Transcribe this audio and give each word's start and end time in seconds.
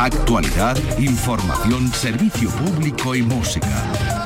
Actualidad, 0.00 0.78
información, 0.98 1.92
servicio 1.92 2.48
público 2.48 3.14
y 3.14 3.20
música. 3.20 3.68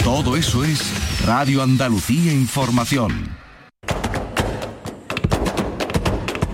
Todo 0.04 0.36
eso 0.36 0.62
es 0.62 0.80
Radio 1.26 1.64
Andalucía 1.64 2.32
Información. 2.32 3.10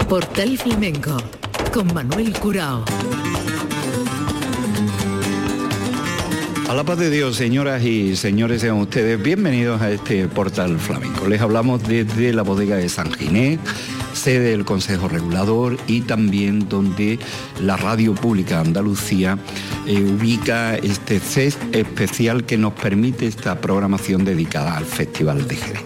Portal 0.09 0.56
Flamenco 0.56 1.19
con 1.71 1.93
Manuel 1.93 2.33
Curao. 2.38 2.83
A 6.71 6.74
la 6.74 6.84
paz 6.84 6.98
de 6.98 7.10
Dios, 7.10 7.37
señoras 7.37 7.82
y 7.84 8.16
señores, 8.16 8.62
sean 8.62 8.76
ustedes 8.76 9.21
bienvenidos 9.21 9.82
a 9.82 9.90
este 9.90 10.28
portal 10.28 10.78
flamenco. 10.78 11.26
Les 11.26 11.42
hablamos 11.42 11.82
desde 11.82 12.32
la 12.32 12.42
bodega 12.42 12.76
de 12.76 12.88
San 12.88 13.12
Ginés, 13.12 13.58
sede 14.21 14.50
del 14.50 14.66
Consejo 14.66 15.08
Regulador 15.08 15.78
y 15.87 16.02
también 16.02 16.69
donde 16.69 17.19
la 17.59 17.78
Radio 17.78 18.14
Pública 18.14 18.60
Andalucía 18.60 19.38
eh, 19.87 19.98
ubica 19.98 20.77
este 20.77 21.19
CES 21.20 21.56
especial 21.73 22.45
que 22.45 22.59
nos 22.59 22.75
permite 22.75 23.27
esta 23.27 23.59
programación 23.61 24.27
dedicada 24.27 24.77
al 24.77 24.84
Festival 24.84 25.48
de 25.48 25.56
Jerez. 25.56 25.83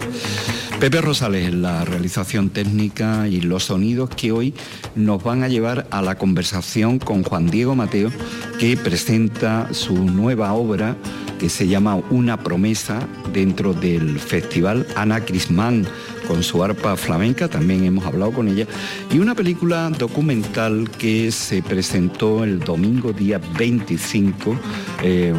Pepe 0.80 1.00
Rosales 1.00 1.46
en 1.46 1.62
la 1.62 1.84
realización 1.84 2.50
técnica 2.50 3.28
y 3.28 3.40
los 3.40 3.64
sonidos 3.64 4.10
que 4.10 4.32
hoy 4.32 4.52
nos 4.96 5.22
van 5.22 5.44
a 5.44 5.48
llevar 5.48 5.86
a 5.90 6.02
la 6.02 6.18
conversación 6.18 6.98
con 6.98 7.22
Juan 7.22 7.48
Diego 7.48 7.76
Mateo, 7.76 8.10
que 8.58 8.76
presenta 8.76 9.72
su 9.72 9.94
nueva 9.94 10.52
obra 10.54 10.96
que 11.44 11.50
se 11.50 11.68
llama 11.68 11.96
Una 12.08 12.38
promesa 12.38 13.06
dentro 13.34 13.74
del 13.74 14.18
festival 14.18 14.86
Ana 14.96 15.26
Crismán 15.26 15.86
con 16.26 16.42
su 16.42 16.64
arpa 16.64 16.96
flamenca, 16.96 17.48
también 17.48 17.84
hemos 17.84 18.06
hablado 18.06 18.32
con 18.32 18.48
ella, 18.48 18.66
y 19.12 19.18
una 19.18 19.34
película 19.34 19.90
documental 19.90 20.88
que 20.98 21.30
se 21.30 21.62
presentó 21.62 22.44
el 22.44 22.60
domingo 22.60 23.12
día 23.12 23.38
25, 23.58 24.58
eh, 25.02 25.34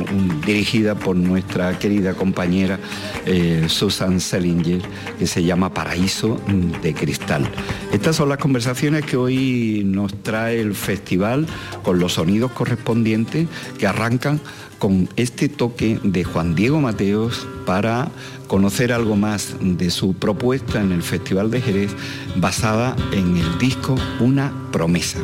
dirigida 0.46 0.94
por 0.94 1.16
nuestra 1.16 1.80
querida 1.80 2.14
compañera 2.14 2.78
eh, 3.26 3.66
Susan 3.68 4.20
Selinger, 4.20 4.84
que 5.18 5.26
se 5.26 5.44
llama 5.44 5.74
Paraíso 5.74 6.40
de 6.84 6.94
Cristal. 6.94 7.50
Estas 7.92 8.16
son 8.16 8.30
las 8.30 8.38
conversaciones 8.38 9.06
que 9.06 9.18
hoy 9.18 9.82
nos 9.84 10.14
trae 10.22 10.62
el 10.62 10.76
festival 10.76 11.48
con 11.82 11.98
los 11.98 12.14
sonidos 12.14 12.52
correspondientes 12.52 13.48
que 13.80 13.88
arrancan 13.88 14.40
con 14.80 15.10
este 15.16 15.50
toque 15.50 16.00
de 16.04 16.24
Juan 16.24 16.56
Diego 16.56 16.82
Mateos 16.82 17.48
para 17.66 18.10
conocer 18.48 18.94
algo 18.94 19.16
más 19.16 19.56
de 19.60 19.90
su 19.90 20.14
propuesta 20.14 20.82
en 20.82 20.92
el 20.92 21.04
Festival 21.04 21.52
de 21.52 21.62
Jerez 21.62 21.92
basada 22.36 22.96
en 23.12 23.38
el 23.38 23.58
disco 23.58 23.96
Una 24.20 24.54
promesa. 24.72 25.20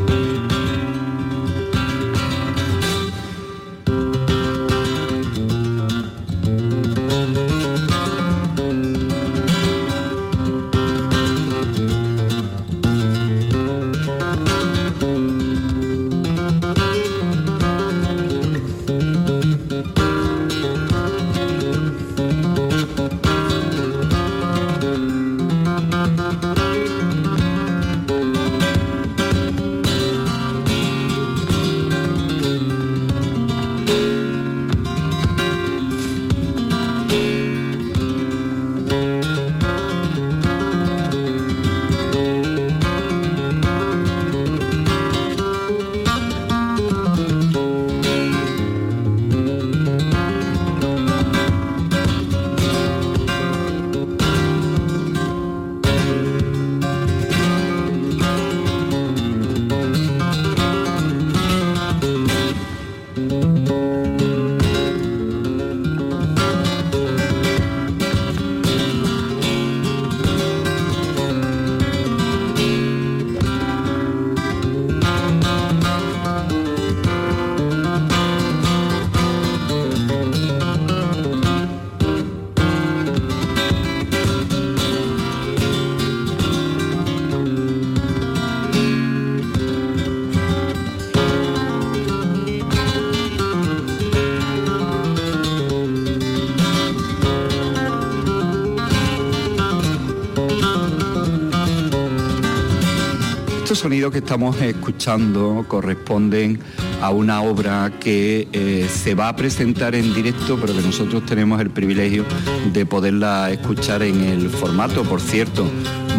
Sonidos 103.82 104.12
que 104.12 104.20
estamos 104.20 104.62
escuchando 104.62 105.66
corresponden 105.68 106.60
a 107.02 107.10
una 107.10 107.42
obra 107.42 107.92
que 108.00 108.48
eh, 108.54 108.88
se 108.88 109.16
va 109.16 109.28
a 109.28 109.36
presentar 109.36 109.96
en 109.96 110.14
directo, 110.14 110.60
pero 110.62 110.76
que 110.76 110.84
nosotros 110.84 111.26
tenemos 111.26 111.60
el 111.60 111.72
privilegio 111.72 112.24
de 112.72 112.86
poderla 112.86 113.50
escuchar 113.50 114.04
en 114.04 114.22
el 114.22 114.52
formato, 114.52 115.04
por 115.04 115.20
cierto, 115.20 115.68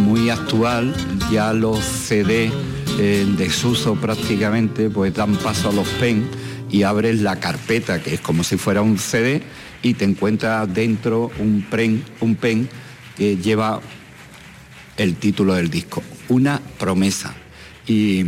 muy 0.01 0.29
actual. 0.29 0.93
Ya 1.31 1.53
los 1.53 1.79
CD 1.79 2.51
eh, 2.99 3.23
en 3.23 3.37
desuso 3.37 3.95
prácticamente, 3.95 4.91
pues 4.91 5.15
dan 5.15 5.37
paso 5.37 5.69
a 5.69 5.73
los 5.73 5.87
PEN 6.01 6.27
y 6.69 6.83
abres 6.83 7.21
la 7.21 7.37
carpeta, 7.37 8.03
que 8.03 8.15
es 8.15 8.21
como 8.21 8.43
si 8.43 8.57
fuera 8.57 8.83
un 8.83 8.99
CD, 8.99 9.41
y 9.83 9.95
te 9.95 10.05
encuentras 10.05 10.75
dentro 10.75 11.31
un, 11.39 11.65
PEN, 11.71 12.03
un 12.23 12.35
pen 12.35 12.69
que 13.17 13.37
lleva 13.37 13.81
el 14.97 15.15
título 15.15 15.55
del 15.55 15.71
disco, 15.71 16.03
Una 16.29 16.61
promesa. 16.77 17.37
Y, 17.87 18.25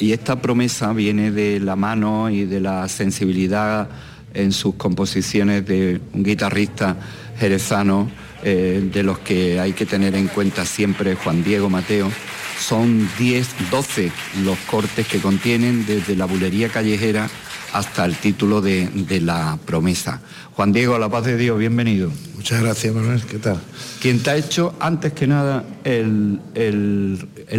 esta 0.00 0.42
promesa 0.42 0.92
viene 0.92 1.30
de 1.30 1.60
la 1.60 1.76
mano 1.76 2.28
y 2.28 2.44
de 2.44 2.58
la 2.58 2.88
sensibilidad 2.88 3.88
en 4.34 4.50
sus 4.50 4.74
composiciones 4.74 5.64
de 5.64 6.00
un 6.12 6.24
guitarrista 6.24 6.96
jerezano, 7.38 8.10
eh, 8.42 8.88
de 8.92 9.02
los 9.04 9.20
que 9.20 9.60
hay 9.60 9.74
que 9.74 9.86
tener 9.86 10.16
en 10.16 10.26
cuenta 10.26 10.64
siempre 10.64 11.14
Juan 11.14 11.44
Diego 11.44 11.70
Mateo. 11.70 12.10
Son 12.58 13.08
10, 13.16 13.70
12 13.70 14.10
los 14.44 14.58
cortes 14.60 15.06
que 15.06 15.20
contienen 15.20 15.86
desde 15.86 16.16
la 16.16 16.24
bulería 16.24 16.68
callejera 16.68 17.30
hasta 17.72 18.04
el 18.04 18.16
título 18.16 18.60
de, 18.60 19.20
la 19.22 19.58
promesa. 19.64 20.20
Juan 20.54 20.72
Diego, 20.72 20.94
a 20.94 20.98
la 20.98 21.08
paz 21.08 21.24
de 21.24 21.36
Dios, 21.36 21.58
bienvenido. 21.58 22.10
Muchas 22.36 22.60
gracias, 22.62 22.94
Manuel, 22.94 23.22
¿qué 23.22 23.38
tal? 23.38 23.60
Quien 24.00 24.22
te 24.22 24.30
ha 24.30 24.36
hecho 24.36 24.74
antes 24.80 25.12
que 25.12 25.26
nada 25.26 25.64
el, 25.84 26.38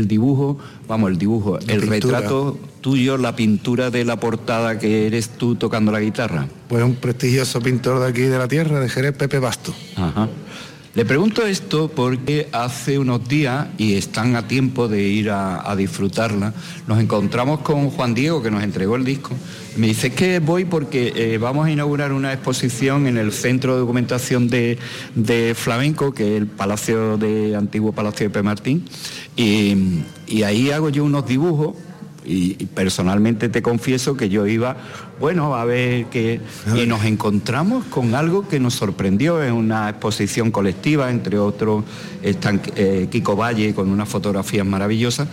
dibujo, 0.08 0.58
vamos, 0.88 1.10
el 1.10 1.18
dibujo, 1.18 1.58
el 1.60 1.82
retrato 1.82 2.60
tuyo, 2.82 3.18
la 3.18 3.36
pintura 3.36 3.90
de 3.90 4.04
la 4.06 4.20
portada 4.20 4.78
que 4.78 5.08
eres 5.08 5.30
tú 5.30 5.56
tocando 5.56 5.92
la 5.92 6.02
guitarra. 6.02 6.48
Pues 6.68 6.84
un 6.84 6.96
prestigioso 6.96 7.62
pintor 7.62 8.00
de 8.00 8.08
aquí 8.08 8.22
de 8.22 8.38
la 8.38 8.48
tierra, 8.48 8.80
de 8.80 8.90
Jerez, 8.90 9.16
Pepe 9.16 9.40
Basto. 9.40 9.74
Ajá. 9.96 10.28
Le 10.96 11.06
pregunto 11.06 11.44
esto 11.44 11.88
porque 11.88 12.50
hace 12.52 13.00
unos 13.00 13.28
días, 13.28 13.66
y 13.80 13.96
están 13.96 14.36
a 14.36 14.48
tiempo 14.48 14.88
de 14.88 15.02
ir 15.02 15.32
a, 15.32 15.76
disfrutarla, 15.76 16.54
nos 16.86 17.00
encontramos 17.00 17.62
con 17.62 17.90
Juan 17.90 18.14
Diego, 18.14 18.44
que 18.44 18.52
nos 18.52 18.62
entregó 18.62 18.96
el 18.96 19.04
disco. 19.04 19.32
Me 19.76 19.88
dice 19.88 20.14
que 20.14 20.38
voy 20.38 20.66
porque 20.66 21.12
eh, 21.16 21.40
vamos 21.40 21.66
a 21.66 21.72
inaugurar 21.72 22.14
una 22.14 22.32
exposición 22.32 23.08
en 23.08 23.18
el 23.18 23.32
Centro 23.32 23.74
de 23.74 23.80
Documentación 23.80 24.48
de, 24.50 24.78
Flamenco, 25.56 26.14
que 26.14 26.36
es 26.36 26.42
el 26.42 26.46
Palacio 26.46 27.18
de 27.18 27.56
Antiguo 27.56 27.92
Palacio 27.92 28.28
de 28.28 28.30
P. 28.30 28.44
Martín, 28.44 28.86
y 29.36 30.44
ahí 30.44 30.70
hago 30.70 30.90
yo 30.90 31.06
unos 31.06 31.26
dibujos 31.26 31.76
y, 32.26 32.54
personalmente 32.74 33.50
te 33.50 33.62
confieso 33.62 34.16
que 34.16 34.30
yo 34.30 34.48
iba, 34.48 34.78
bueno, 35.20 35.56
a 35.56 35.66
ver 35.66 36.06
qué... 36.06 36.42
Y 36.76 36.86
nos 36.86 37.06
encontramos 37.06 37.86
con 37.86 38.16
algo 38.16 38.48
que 38.48 38.60
nos 38.60 38.74
sorprendió. 38.74 39.44
En 39.44 39.54
una 39.54 39.90
exposición 39.90 40.52
colectiva, 40.52 41.12
entre 41.12 41.38
otros 41.38 41.84
están 42.22 42.62
eh, 42.76 43.08
Kiko 43.12 43.36
Valle 43.36 43.74
con 43.74 43.90
unas 43.90 44.10
fotografías 44.10 44.66
maravillosas. 44.66 45.28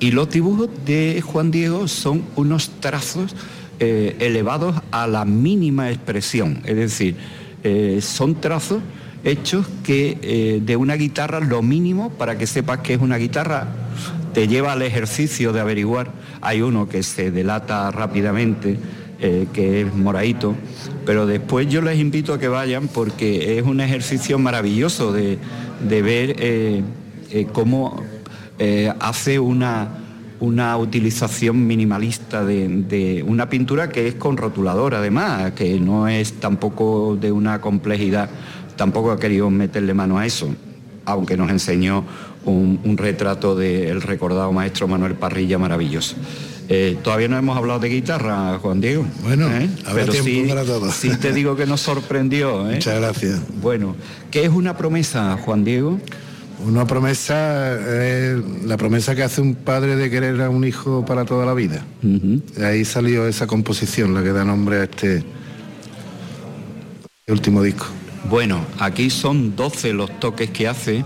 Y 0.00 0.10
los 0.10 0.28
dibujos 0.30 0.68
de 0.84 1.22
Juan 1.24 1.50
Diego 1.50 1.88
son 1.88 2.24
unos 2.36 2.70
trazos 2.80 3.34
eh, 3.80 4.16
elevados 4.20 4.76
a 4.92 5.06
la 5.08 5.24
mínima 5.24 5.90
expresión, 5.90 6.60
es 6.64 6.76
decir, 6.76 7.16
eh, 7.64 7.98
son 8.00 8.40
trazos 8.40 8.80
hechos 9.24 9.66
que 9.82 10.16
eh, 10.22 10.60
de 10.62 10.76
una 10.76 10.94
guitarra 10.94 11.40
lo 11.40 11.60
mínimo 11.60 12.10
para 12.10 12.38
que 12.38 12.46
sepas 12.46 12.78
que 12.80 12.94
es 12.94 13.00
una 13.00 13.16
guitarra 13.16 13.66
te 14.34 14.48
lleva 14.48 14.72
al 14.72 14.82
ejercicio 14.82 15.52
de 15.52 15.60
averiguar. 15.60 16.12
Hay 16.42 16.60
uno 16.60 16.88
que 16.88 17.02
se 17.02 17.30
delata 17.30 17.90
rápidamente, 17.90 18.76
que 19.54 19.80
es 19.80 19.94
moradito, 19.94 20.54
pero 21.06 21.24
después 21.26 21.66
yo 21.68 21.80
les 21.80 21.98
invito 21.98 22.34
a 22.34 22.38
que 22.38 22.48
vayan 22.48 22.88
porque 22.88 23.56
es 23.58 23.64
un 23.64 23.80
ejercicio 23.80 24.38
maravilloso 24.38 25.12
de, 25.12 25.38
de 25.88 26.02
ver 26.02 26.84
cómo 27.52 28.02
hace 29.00 29.38
una 29.38 30.04
una 30.44 30.76
utilización 30.76 31.66
minimalista 31.66 32.44
de, 32.44 33.24
una 33.26 33.48
pintura 33.48 33.88
que 33.88 34.08
es 34.08 34.14
con 34.14 34.36
rotulador 34.36 34.94
además, 34.94 35.52
que 35.52 35.80
no 35.80 36.08
es 36.08 36.34
tampoco 36.34 37.16
de 37.16 37.32
una 37.32 37.60
complejidad, 37.60 38.28
tampoco 38.76 39.10
ha 39.10 39.18
querido 39.18 39.50
meterle 39.50 39.94
mano 39.94 40.18
a 40.18 40.26
eso, 40.26 40.54
aunque 41.04 41.36
nos 41.36 41.50
enseñó 41.50 42.04
un, 42.44 42.96
retrato 42.96 43.56
del 43.56 44.02
recordado 44.02 44.52
maestro 44.52 44.88
Manuel 44.88 45.14
Parrilla 45.14 45.58
maravilloso. 45.58 46.16
Eh, 46.68 46.96
todavía 47.02 47.28
no 47.28 47.36
hemos 47.36 47.56
hablado 47.56 47.80
de 47.80 47.88
guitarra, 47.88 48.58
Juan 48.58 48.80
Diego. 48.80 49.06
Bueno, 49.22 49.48
¿eh? 49.50 49.68
pero 49.92 50.12
sí, 50.12 50.46
sí 50.92 51.10
te 51.18 51.32
digo 51.32 51.56
que 51.56 51.66
nos 51.66 51.82
sorprendió. 51.82 52.70
¿eh? 52.70 52.76
Muchas 52.76 53.00
gracias. 53.00 53.40
Bueno, 53.60 53.94
¿qué 54.30 54.44
es 54.44 54.50
una 54.50 54.76
promesa, 54.76 55.36
Juan 55.44 55.64
Diego? 55.64 56.00
Una 56.64 56.86
promesa 56.86 57.74
es 57.74 58.38
la 58.64 58.76
promesa 58.76 59.14
que 59.14 59.22
hace 59.22 59.40
un 59.40 59.54
padre 59.54 59.96
de 59.96 60.08
querer 60.08 60.40
a 60.40 60.48
un 60.48 60.64
hijo 60.64 61.04
para 61.04 61.24
toda 61.24 61.44
la 61.44 61.52
vida. 61.52 61.84
De 62.00 62.66
ahí 62.66 62.84
salió 62.84 63.26
esa 63.26 63.46
composición, 63.46 64.14
la 64.14 64.22
que 64.22 64.32
da 64.32 64.44
nombre 64.44 64.78
a 64.78 64.84
este 64.84 65.24
último 67.26 67.62
disco. 67.62 67.86
Bueno, 68.30 68.64
aquí 68.78 69.10
son 69.10 69.54
12 69.56 69.92
los 69.92 70.18
toques 70.20 70.50
que 70.50 70.66
hace, 70.66 71.04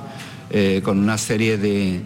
eh, 0.51 0.81
con 0.83 0.99
una 0.99 1.19
serie 1.19 1.59
de, 1.59 2.01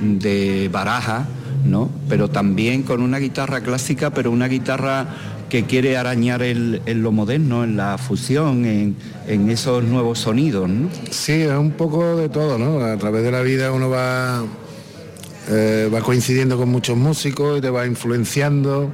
de 0.00 0.68
barajas, 0.72 1.26
¿no? 1.64 1.90
Pero 2.08 2.28
también 2.28 2.82
con 2.82 3.02
una 3.02 3.18
guitarra 3.18 3.60
clásica, 3.60 4.10
pero 4.10 4.30
una 4.30 4.48
guitarra 4.48 5.08
que 5.50 5.64
quiere 5.64 5.98
arañar 5.98 6.42
en 6.42 7.02
lo 7.02 7.12
moderno, 7.12 7.64
en 7.64 7.76
la 7.76 7.98
fusión, 7.98 8.64
en, 8.64 9.50
esos 9.50 9.84
nuevos 9.84 10.20
sonidos. 10.20 10.70
Sí, 11.10 11.32
es 11.32 11.52
un 11.52 11.72
poco 11.72 12.16
de 12.16 12.28
todo, 12.28 12.56
¿no? 12.56 12.82
A 12.82 12.96
través 12.96 13.24
de 13.24 13.32
la 13.32 13.42
vida 13.42 13.72
uno 13.72 13.90
va, 13.90 14.44
eh, 15.48 15.90
va 15.92 16.00
coincidiendo 16.00 16.56
con 16.56 16.68
muchos 16.68 16.96
músicos 16.96 17.58
y 17.58 17.60
te 17.60 17.68
va 17.68 17.84
influenciando. 17.84 18.92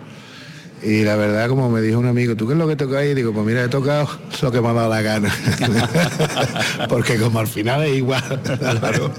Y 0.83 1.03
la 1.03 1.17
verdad, 1.17 1.49
como 1.49 1.71
me 1.71 1.81
dijo 1.81 1.99
un 1.99 2.07
amigo, 2.07 2.37
¿tú 2.37 2.47
qué 2.47 2.53
es 2.53 2.59
lo 2.59 2.69
que 2.69 2.77
tocáis? 2.77 3.13
Y 3.13 3.15
digo, 3.15 3.33
pues 3.33 3.47
mira, 3.47 3.65
he 3.65 3.69
tocado 3.69 4.09
lo 4.43 4.53
que 4.53 4.61
me 4.61 4.69
ha 4.69 4.73
dado 4.73 4.91
la 4.91 5.03
gana. 5.03 5.35
Porque 6.89 7.17
como 7.17 7.39
al 7.39 7.47
final 7.47 7.85
es 7.85 7.97
igual. 7.97 8.41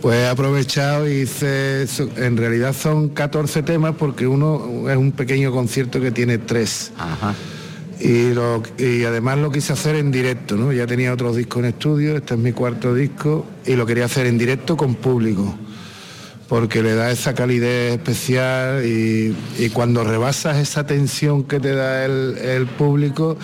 Pues 0.00 0.16
he 0.16 0.28
aprovechado 0.28 1.06
y 1.06 1.22
hice, 1.22 1.86
en 2.16 2.38
realidad 2.38 2.74
son 2.74 3.10
14 3.10 3.62
temas 3.62 3.94
porque 3.98 4.26
uno 4.26 4.88
es 4.88 4.96
un 4.96 5.12
pequeño 5.12 5.52
concierto 5.52 6.00
que 6.00 6.10
tiene 6.10 6.38
tres. 6.38 6.90
Y, 8.00 8.32
y, 8.82 9.04
además 9.04 9.38
lo 9.38 9.52
quise 9.52 9.74
hacer 9.74 9.96
en 9.96 10.10
directo, 10.10 10.56
¿no? 10.56 10.72
Ya 10.72 10.86
tenía 10.86 11.12
otros 11.12 11.36
discos 11.36 11.64
en 11.64 11.68
estudio, 11.68 12.16
este 12.16 12.32
es 12.32 12.40
mi 12.40 12.52
cuarto 12.52 12.94
disco 12.94 13.44
y 13.66 13.74
lo 13.74 13.84
quería 13.84 14.06
hacer 14.06 14.26
en 14.26 14.38
directo 14.38 14.74
con 14.74 14.94
público, 14.94 15.54
porque 16.50 16.82
le 16.82 16.96
da 16.96 17.12
esa 17.12 17.32
calidez 17.32 17.92
especial 17.92 18.84
y, 18.84 19.36
cuando 19.72 20.02
rebasas 20.02 20.56
esa 20.56 20.84
tensión 20.84 21.44
que 21.44 21.60
te 21.60 21.76
da 21.76 22.04
el, 22.04 22.36
el 22.38 22.66
público, 22.66 23.38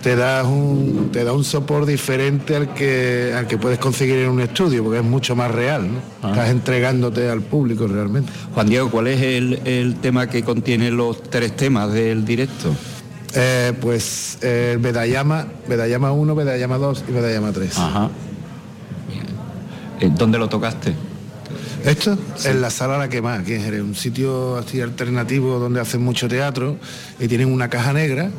te 0.00 0.14
da 0.14 0.44
un, 0.44 1.10
te 1.10 1.24
da 1.24 1.32
un 1.32 1.42
soporte 1.42 1.90
diferente 1.90 2.54
al 2.54 2.72
que, 2.72 3.34
al 3.36 3.48
que 3.48 3.58
puedes 3.58 3.80
conseguir 3.80 4.18
en 4.18 4.30
un 4.30 4.40
estudio, 4.40 4.84
porque 4.84 5.00
es 5.00 5.04
mucho 5.04 5.34
más 5.34 5.50
real, 5.50 5.92
¿no? 5.92 5.98
Ah. 6.22 6.30
Estás 6.30 6.50
entregándote 6.50 7.28
al 7.28 7.40
público 7.40 7.88
realmente. 7.88 8.30
Juan 8.54 8.68
Diego, 8.68 8.90
¿cuál 8.92 9.08
es 9.08 9.20
el, 9.20 9.96
tema 10.00 10.28
que 10.28 10.44
contiene 10.44 10.92
los 10.92 11.20
tres 11.20 11.56
temas 11.56 11.92
del 11.92 12.24
directo? 12.24 12.72
Eh, 13.34 13.72
pues 13.80 14.38
el 14.40 14.78
Bedayama, 14.78 15.48
Bedayama 15.68 16.12
1, 16.12 16.32
Bedayama 16.36 16.78
2 16.78 17.06
y 17.08 17.12
Bedayama 17.12 17.50
3. 17.50 17.76
Ajá. 17.76 18.10
¿Dónde 20.16 20.38
lo 20.38 20.48
tocaste? 20.48 20.94
Esto 21.84 22.16
en 22.46 22.62
la 22.62 22.70
sala 22.70 22.96
La 22.96 23.10
Quema, 23.10 23.34
aquí 23.34 23.52
en 23.52 23.82
un 23.82 23.94
sitio 23.94 24.56
así 24.56 24.80
alternativo 24.80 25.58
donde 25.58 25.80
hacen 25.80 26.02
mucho 26.02 26.28
teatro 26.28 26.78
y 27.20 27.28
tienen 27.28 27.52
una 27.52 27.68
caja 27.68 27.92
negra 27.92 28.30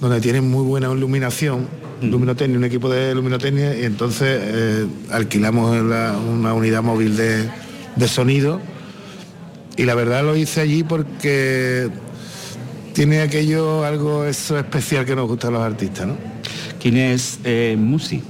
donde 0.00 0.20
tienen 0.20 0.50
muy 0.50 0.64
buena 0.64 0.92
iluminación, 0.92 1.68
mm. 2.00 2.06
luminotecnia, 2.06 2.58
un 2.58 2.64
equipo 2.64 2.88
de 2.88 3.14
luminotecnia, 3.14 3.78
y 3.78 3.84
entonces 3.84 4.40
eh, 4.42 4.86
alquilamos 5.12 5.80
una 5.80 6.52
unidad 6.52 6.82
móvil 6.82 7.16
de, 7.16 8.08
sonido. 8.08 8.60
Y 9.76 9.84
la 9.84 9.94
verdad 9.94 10.24
lo 10.24 10.36
hice 10.36 10.60
allí 10.60 10.82
porque 10.82 11.88
tiene 12.92 13.20
aquello, 13.20 13.84
algo 13.84 14.24
eso 14.24 14.58
especial 14.58 15.04
que 15.04 15.14
nos 15.14 15.28
gusta 15.28 15.46
a 15.46 15.50
los 15.52 15.62
artistas, 15.62 16.08
¿no? 16.08 16.16
¿Quién 16.80 16.96
es 16.96 17.38
eh, 17.44 17.76
Musi? 17.78 18.20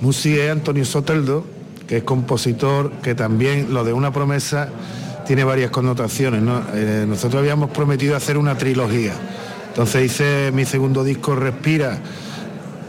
Musi 0.00 0.38
es 0.38 0.50
Antonio 0.50 0.84
Soteldo, 0.84 1.44
que 1.86 1.98
es 1.98 2.02
compositor, 2.04 2.90
que 3.02 3.14
también 3.14 3.72
lo 3.72 3.84
de 3.84 3.92
una 3.92 4.12
promesa 4.12 4.68
tiene 5.26 5.44
varias 5.44 5.70
connotaciones. 5.70 6.42
Eh, 6.74 7.04
nosotros 7.08 7.40
habíamos 7.40 7.70
prometido 7.70 8.16
hacer 8.16 8.36
una 8.36 8.56
trilogía 8.56 9.14
entonces 9.74 10.04
hice 10.04 10.52
mi 10.52 10.64
segundo 10.64 11.02
disco 11.02 11.34
Respira 11.34 11.98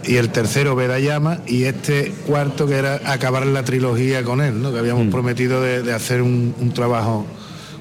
y 0.04 0.18
el 0.18 0.30
tercero 0.30 0.76
Veda 0.76 1.00
Llama 1.00 1.40
y 1.48 1.64
este 1.64 2.14
cuarto 2.28 2.68
que 2.68 2.76
era 2.76 3.02
acabar 3.06 3.44
la 3.48 3.64
trilogía 3.64 4.24
con 4.24 4.40
él, 4.40 4.62
¿no? 4.62 4.72
que 4.72 4.78
habíamos 4.78 5.08
mm. 5.08 5.10
prometido 5.10 5.64
de, 5.64 5.92
hacer 5.92 6.22
un, 6.22 6.54
trabajo 6.76 7.26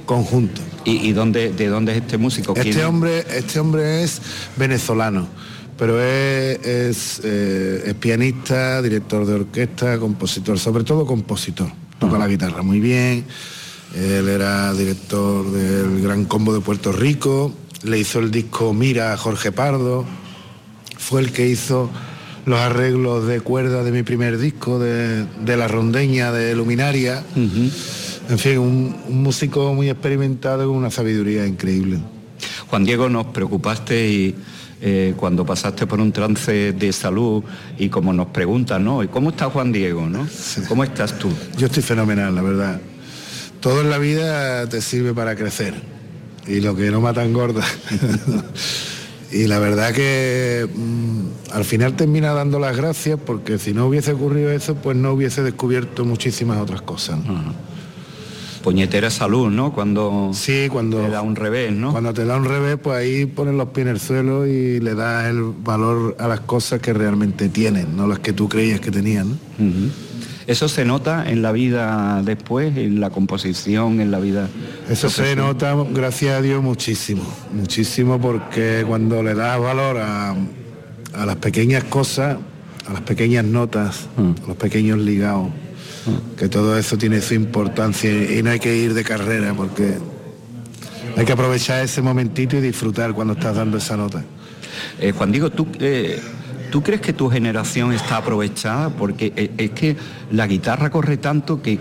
conjunto. 0.06 0.62
¿Y, 0.87 1.12
dónde, 1.12 1.52
de 1.52 1.67
dónde 1.67 1.93
es 1.93 1.99
este 1.99 2.17
músico? 2.17 2.55
Este 2.56 2.82
hombre, 2.87 3.26
este 3.28 3.60
hombre 3.60 4.05
es 4.05 4.22
venezolano, 4.56 5.28
pero 5.76 6.00
es, 6.02 7.20
eh, 7.24 7.94
pianista, 7.98 8.80
director 8.82 9.26
de 9.26 9.34
orquesta, 9.34 9.98
compositor, 9.98 10.58
sobre 10.58 10.84
todo 10.84 11.06
compositor. 11.06 11.68
Toca 11.98 12.18
la 12.18 12.28
guitarra 12.28 12.62
muy 12.62 12.80
bien. 12.80 13.24
Él 13.94 14.28
era 14.28 14.72
director 14.72 15.50
del 15.50 16.02
Gran 16.02 16.24
Combo 16.24 16.52
de 16.52 16.60
Puerto 16.60 16.90
Rico 16.92 17.52
le 17.84 17.98
hizo 17.98 18.18
el 18.18 18.30
disco 18.30 18.72
Mira 18.72 19.12
a 19.12 19.16
Jorge 19.16 19.52
Pardo, 19.52 20.04
fue 20.96 21.20
el 21.20 21.32
que 21.32 21.48
hizo 21.48 21.90
los 22.46 22.58
arreglos 22.58 23.26
de 23.26 23.40
cuerda 23.40 23.84
de 23.84 23.93
mi 23.93 24.02
primer 24.02 24.38
disco, 24.38 24.78
de, 24.78 25.26
La 25.46 25.69
Rondeña, 25.69 26.32
de 26.32 26.54
Luminaria. 26.54 27.22
En 27.36 28.38
fin, 28.38 28.58
un, 28.58 29.22
músico 29.22 29.74
muy 29.74 29.90
experimentado 29.90 30.66
con 30.66 30.76
una 30.76 30.90
sabiduría 30.90 31.46
increíble. 31.46 31.98
Juan 32.69 32.84
Diego, 32.84 33.08
nos 33.08 33.26
preocupaste 33.26 34.08
y 34.08 34.34
eh, 34.81 35.14
cuando 35.16 35.46
pasaste 35.46 35.86
por 35.86 36.00
un 36.00 36.12
trance 36.12 36.72
de 36.72 36.93
salud 36.93 37.43
y 37.78 37.88
como 37.88 38.12
nos 38.12 38.26
preguntan, 38.28 38.84
¿no? 38.84 39.02
¿Y 39.02 39.08
cómo 39.08 39.31
está 39.31 39.50
Juan 39.50 39.72
Diego, 39.72 40.06
no? 40.08 40.26
¿Cómo 40.69 40.84
estás 40.84 41.19
tú? 41.19 41.31
Yo 41.56 41.66
estoy 41.66 41.82
fenomenal, 41.82 42.34
la 42.34 42.43
verdad. 42.43 42.81
Todo 43.60 43.81
en 43.81 43.90
la 43.90 43.98
vida 43.98 44.69
te 44.69 44.82
sirve 44.82 45.14
para 45.14 45.36
crecer 45.36 45.74
y 46.46 46.60
lo 46.60 46.76
que 46.76 46.90
no 46.90 47.00
matan 47.00 47.32
gorda. 47.32 47.64
y 49.32 49.46
la 49.46 49.58
verdad 49.58 49.93
que 49.93 50.69
mm, 50.72 51.52
al 51.52 51.64
final 51.64 51.96
termina 51.96 52.32
dando 52.32 52.58
las 52.58 52.76
gracias 52.76 53.19
porque 53.24 53.58
si 53.58 53.72
no 53.72 53.86
hubiese 53.86 54.12
ocurrido 54.12 54.50
eso, 54.50 54.74
pues 54.74 54.96
no 54.96 55.12
hubiese 55.12 55.43
descubierto 55.43 56.04
muchísimas 56.04 56.58
otras 56.58 56.82
cosas. 56.82 57.19
Puñetera 58.64 59.10
salud, 59.10 59.50
¿no? 59.50 59.74
Cuando, 59.74 60.30
sí, 60.32 60.68
cuando 60.72 61.02
te 61.02 61.10
da 61.10 61.20
un 61.20 61.36
revés, 61.36 61.70
¿no? 61.70 61.92
Cuando 61.92 62.14
te 62.14 62.24
da 62.24 62.38
un 62.38 62.46
revés, 62.46 62.78
pues 62.82 62.96
ahí 62.96 63.26
pones 63.26 63.54
los 63.54 63.68
pies 63.68 63.86
en 63.86 63.92
el 63.92 64.00
suelo 64.00 64.46
y 64.46 64.80
le 64.80 64.94
das 64.94 65.26
el 65.26 65.42
valor 65.42 66.16
a 66.18 66.26
las 66.28 66.40
cosas 66.40 66.80
que 66.80 66.94
realmente 66.94 67.50
tienen, 67.50 67.94
no 67.94 68.06
las 68.06 68.20
que 68.20 68.32
tú 68.32 68.48
creías 68.48 68.80
que 68.80 68.90
tenían. 68.90 69.38
¿Eso 70.46 70.68
se 70.70 70.86
nota 70.86 71.30
en 71.30 71.42
la 71.42 71.52
vida 71.52 72.22
después, 72.24 72.74
en 72.78 73.00
la 73.00 73.10
composición, 73.10 74.00
en 74.00 74.10
la 74.10 74.18
vida? 74.18 74.48
Eso 74.88 75.10
se 75.10 75.36
nota, 75.36 75.76
gracias 75.92 76.38
a 76.38 76.40
Dios, 76.40 76.62
muchísimo, 76.62 77.22
muchísimo 77.52 78.18
porque 78.18 78.82
cuando 78.88 79.22
le 79.22 79.34
das 79.34 79.60
valor 79.60 79.98
a, 79.98 80.34
las 81.26 81.36
pequeñas 81.36 81.84
cosas, 81.84 82.38
a 82.86 82.92
las 82.94 83.02
pequeñas 83.02 83.44
notas, 83.44 84.08
mm. 84.16 84.44
a 84.44 84.48
los 84.48 84.56
pequeños 84.56 84.98
ligados. 85.00 85.48
Que 86.37 86.49
todo 86.49 86.79
eso 86.79 86.96
tiene 86.99 87.20
su 87.20 87.34
importancia 87.34 88.11
y 88.11 88.43
no 88.43 88.51
hay 88.51 88.61
que 88.61 88.77
ir 88.77 88.94
de 88.94 89.05
carrera 89.05 89.55
porque 89.55 89.99
hay 91.17 91.25
que 91.25 91.32
aprovechar 91.32 91.84
ese 91.84 92.03
momentito 92.03 92.56
y 92.56 92.61
disfrutar 92.61 93.13
cuando 93.15 93.34
estás 93.34 93.56
dando 93.56 93.79
esa 93.79 93.96
nota. 93.96 94.25
Eh, 95.01 95.13
Juan 95.13 95.32
Diego, 95.32 95.51
tú... 95.51 95.67
Eh, 95.81 96.20
¿Tú 96.75 96.82
crees 96.82 97.01
que 97.01 97.13
tu 97.13 97.31
generación 97.31 97.93
está 97.93 98.17
aprovechada? 98.17 98.91
Porque 98.91 99.32
e, 99.37 99.53
es 99.58 99.70
que 99.70 99.96
la 100.32 100.49
guitarra 100.49 100.91
corre 100.91 101.19
tanto 101.19 101.63
que, 101.63 101.79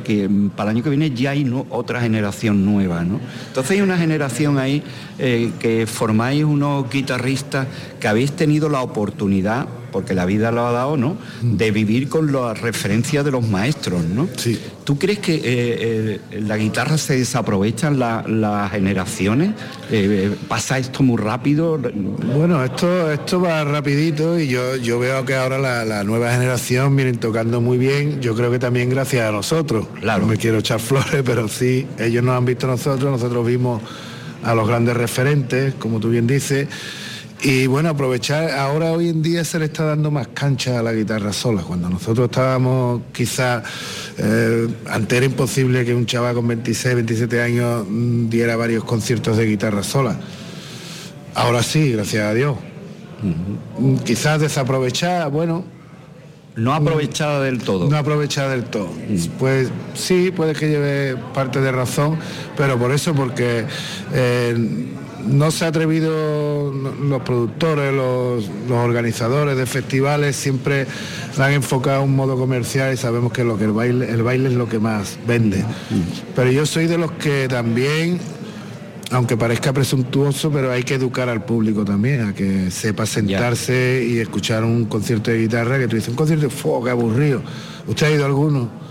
para 0.56 0.70
el 0.70 0.76
año 0.76 0.84
que 0.84 0.92
viene 0.92 1.10
ya 1.10 1.32
hay 1.32 1.52
otra 1.72 2.00
generación 2.00 2.64
nueva, 2.64 3.04
¿no? 3.04 3.20
Entonces 3.48 3.72
hay 3.72 3.82
una 3.82 3.98
generación 3.98 4.60
ahí 4.60 4.84
eh, 5.18 5.52
que 5.60 5.88
formáis 5.88 6.44
unos 6.44 6.88
guitarristas 6.92 7.66
que 8.00 8.08
habéis 8.08 8.34
tenido 8.34 8.70
la 8.70 8.84
oportunidad 8.84 9.66
porque 9.94 10.14
la 10.14 10.26
vida 10.26 10.52
lo 10.52 10.66
ha 10.66 10.72
dado, 10.72 10.98
¿no? 10.98 11.16
De 11.42 11.72
vivir 11.72 12.10
con 12.10 12.34
las 12.34 12.60
referencias 12.60 13.24
de 13.24 13.32
los 13.32 13.48
maestros, 13.48 14.04
¿no? 14.04 14.28
Sí. 14.36 14.60
¿Tú 14.84 14.98
crees 14.98 15.20
que 15.20 15.36
eh, 15.36 15.42
eh, 15.46 16.42
la 16.42 16.58
guitarra 16.58 16.98
se 16.98 17.16
desaprovechan 17.16 18.00
las 18.00 18.72
generaciones? 18.72 19.52
Eh, 19.92 20.36
¿Pasa 20.50 20.80
esto 20.80 21.04
muy 21.04 21.18
rápido? 21.18 21.78
Bueno, 21.78 22.64
esto, 22.64 23.12
esto 23.12 23.40
va 23.40 23.64
rapidito 23.64 24.38
y 24.38 24.48
yo, 24.48 24.76
yo 24.76 25.00
veo 25.00 25.24
que 25.26 25.36
ahora 25.36 25.58
la, 25.60 26.04
nueva 26.04 26.34
generación 26.34 26.96
vienen 26.96 27.20
tocando 27.20 27.62
muy 27.62 27.78
bien. 27.78 28.20
Yo 28.20 28.36
creo 28.36 28.52
que 28.52 28.60
también 28.60 28.90
gracias 28.90 29.30
a 29.30 29.32
nosotros. 29.32 29.88
Claro. 30.02 30.24
No 30.24 30.28
me 30.28 30.38
quiero 30.38 30.58
echar 30.58 30.80
flores, 30.80 31.22
pero 31.26 31.48
sí, 31.48 31.88
ellos 32.00 32.24
nos 32.24 32.36
han 32.36 32.46
visto 32.46 32.66
a 32.66 32.72
nosotros, 32.72 33.12
nosotros 33.12 33.46
vimos 33.46 33.82
a 34.44 34.54
los 34.56 34.68
grandes 34.68 34.98
referentes, 34.98 35.76
como 35.76 36.00
tú 36.00 36.10
bien 36.10 36.28
dices 36.28 36.68
y 37.44 37.68
bueno, 37.68 37.90
aprovechar, 37.90 38.52
ahora 38.52 38.94
hoy 38.94 39.10
en 39.10 39.22
día 39.22 39.44
se 39.44 39.60
le 39.60 39.66
está 39.66 39.84
dando 39.84 40.10
más 40.10 40.30
cancha 40.30 40.80
a 40.80 40.82
la 40.82 40.94
guitarra 40.94 41.34
sola. 41.34 41.62
Cuando 41.62 41.90
nosotros 41.90 42.30
estábamos 42.30 43.02
quizás, 43.12 43.64
eh, 44.18 44.70
antes 44.90 45.18
era 45.18 45.26
imposible 45.26 45.84
que 45.84 45.94
un 45.94 46.06
chaval 46.06 46.36
con 46.36 46.48
26, 46.48 46.96
27 46.96 47.42
años 47.42 47.86
mm, 47.86 48.30
diera 48.30 48.56
varios 48.56 48.86
conciertos 48.86 49.36
de 49.36 49.46
guitarra 49.46 49.84
sola. 49.84 50.18
Ahora 51.36 51.64
sí, 51.64 51.92
gracias 51.92 52.24
a 52.24 52.34
Dios. 52.34 52.56
Mm, 53.78 53.98
quizás 53.98 54.40
desaprovechar, 54.40 55.30
bueno, 55.30 55.66
no 56.56 56.74
aprovechada 56.74 57.42
del 57.42 57.62
todo. 57.62 57.90
No 57.90 57.98
aprovechada 57.98 58.52
del 58.52 58.64
todo. 58.64 58.90
Pues 59.38 59.70
sí, 59.96 60.32
puede 60.34 60.54
que 60.54 60.70
lleve 60.70 61.18
parte 61.34 61.60
de 61.60 61.74
razón, 61.74 62.18
pero 62.56 62.80
por 62.80 62.94
eso, 62.94 63.14
porque 63.14 63.66
eh, 64.14 64.88
no 65.26 65.52
se 65.52 65.66
ha 65.66 65.70
atrevido 65.70 66.72
los 66.74 67.22
productores, 67.22 67.94
los, 67.94 68.50
organizadores 68.70 69.58
de 69.58 69.66
festivales, 69.66 70.36
siempre 70.36 70.88
han 71.38 71.54
enfocado 71.54 72.04
un 72.04 72.16
modo 72.16 72.38
comercial 72.38 72.94
y 72.94 72.98
sabemos 72.98 73.32
que, 73.32 73.44
lo 73.44 73.58
que 73.58 73.66
el, 73.66 73.72
baile, 73.72 74.10
el 74.10 74.24
baile 74.24 74.50
es 74.50 74.56
lo 74.56 74.68
que 74.68 74.80
más 74.80 75.18
vende. 75.28 75.64
Pero 76.36 76.52
yo 76.52 76.66
soy 76.66 76.88
de 76.88 76.98
los 76.98 77.12
que 77.12 77.48
también, 77.48 78.20
aunque 79.12 79.38
parezca 79.38 79.74
presuntuoso, 79.74 80.52
pero 80.52 80.72
hay 80.72 80.84
que 80.84 80.96
educar 80.96 81.30
al 81.30 81.46
público 81.46 81.86
también, 81.86 82.28
a 82.28 82.34
que 82.34 82.72
sepa 82.72 83.06
sentarse 83.06 84.06
y 84.08 84.20
escuchar 84.20 84.64
un 84.64 84.86
concierto 84.86 85.32
de 85.32 85.40
guitarra 85.40 85.80
que 85.80 85.88
tú 85.88 85.96
dices, 85.96 86.10
un 86.10 86.16
concierto 86.16 86.46
de 86.46 86.52
fuego, 86.52 86.84
qué 86.84 86.90
aburrido. 86.90 87.42
¿Usted 87.88 88.08
ha 88.08 88.12
ido 88.12 88.24
a 88.24 88.28
alguno? 88.28 88.83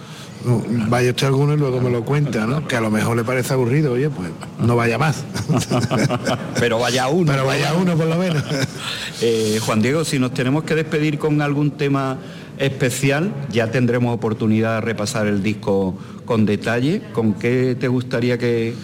Vaya 0.88 1.10
usted 1.10 1.26
alguno 1.26 1.54
y 1.54 1.56
luego 1.56 1.80
me 1.80 1.90
lo 1.90 2.04
cuenta, 2.04 2.46
¿no? 2.46 2.66
Que 2.66 2.76
a 2.76 2.80
lo 2.80 2.90
mejor 2.90 3.16
le 3.16 3.24
parece 3.24 3.52
aburrido, 3.52 3.92
oye, 3.92 4.10
pues 4.10 4.30
no 4.58 4.76
vaya 4.76 4.98
más. 4.98 5.24
Pero 6.58 6.78
vaya 6.78 7.08
uno. 7.08 7.30
Pero 7.30 7.46
vaya 7.46 7.74
uno 7.74 7.96
por 7.96 8.06
lo 8.06 8.16
menos. 8.16 8.42
Eh, 9.24 9.60
Juan 9.64 9.80
Diego, 9.80 10.04
si 10.04 10.18
nos 10.18 10.34
tenemos 10.34 10.64
que 10.64 10.74
despedir 10.74 11.16
con 11.16 11.42
algún 11.42 11.70
tema 11.70 12.18
especial, 12.58 13.32
ya 13.52 13.70
tendremos 13.70 14.12
oportunidad 14.12 14.76
de 14.76 14.80
repasar 14.80 15.28
el 15.28 15.44
disco 15.44 15.96
con 16.24 16.44
detalle. 16.44 17.02
¿Con 17.12 17.34
qué 17.34 17.76
te 17.78 17.86
gustaría 17.86 18.36
que, 18.36 18.74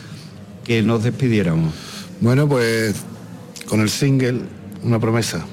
que 0.62 0.80
nos 0.84 1.02
despidiéramos? 1.02 1.74
Bueno, 2.20 2.48
pues 2.48 2.94
con 3.68 3.80
el 3.80 3.90
single, 3.90 4.42
una 4.84 5.00
promesa. 5.00 5.44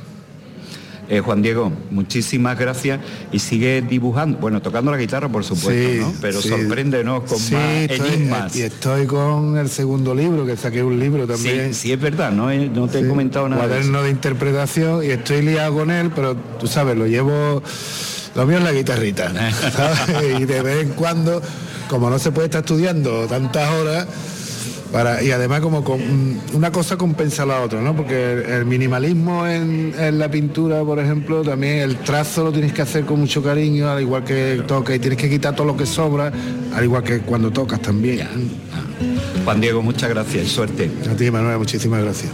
Eh, 1.08 1.20
Juan 1.20 1.42
Diego, 1.42 1.72
muchísimas 1.92 2.58
gracias 2.58 3.00
y 3.32 3.40
sigue 3.40 3.82
dibujando, 3.82 4.40
bueno, 4.40 4.62
tocando 4.62 4.92
la 4.92 4.98
guitarra 4.98 5.30
por 5.30 5.44
supuesto, 5.44 6.02
¿no? 6.02 6.14
Pero 6.20 6.42
sorpréndenos 6.42 7.24
con 7.24 7.40
más 7.52 7.90
enigmas. 7.90 8.56
Y 8.56 8.64
estoy 8.64 9.06
con 9.06 9.58
el 9.58 9.70
segundo 9.70 10.16
libro, 10.16 10.46
que 10.46 10.58
saqué 10.58 10.82
un 10.82 11.00
libro 11.00 11.28
también. 11.28 11.74
Sí, 11.74 11.92
es 11.92 12.00
verdad, 12.00 12.32
no, 12.32 12.52
no 12.52 12.88
te 12.88 13.00
he 13.00 13.08
comentado 13.08 13.48
nada. 13.48 13.66
Cuaderno 13.66 14.00
de, 14.00 14.06
de 14.06 14.12
interpretación 14.12 15.04
y 15.04 15.08
estoy 15.08 15.44
liado 15.44 15.76
con 15.76 15.92
él, 15.92 16.12
pero 16.16 16.36
tú 16.36 16.68
sabes, 16.68 16.98
lo 16.98 17.06
llevo, 17.06 17.62
lo 18.34 18.46
mío 18.46 18.58
es 18.58 18.64
la 18.64 18.72
guitarrita, 18.72 19.32
y 20.40 20.46
de 20.46 20.62
vez 20.62 20.84
en 20.84 20.94
cuando, 20.94 21.42
como 21.88 22.10
no 22.10 22.18
se 22.18 22.32
puede 22.32 22.46
estar 22.46 22.62
estudiando 22.62 23.28
tantas 23.28 23.70
horas, 23.72 24.08
y 25.22 25.32
además 25.32 25.60
como 25.60 25.84
con, 25.84 26.00
una 26.54 26.72
cosa 26.72 26.98
compensa 26.98 27.46
la 27.46 27.62
otra, 27.62 27.82
¿no? 27.82 27.96
Porque 27.96 28.44
el, 28.48 28.66
minimalismo 28.66 29.46
en, 29.46 29.94
la 30.18 30.30
pintura, 30.30 30.84
por 30.84 31.00
ejemplo, 31.00 31.42
también 31.42 31.80
el 31.80 31.98
trazo 31.98 32.46
lo 32.46 32.52
tienes 32.52 32.72
que 32.72 32.82
hacer 32.82 33.06
con 33.06 33.20
mucho 33.20 33.44
cariño, 33.44 33.90
al 33.90 34.02
igual 34.02 34.24
que 34.24 34.64
toca, 34.66 34.96
y 34.96 35.00
tienes 35.00 35.20
que 35.20 35.30
quitar 35.30 35.56
todo 35.56 35.68
lo 35.68 35.76
que 35.76 35.86
sobra, 35.86 36.32
al 36.74 36.84
igual 36.84 37.04
que 37.04 37.20
cuando 37.20 37.52
tocas 37.52 37.82
también. 37.82 38.28
Juan 39.44 39.60
Diego, 39.60 39.82
muchas 39.82 40.10
gracias 40.10 40.46
y 40.46 40.50
suerte. 40.50 40.90
A 41.12 41.16
ti, 41.16 41.30
Manuel, 41.30 41.58
muchísimas 41.58 42.02
gracias. 42.02 42.32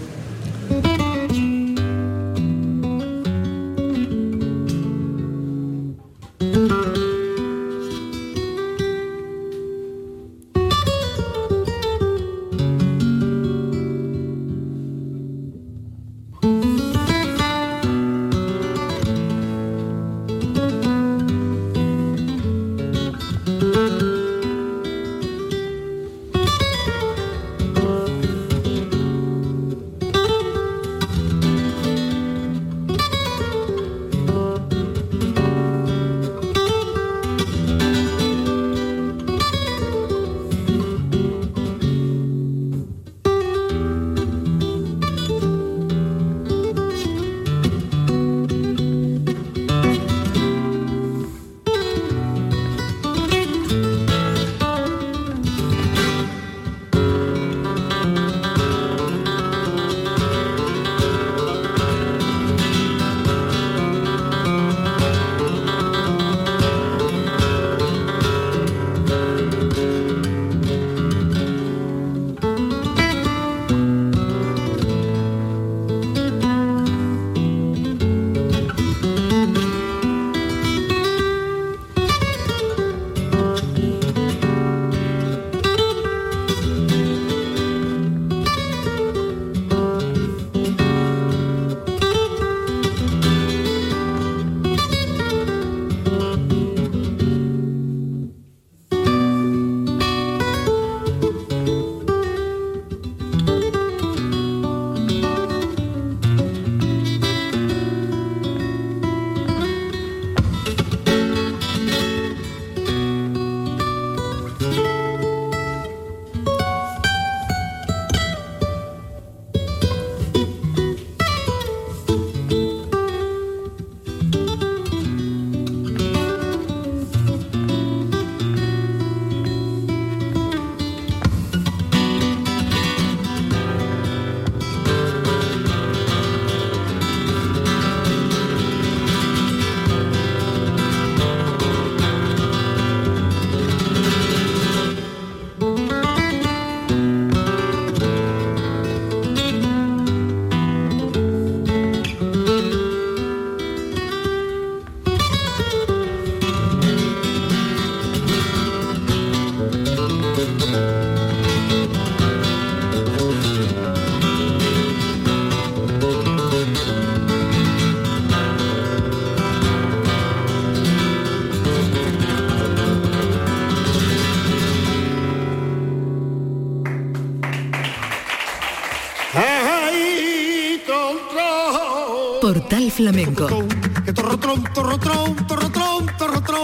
Flamenco. 183.01 183.47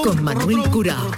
Con 0.03 0.24
Manuel 0.24 0.70
Curao. 0.70 1.10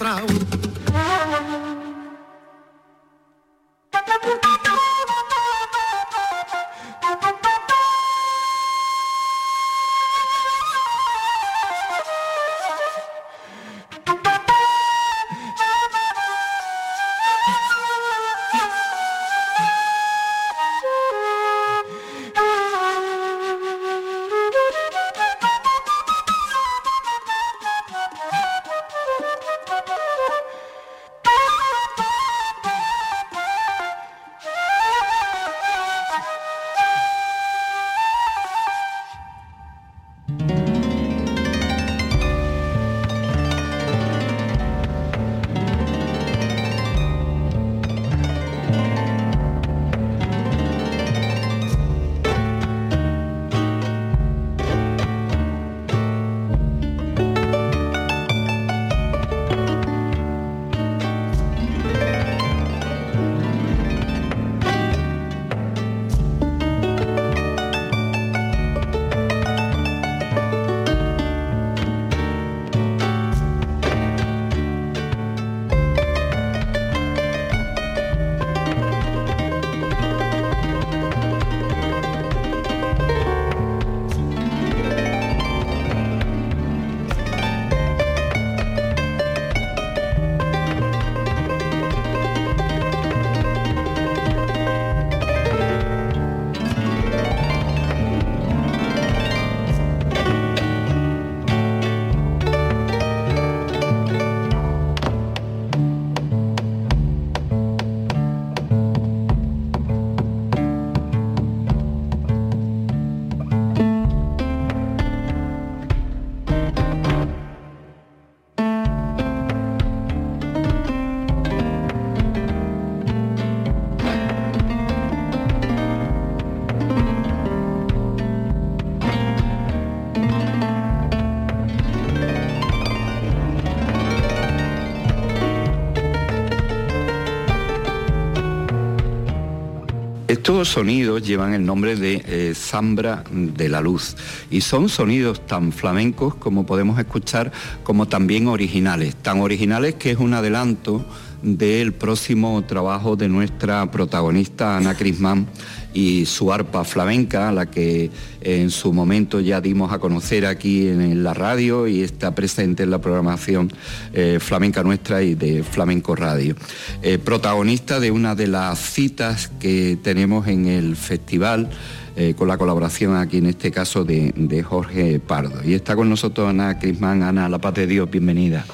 Sonidos 140.68 141.26
llevan 141.26 141.54
el 141.54 141.66
nombre 141.66 141.96
de 141.96 142.24
eh, 142.26 142.54
Zambra 142.56 143.24
de 143.32 143.70
la 143.70 143.82
Luz. 143.82 144.16
Y 144.50 144.62
son 144.62 144.90
sonidos 144.90 145.46
tan 145.46 145.72
flamencos 145.72 146.36
como 146.36 146.66
podemos 146.66 147.00
escuchar 147.00 147.52
como 147.84 148.08
también 148.08 148.48
originales, 148.48 149.16
tan 149.16 149.40
originales 149.42 149.96
que 149.96 150.12
es 150.12 150.18
un 150.18 150.34
adelanto 150.34 151.06
del 151.42 151.94
próximo 151.94 152.62
trabajo 152.66 153.16
de 153.16 153.30
nuestra 153.30 153.90
protagonista 153.92 154.78
Ana 154.78 154.96
Crismán 154.96 155.48
y 155.94 156.26
su 156.26 156.54
arpa 156.54 156.84
flamenca, 156.84 157.52
la 157.52 157.66
que 157.66 158.12
en 158.42 158.70
su 158.70 158.94
momento 158.94 159.40
ya 159.40 159.62
dimos 159.62 159.92
a 159.92 160.00
conocer 160.00 160.46
aquí 160.46 160.88
en 160.88 161.24
la 161.24 161.34
radio 161.34 161.88
y 161.88 162.02
está 162.02 162.36
presente 162.36 162.84
en 162.84 162.92
la 162.92 163.00
programación 163.00 163.72
eh, 164.14 164.38
flamenca 164.40 164.84
nuestra 164.84 165.22
y 165.24 165.36
de 165.36 165.64
Flamenco 165.64 166.16
Radio. 166.16 166.56
Eh, 167.02 167.18
protagonista 167.18 168.00
de 168.00 168.12
una 168.12 168.36
de 168.36 168.48
las 168.48 168.80
citas 168.80 169.50
que 169.60 169.98
tenemos 170.02 170.48
en 170.48 170.68
el 170.68 170.96
festival. 170.96 171.70
Eh, 172.16 172.34
con 172.34 172.50
la 172.50 172.58
colaboración 172.58 173.16
aquí 173.16 173.38
en 173.38 173.46
este 173.46 173.72
caso 173.72 174.04
de, 174.04 174.34
de, 174.36 174.62
Jorge 174.62 175.22
Pardo. 175.22 175.64
Y 175.64 175.74
está 175.74 175.96
con 175.96 176.10
nosotros 176.10 176.50
Ana 176.50 176.78
Crismán. 176.78 177.24
Ana, 177.24 177.48
la 177.48 177.60
paz 177.60 177.76
de 177.76 177.88
Dios, 177.88 178.10
bienvenida. 178.12 178.66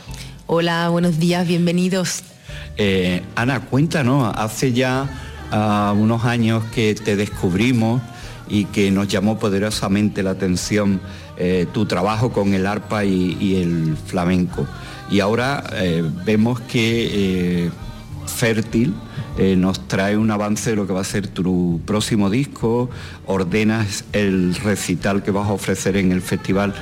Hola, 0.48 0.90
buenos 0.90 1.20
días, 1.20 1.48
bienvenidos. 1.48 2.24
Eh, 2.78 3.22
Ana, 3.36 3.62
cuéntanos, 3.62 4.34
hace 4.36 4.74
ya 4.74 5.25
ah, 5.52 5.94
unos 5.98 6.26
años 6.26 6.64
que 6.74 6.96
te 6.96 7.16
descubrimos 7.16 8.02
y 8.48 8.66
que 8.66 8.92
nos 8.92 9.08
llamó 9.08 9.40
poderosamente 9.40 10.22
la 10.24 10.32
atención 10.32 11.02
eh, 11.38 11.66
tu 11.74 11.86
trabajo 11.86 12.32
con 12.32 12.54
el 12.54 12.68
arpa 12.68 13.04
y, 13.04 13.56
el 13.56 13.98
flamenco. 14.06 14.68
Y 15.10 15.20
ahora 15.20 15.64
eh, 15.74 16.04
vemos 16.26 16.60
que 16.62 17.70
Fértil 18.26 18.94
nos 19.58 19.88
trae 19.90 20.16
un 20.16 20.32
avance 20.32 20.70
de 20.70 20.76
lo 20.78 20.88
que 20.88 20.94
va 20.94 21.02
a 21.02 21.04
ser 21.04 21.28
tu 21.28 21.82
próximo 21.86 22.30
disco, 22.30 22.90
ordenas 23.26 24.06
el 24.14 24.56
recital 24.56 25.24
que 25.24 25.32
vas 25.32 25.50
a 25.50 25.52
ofrecer 25.52 25.98
en 25.98 26.14
el 26.14 26.22
festival 26.22 26.74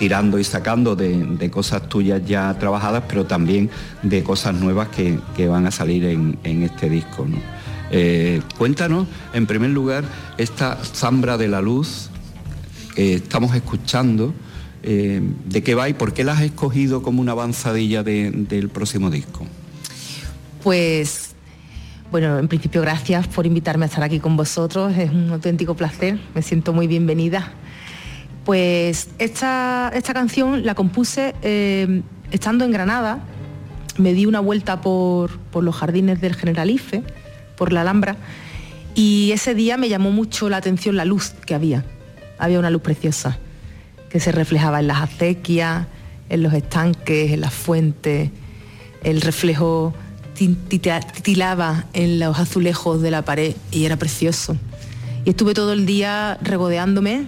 tirando 0.00 0.38
y 0.38 0.44
sacando 0.44 0.96
de, 0.96 1.50
cosas 1.50 1.86
tuyas 1.90 2.22
ya 2.24 2.56
trabajadas, 2.58 3.04
pero 3.06 3.26
también 3.26 3.68
de 4.02 4.22
cosas 4.22 4.54
nuevas 4.54 4.88
que, 4.88 5.46
van 5.46 5.66
a 5.66 5.70
salir 5.70 6.06
en, 6.06 6.62
este 6.62 6.88
disco. 6.88 7.26
Eh, 7.90 8.40
cuéntanos, 8.58 9.06
en 9.32 9.46
primer 9.46 9.70
lugar, 9.70 10.04
esta 10.38 10.76
Zambra 10.76 11.36
de 11.36 11.48
la 11.48 11.60
Luz 11.60 12.10
que 12.94 13.14
estamos 13.14 13.54
escuchando, 13.54 14.34
eh, 14.82 15.20
de 15.46 15.62
qué 15.62 15.74
va 15.74 15.88
y 15.88 15.94
por 15.94 16.12
qué 16.12 16.24
la 16.24 16.32
has 16.32 16.42
escogido 16.42 17.02
como 17.02 17.20
una 17.20 17.32
avanzadilla 17.32 18.02
del 18.02 18.70
próximo 18.72 19.10
disco. 19.10 19.46
Pues 20.62 21.30
bueno, 22.10 22.38
en 22.38 22.48
principio 22.48 22.80
gracias 22.80 23.28
por 23.28 23.46
invitarme 23.46 23.84
a 23.84 23.88
estar 23.88 24.02
aquí 24.02 24.18
con 24.18 24.36
vosotros, 24.36 24.96
es 24.96 25.10
un 25.10 25.30
auténtico 25.30 25.74
placer, 25.74 26.18
me 26.34 26.42
siento 26.42 26.72
muy 26.72 26.86
bienvenida. 26.86 27.52
Pues 28.44 29.10
esta, 29.18 29.92
canción 30.12 30.64
la 30.64 30.74
compuse 30.74 31.34
eh, 31.42 32.02
estando 32.32 32.64
en 32.64 32.72
Granada, 32.72 33.20
me 33.96 34.12
di 34.12 34.26
una 34.26 34.40
vuelta 34.40 34.80
por, 34.80 35.30
los 35.54 35.76
jardines 35.76 36.20
del 36.20 36.34
Generalife, 36.34 37.04
por 37.60 37.74
la 37.74 37.82
Alhambra, 37.82 38.16
y 38.94 39.32
ese 39.32 39.54
día 39.54 39.76
me 39.76 39.90
llamó 39.90 40.10
mucho 40.12 40.48
la 40.48 40.56
atención 40.56 40.96
la 40.96 41.04
luz 41.04 41.34
que 41.44 41.54
había. 41.54 41.84
Había 42.38 42.58
una 42.58 42.70
luz 42.70 42.80
preciosa 42.80 43.38
que 44.08 44.18
se 44.18 44.32
reflejaba 44.32 44.80
en 44.80 44.86
las 44.86 45.02
acequias, 45.02 45.86
en 46.30 46.42
los 46.42 46.54
estanques, 46.54 47.32
en 47.32 47.42
las 47.42 47.52
fuentes, 47.52 48.30
el 49.02 49.20
reflejo 49.20 49.92
titilaba 50.34 51.84
en 51.92 52.18
los 52.18 52.38
azulejos 52.38 53.02
de 53.02 53.10
la 53.10 53.22
pared 53.22 53.54
y 53.70 53.84
era 53.84 53.96
precioso. 53.96 54.56
Y 55.26 55.30
estuve 55.30 55.52
todo 55.52 55.74
el 55.74 55.84
día 55.84 56.38
regodeándome 56.40 57.26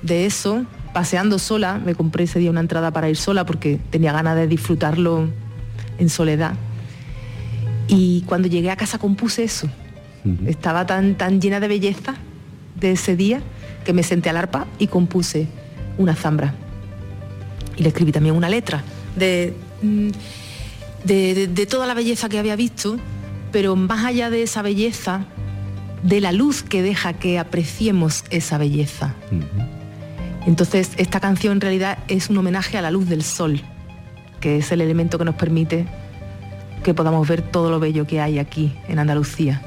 de 0.00 0.24
eso, 0.24 0.64
paseando 0.94 1.38
sola, 1.38 1.78
me 1.84 1.94
compré 1.94 2.24
ese 2.24 2.38
día 2.38 2.50
una 2.50 2.60
entrada 2.60 2.92
para 2.92 3.10
ir 3.10 3.16
sola 3.18 3.44
porque 3.44 3.78
tenía 3.90 4.12
ganas 4.12 4.36
de 4.36 4.46
disfrutarlo 4.46 5.28
en 5.98 6.08
soledad. 6.08 6.54
Y 7.88 8.22
cuando 8.22 8.48
llegué 8.48 8.70
a 8.70 8.76
casa 8.76 8.98
compuse 8.98 9.44
eso. 9.44 9.68
Estaba 10.46 10.86
tan, 10.86 11.14
tan 11.14 11.40
llena 11.40 11.60
de 11.60 11.68
belleza 11.68 12.16
de 12.74 12.92
ese 12.92 13.14
día 13.14 13.40
que 13.84 13.92
me 13.92 14.02
senté 14.02 14.28
al 14.28 14.36
arpa 14.36 14.66
y 14.78 14.88
compuse 14.88 15.46
una 15.98 16.16
zambra. 16.16 16.54
Y 17.76 17.82
le 17.82 17.90
escribí 17.90 18.10
también 18.10 18.34
una 18.34 18.48
letra 18.48 18.82
de, 19.14 19.54
mm, 19.82 20.08
de, 21.04 21.46
de 21.46 21.66
toda 21.66 21.86
la 21.86 21.94
belleza 21.94 22.28
que 22.28 22.40
había 22.40 22.56
visto, 22.56 22.96
pero 23.52 23.76
más 23.76 24.04
allá 24.04 24.28
de 24.28 24.42
esa 24.42 24.62
belleza, 24.62 25.26
de 26.02 26.20
la 26.20 26.32
luz 26.32 26.62
que 26.62 26.82
deja 26.82 27.14
que 27.14 27.38
apreciemos 27.38 28.24
esa 28.30 28.58
belleza 28.58 29.14
Entonces, 30.46 30.92
esta 30.96 31.20
canción 31.20 31.54
en 31.54 31.60
realidad 31.60 31.98
es 32.08 32.30
un 32.30 32.38
homenaje 32.38 32.78
a 32.78 32.82
la 32.82 32.90
luz 32.90 33.08
del 33.08 33.22
sol, 33.24 33.60
que 34.40 34.58
es 34.58 34.70
el 34.70 34.80
elemento 34.80 35.18
que 35.18 35.24
nos 35.24 35.34
permite 35.34 35.86
que 36.82 36.94
podamos 36.94 37.26
ver 37.28 37.42
todo 37.42 37.70
lo 37.70 37.80
bello 37.80 38.06
que 38.06 38.20
hay 38.20 38.38
aquí 38.38 38.72
en 38.88 38.98
Andalucía. 38.98 39.62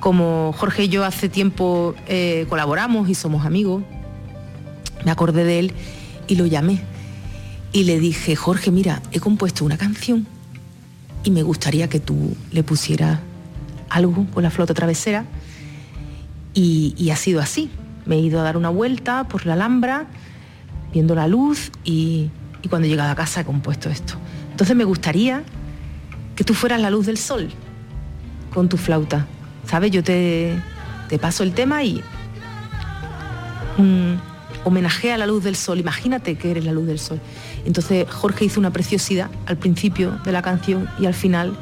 Como 0.00 0.52
Jorge 0.56 0.84
y 0.84 0.88
yo 0.88 1.04
hace 1.04 1.28
tiempo 1.28 1.94
eh, 2.06 2.46
colaboramos 2.48 3.08
y 3.08 3.14
somos 3.14 3.46
amigos, 3.46 3.82
me 5.04 5.10
acordé 5.10 5.44
de 5.44 5.58
él 5.58 5.72
y 6.26 6.36
lo 6.36 6.46
llamé. 6.46 6.80
Y 7.72 7.84
le 7.84 7.98
dije, 7.98 8.36
Jorge, 8.36 8.70
mira, 8.70 9.02
he 9.12 9.20
compuesto 9.20 9.64
una 9.64 9.76
canción 9.76 10.26
y 11.24 11.30
me 11.30 11.42
gustaría 11.42 11.88
que 11.88 12.00
tú 12.00 12.36
le 12.52 12.62
pusieras 12.62 13.18
algo 13.88 14.26
con 14.32 14.42
la 14.42 14.50
flota 14.50 14.74
travesera. 14.74 15.24
Y, 16.52 16.94
y 16.96 17.10
ha 17.10 17.16
sido 17.16 17.40
así. 17.40 17.70
Me 18.06 18.16
he 18.16 18.20
ido 18.20 18.40
a 18.40 18.42
dar 18.42 18.56
una 18.56 18.68
vuelta 18.68 19.24
por 19.24 19.44
la 19.46 19.54
Alhambra, 19.54 20.06
viendo 20.92 21.14
la 21.14 21.26
luz 21.26 21.72
y, 21.82 22.30
y 22.62 22.68
cuando 22.68 22.86
he 22.86 22.90
llegado 22.90 23.10
a 23.10 23.14
casa 23.14 23.40
he 23.40 23.44
compuesto 23.44 23.90
esto. 23.90 24.14
Entonces 24.50 24.76
me 24.76 24.84
gustaría 24.84 25.42
que 26.36 26.44
tú 26.44 26.54
fueras 26.54 26.80
la 26.80 26.90
luz 26.90 27.06
del 27.06 27.18
sol 27.18 27.50
con 28.52 28.68
tu 28.68 28.76
flauta. 28.76 29.26
¿Sabes? 29.66 29.90
Yo 29.90 30.02
te, 30.02 30.54
te 31.08 31.18
paso 31.18 31.42
el 31.42 31.52
tema 31.52 31.82
y 31.82 32.02
un 33.78 34.20
homenaje 34.64 35.12
a 35.12 35.18
la 35.18 35.26
luz 35.26 35.44
del 35.44 35.56
sol. 35.56 35.78
Imagínate 35.78 36.36
que 36.36 36.50
eres 36.50 36.64
la 36.64 36.72
luz 36.72 36.86
del 36.86 36.98
sol. 36.98 37.20
Entonces 37.64 38.08
Jorge 38.10 38.46
hizo 38.46 38.60
una 38.60 38.72
preciosidad 38.72 39.30
al 39.46 39.56
principio 39.56 40.18
de 40.24 40.32
la 40.32 40.42
canción 40.42 40.88
y 40.98 41.06
al 41.06 41.14
final, 41.14 41.56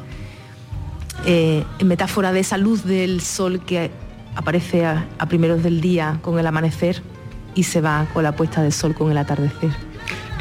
eh, 1.25 1.63
en 1.79 1.87
metáfora 1.87 2.31
de 2.31 2.39
esa 2.41 2.57
luz 2.57 2.83
del 2.83 3.21
sol 3.21 3.61
que 3.65 3.91
aparece 4.35 4.85
a, 4.85 5.07
a 5.17 5.27
primeros 5.27 5.63
del 5.63 5.79
día 5.81 6.19
con 6.21 6.39
el 6.39 6.47
amanecer 6.47 7.01
y 7.55 7.63
se 7.63 7.81
va 7.81 8.07
con 8.13 8.23
la 8.23 8.35
puesta 8.35 8.61
del 8.61 8.73
sol 8.73 8.95
con 8.95 9.11
el 9.11 9.17
atardecer. 9.17 9.71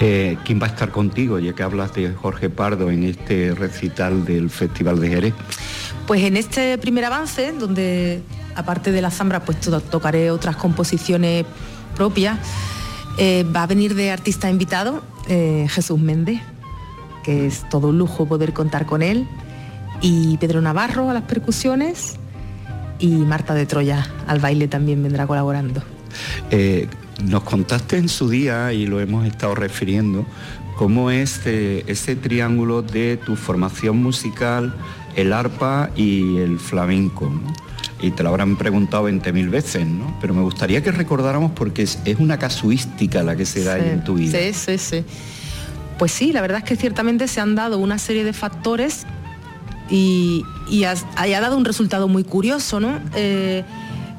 Eh, 0.05 0.37
¿Quién 0.45 0.61
va 0.61 0.67
a 0.67 0.71
estar 0.71 0.91
contigo, 0.91 1.39
ya 1.39 1.53
que 1.53 1.63
hablas 1.63 1.95
de 1.95 2.13
Jorge 2.13 2.51
Pardo 2.51 2.91
en 2.91 3.05
este 3.05 3.55
recital 3.55 4.25
del 4.25 4.51
Festival 4.51 4.99
de 4.99 5.09
Jerez? 5.09 5.35
Pues 6.09 6.25
en 6.25 6.37
este 6.37 6.77
primer 6.79 7.05
avance, 7.05 7.53
donde 7.53 8.21
aparte 8.57 8.91
de 8.91 9.01
la 9.01 9.13
zambra, 9.13 9.45
pues 9.45 9.61
to- 9.61 9.81
tocaré 9.81 10.33
otras 10.33 10.57
composiciones 10.57 11.45
propias, 11.95 12.37
eh, 13.17 13.47
va 13.55 13.63
a 13.63 13.67
venir 13.69 13.95
de 13.95 14.11
artista 14.11 14.51
invitado 14.51 15.05
eh, 15.29 15.69
Jesús 15.71 16.01
Méndez, 16.01 16.41
que 17.23 17.47
es 17.47 17.69
todo 17.69 17.91
un 17.91 17.99
lujo 17.99 18.27
poder 18.27 18.53
contar 18.53 18.87
con 18.87 19.03
él, 19.03 19.29
y 20.01 20.37
Pedro 20.39 20.61
Navarro 20.61 21.11
a 21.11 21.15
las 21.15 21.23
percusiones, 21.23 22.17
y 22.99 23.07
Marta 23.07 23.55
de 23.55 23.67
Troya 23.67 24.05
al 24.27 24.41
baile 24.41 24.67
también 24.67 25.01
vendrá 25.01 25.29
colaborando. 25.29 25.81
Eh, 26.51 26.89
nos 27.25 27.43
contaste 27.43 27.97
en 27.97 28.09
su 28.09 28.29
día, 28.29 28.73
y 28.73 28.87
lo 28.87 29.01
hemos 29.01 29.27
estado 29.27 29.55
refiriendo, 29.55 30.27
cómo 30.77 31.11
es 31.11 31.41
eh, 31.47 31.85
ese 31.87 32.17
triángulo 32.17 32.83
de 32.83 33.17
tu 33.17 33.37
formación 33.37 34.03
musical, 34.03 34.75
el 35.17 35.33
arpa 35.33 35.91
y 35.97 36.39
el 36.39 36.59
flamenco. 36.59 37.27
¿no? 37.27 37.53
Y 38.01 38.11
te 38.11 38.23
lo 38.23 38.31
habrán 38.31 38.57
preguntado 38.57 39.09
20.000 39.09 39.49
veces, 39.51 39.87
¿no? 39.87 40.17
Pero 40.21 40.35
me 40.35 40.43
gustaría 40.43 40.83
que 40.83 40.91
recordáramos 40.91 41.53
porque 41.53 41.83
es, 41.83 41.99
es 42.05 42.19
una 42.19 42.39
casuística 42.39 43.23
la 43.23 43.37
que 43.37 43.47
se 43.47 43.63
da 43.63 43.77
Sí, 43.77 43.85
en 43.89 44.03
tu 44.05 44.15
vida. 44.15 44.39
Sí, 44.39 44.53
sí, 44.53 44.79
sí. 44.79 45.05
Pues 45.99 46.11
sí, 46.11 46.33
la 46.33 46.41
verdad 46.41 46.59
es 46.59 46.65
que 46.65 46.75
ciertamente 46.75 47.29
se 47.29 47.41
han 47.41 47.55
dado 47.55 47.79
una 47.79 47.99
serie 47.99 48.25
de 48.25 48.33
factores 48.33 49.07
y, 49.89 50.43
y 50.69 50.85
has- 50.85 51.07
haya 51.17 51.41
dado 51.41 51.57
un 51.57 51.65
resultado 51.65 52.09
muy 52.09 52.25
curioso, 52.25 52.81
¿no? 52.81 52.99
Eh, 53.15 53.63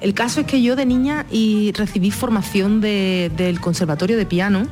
el 0.03 0.13
caso 0.13 0.41
es 0.41 0.45
que 0.47 0.61
yo 0.61 0.75
de 0.75 0.85
niña 0.85 1.25
y 1.31 1.71
recibí 1.71 2.11
formación 2.11 2.81
de- 2.81 3.31
del 3.37 3.59
conservatorio 3.59 4.17
de 4.17 4.25
piano. 4.25 4.67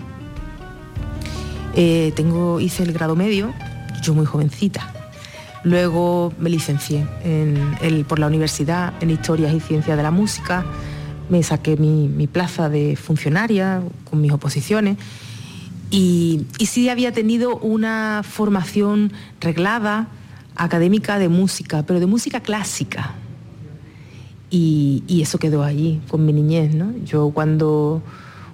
Eh, 1.76 2.12
tengo, 2.18 2.60
hice 2.60 2.84
el 2.84 2.92
grado 2.92 3.16
medio, 3.16 3.54
yo 4.04 4.14
muy 4.14 4.26
jovencita. 4.26 4.94
Luego 5.64 6.34
me 6.38 6.50
licencié 6.50 7.06
por 8.08 8.20
la 8.20 8.28
universidad 8.28 8.94
en 9.00 9.10
Historias 9.12 9.54
y 9.54 9.60
Ciencias 9.62 9.96
de 9.96 10.04
la 10.04 10.12
Música. 10.12 10.66
Me 11.30 11.44
saqué 11.44 11.78
mi, 11.78 12.08
mi 12.10 12.28
plaza 12.28 12.68
de 12.68 12.96
funcionaria 12.98 13.82
con 14.10 14.20
mis 14.20 14.32
oposiciones. 14.34 14.98
Y, 15.92 16.46
y 16.58 16.66
sí 16.66 16.90
había 16.90 17.14
tenido 17.14 17.58
una 17.58 18.22
formación 18.28 19.14
reglada, 19.40 20.08
académica 20.56 21.20
de 21.20 21.30
música, 21.30 21.84
pero 21.84 22.00
de 22.02 22.06
música 22.06 22.40
clásica. 22.42 23.14
Y, 24.54 25.22
eso 25.22 25.40
quedó 25.40 25.64
allí 25.64 26.02
con 26.10 26.26
mi 26.26 26.34
niñez, 26.34 26.76
¿no? 26.76 26.94
Yo 27.06 27.32
cuando, 27.34 28.04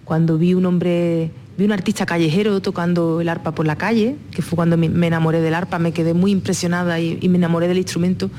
cuando 0.05 0.37
vi 0.37 0.53
un 0.53 0.67
hombre, 0.67 1.31
vi 1.57 1.65
un 1.65 1.71
artista 1.71 2.05
callejero 2.05 2.61
tocando 2.61 3.19
el 3.19 3.27
arpa 3.27 3.51
por 3.51 3.65
la 3.65 3.77
calle, 3.77 4.15
que 4.29 4.43
fue 4.43 4.55
cuando 4.55 4.77
me, 4.77 4.85
enamoré 5.07 5.41
del 5.41 5.55
arpa, 5.55 5.79
me 5.79 5.93
quedé 5.93 6.13
muy 6.13 6.31
impresionada 6.31 6.99
y, 6.99 7.27
me 7.27 7.39
enamoré 7.39 7.67
del 7.67 7.79
instrumento. 7.79 8.29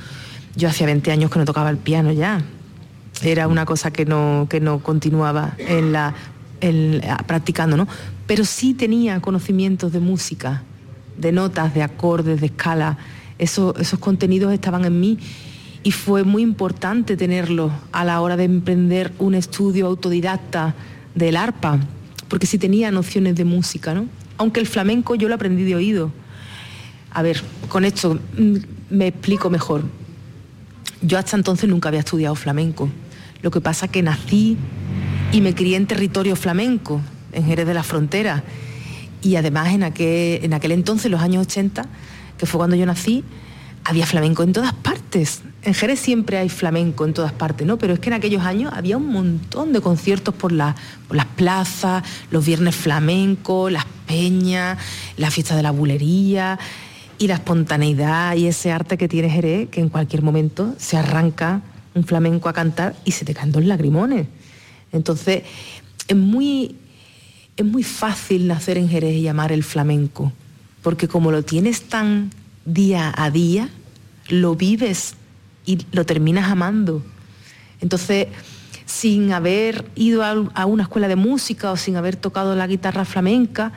Yo 0.54 0.68
hacía 0.68 0.86
20 0.86 1.10
años 1.10 1.32
que 1.32 1.38
no 1.40 1.44
tocaba 1.44 1.68
el 1.70 1.78
piano 1.78 2.12
ya. 2.12 2.42
Era 3.22 3.48
una 3.48 3.64
cosa 3.66 3.90
que 3.90 4.06
no, 4.06 4.46
que 4.48 4.60
no 4.60 4.78
continuaba 4.78 5.56
en 5.58 5.92
la, 5.92 6.14
en 6.60 7.00
practicando, 7.26 7.76
¿no? 7.76 7.88
Pero 8.28 8.44
sí 8.44 8.72
tenía 8.72 9.20
conocimientos 9.20 9.92
de 9.92 9.98
música, 9.98 10.62
de 11.16 11.32
notas, 11.32 11.74
de 11.74 11.82
acordes, 11.82 12.40
de 12.40 12.46
escala. 12.46 12.98
Eso- 13.36 13.74
esos 13.80 13.98
contenidos 13.98 14.52
estaban 14.52 14.84
en 14.84 15.00
mí 15.00 15.18
y 15.82 15.92
fue 15.92 16.24
muy 16.24 16.42
importante 16.42 17.16
tenerlos 17.16 17.72
a 17.92 18.04
la 18.04 18.20
hora 18.20 18.36
de 18.36 18.44
emprender 18.44 19.12
un 19.18 19.34
estudio 19.34 19.86
autodidacta 19.86 20.74
del 21.14 21.36
arpa, 21.36 21.78
porque 22.28 22.46
sí 22.46 22.58
tenía 22.58 22.90
nociones 22.90 23.36
de 23.36 23.44
música, 23.44 23.94
¿no? 23.94 24.06
Aunque 24.36 24.60
el 24.60 24.66
flamenco 24.66 25.14
yo 25.14 25.28
lo 25.28 25.34
aprendí 25.34 25.64
de 25.64 25.74
oído. 25.74 26.12
A 27.10 27.22
ver, 27.22 27.42
con 27.68 27.84
esto 27.84 28.18
mm, 28.36 28.56
me 28.90 29.08
explico 29.08 29.50
mejor. 29.50 29.82
Yo 31.00 31.18
hasta 31.18 31.36
entonces 31.36 31.68
nunca 31.68 31.88
había 31.88 32.00
estudiado 32.00 32.34
flamenco. 32.34 32.88
Lo 33.42 33.50
que 33.50 33.60
pasa 33.60 33.88
que 33.88 34.02
nací 34.02 34.56
y 35.32 35.40
me 35.40 35.54
crié 35.54 35.76
en 35.76 35.86
territorio 35.86 36.36
flamenco, 36.36 37.00
en 37.32 37.44
Jerez 37.44 37.66
de 37.66 37.74
la 37.74 37.82
Frontera. 37.82 38.42
Y 39.22 39.36
además 39.36 39.72
en 39.72 39.84
aquel, 39.84 40.44
en 40.44 40.54
aquel 40.54 40.72
entonces, 40.72 41.10
los 41.10 41.20
años 41.20 41.46
80, 41.46 41.86
que 42.36 42.46
fue 42.46 42.58
cuando 42.58 42.76
yo 42.76 42.86
nací, 42.86 43.24
había 43.84 44.06
flamenco 44.06 44.42
en 44.42 44.52
todas 44.52 44.72
partes. 44.74 45.42
En 45.62 45.74
Jerez 45.74 45.98
siempre 46.00 46.38
hay 46.38 46.48
flamenco 46.48 47.04
en 47.04 47.14
todas 47.14 47.32
partes, 47.32 47.66
¿no? 47.66 47.78
Pero 47.78 47.94
es 47.94 48.00
que 48.00 48.08
en 48.10 48.14
aquellos 48.14 48.42
años 48.42 48.72
había 48.74 48.96
un 48.96 49.10
montón 49.10 49.72
de 49.72 49.80
conciertos 49.80 50.34
por, 50.34 50.52
la- 50.52 50.74
por 51.06 51.16
las 51.16 51.26
plazas, 51.26 52.04
los 52.30 52.44
viernes 52.46 52.76
flamencos, 52.76 53.72
las 53.72 53.86
peñas, 54.06 54.78
la 55.16 55.30
fiesta 55.30 55.56
de 55.56 55.62
la 55.62 55.70
bulería 55.70 56.58
y 57.18 57.26
la 57.26 57.34
espontaneidad 57.34 58.36
y 58.36 58.46
ese 58.46 58.70
arte 58.70 58.96
que 58.96 59.08
tiene 59.08 59.28
Jerez, 59.30 59.68
que 59.70 59.80
en 59.80 59.88
cualquier 59.88 60.22
momento 60.22 60.74
se 60.78 60.96
arranca 60.96 61.62
un 61.94 62.04
flamenco 62.04 62.48
a 62.48 62.52
cantar 62.52 62.94
y 63.04 63.12
se 63.12 63.24
te 63.24 63.34
caen 63.34 63.50
dos 63.52 63.64
lagrimones. 63.64 64.26
Entonces, 64.92 65.42
es 66.06 66.16
muy, 66.16 66.76
es 67.56 67.64
muy 67.66 67.82
fácil 67.82 68.46
nacer 68.46 68.78
en 68.78 68.88
Jerez 68.88 69.16
y 69.16 69.26
amar 69.28 69.50
el 69.50 69.64
flamenco, 69.64 70.32
porque 70.82 71.08
como 71.08 71.32
lo 71.32 71.42
tienes 71.42 71.82
tan 71.82 72.30
día 72.72 73.12
a 73.16 73.30
día, 73.30 73.68
lo 74.28 74.54
vives 74.54 75.14
y 75.66 75.78
lo 75.92 76.04
terminas 76.04 76.50
amando. 76.50 77.02
Entonces, 77.80 78.28
sin 78.86 79.32
haber 79.32 79.84
ido 79.94 80.22
a, 80.22 80.30
a 80.54 80.66
una 80.66 80.84
escuela 80.84 81.08
de 81.08 81.16
música 81.16 81.72
o 81.72 81.76
sin 81.76 81.96
haber 81.96 82.16
tocado 82.16 82.54
la 82.54 82.66
guitarra 82.66 83.04
flamenca, 83.04 83.72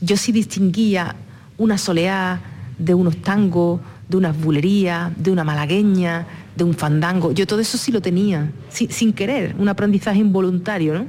yo 0.00 0.16
sí 0.16 0.32
distinguía 0.32 1.16
una 1.56 1.78
soleá 1.78 2.40
de 2.78 2.94
unos 2.94 3.16
tangos, 3.22 3.80
de 4.08 4.16
unas 4.16 4.38
bulerías, 4.40 5.10
de 5.16 5.30
una 5.30 5.44
malagueña, 5.44 6.26
de 6.56 6.64
un 6.64 6.74
fandango. 6.74 7.32
Yo 7.32 7.46
todo 7.46 7.60
eso 7.60 7.76
sí 7.78 7.92
lo 7.92 8.00
tenía, 8.00 8.50
sin, 8.68 8.90
sin 8.90 9.12
querer, 9.12 9.54
un 9.58 9.68
aprendizaje 9.68 10.18
involuntario, 10.18 10.94
¿no? 10.94 11.06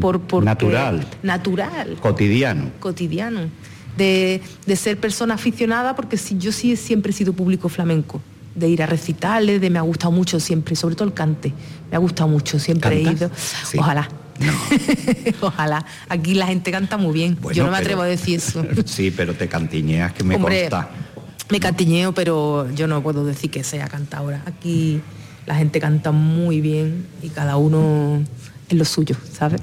Por, 0.00 0.20
porque- 0.22 0.44
Natural. 0.46 1.06
Natural 1.22 1.96
Cotidiano. 2.00 2.70
cotidiano, 2.80 3.40
de, 3.96 4.40
de 4.66 4.76
ser 4.76 4.98
persona 4.98 5.34
aficionada, 5.34 5.94
porque 5.96 6.16
sí, 6.16 6.36
yo 6.38 6.52
sí 6.52 6.76
siempre 6.76 7.10
he 7.10 7.14
sido 7.14 7.32
público 7.32 7.68
flamenco, 7.68 8.20
de 8.54 8.68
ir 8.68 8.82
a 8.82 8.86
recitales, 8.86 9.60
de 9.60 9.70
me 9.70 9.78
ha 9.78 9.82
gustado 9.82 10.12
mucho 10.12 10.38
siempre, 10.40 10.76
sobre 10.76 10.94
todo 10.94 11.08
el 11.08 11.14
cante, 11.14 11.52
me 11.90 11.96
ha 11.96 11.98
gustado 12.00 12.28
mucho, 12.28 12.58
siempre 12.58 12.96
he 12.96 13.02
ido. 13.02 13.30
Sí. 13.64 13.78
Ojalá. 13.78 14.08
Ojalá. 15.40 15.84
Aquí 16.08 16.34
la 16.34 16.46
gente 16.46 16.70
canta 16.70 16.96
muy 16.96 17.12
bien. 17.12 17.36
Bueno, 17.40 17.56
yo 17.56 17.64
no 17.64 17.70
me 17.70 17.76
pero- 17.78 17.84
atrevo 17.86 18.02
a 18.02 18.06
decir 18.06 18.36
eso. 18.38 18.64
Sí, 18.86 19.10
pero 19.10 19.34
te 19.34 19.48
cantiñeas 19.48 20.12
que 20.12 20.24
me 20.24 20.36
Hombre, 20.36 20.62
consta. 20.68 20.88
me 21.50 21.60
cantiñeo, 21.60 22.12
pero 22.12 22.68
yo 22.74 22.86
no 22.86 23.02
puedo 23.02 23.24
decir 23.24 23.50
que 23.50 23.62
sea 23.64 23.86
cantadora. 23.88 24.42
Aquí 24.46 25.00
la 25.46 25.54
gente 25.54 25.78
canta 25.80 26.10
muy 26.10 26.60
bien 26.60 27.06
y 27.22 27.28
cada 27.28 27.56
uno 27.56 28.22
es 28.68 28.76
lo 28.76 28.84
suyo, 28.84 29.16
¿sabes? 29.32 29.60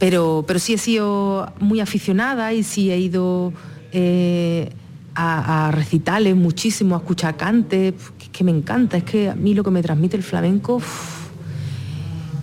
Pero, 0.00 0.44
pero 0.46 0.58
sí 0.58 0.74
he 0.74 0.78
sido 0.78 1.52
muy 1.60 1.78
aficionada 1.78 2.52
y 2.52 2.64
sí 2.64 2.90
he 2.90 2.98
ido 2.98 3.52
eh, 3.92 4.72
a, 5.14 5.70
recitales 5.72 6.34
muchísimo, 6.34 6.96
a 6.96 6.98
escuchar 6.98 7.36
cantes, 7.36 7.94
que, 8.18 8.30
que 8.32 8.42
me 8.42 8.50
encanta. 8.50 8.96
Es 8.96 9.04
que 9.04 9.28
a 9.28 9.36
mí 9.36 9.54
lo 9.54 9.62
que 9.62 9.70
me 9.70 9.82
transmite 9.82 10.16
el 10.16 10.24
flamenco 10.24 10.82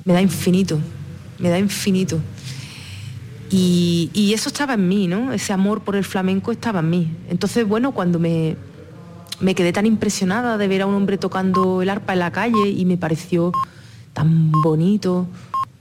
me 0.05 0.13
da 0.13 0.21
infinito, 0.21 0.79
me 1.37 1.49
da 1.49 1.59
infinito. 1.59 2.21
Y, 3.49 4.31
eso 4.33 4.49
estaba 4.49 4.73
en 4.73 4.87
mí, 4.87 5.07
¿no? 5.07 5.33
Ese 5.33 5.53
amor 5.53 5.81
por 5.81 5.95
el 5.95 6.03
flamenco 6.03 6.51
estaba 6.51 6.79
en 6.79 6.89
mí. 6.89 7.11
Entonces, 7.29 7.67
bueno, 7.67 7.91
cuando 7.91 8.19
me, 8.19 8.55
me 9.39 9.55
quedé 9.55 9.73
tan 9.73 9.85
impresionada 9.85 10.57
de 10.57 10.67
ver 10.67 10.81
a 10.81 10.85
un 10.85 10.95
hombre 10.95 11.17
tocando 11.17 11.81
el 11.81 11.89
arpa 11.89 12.13
en 12.13 12.19
la 12.19 12.31
calle 12.31 12.69
y 12.69 12.85
me 12.85 12.97
pareció 12.97 13.51
tan 14.13 14.51
bonito, 14.51 15.27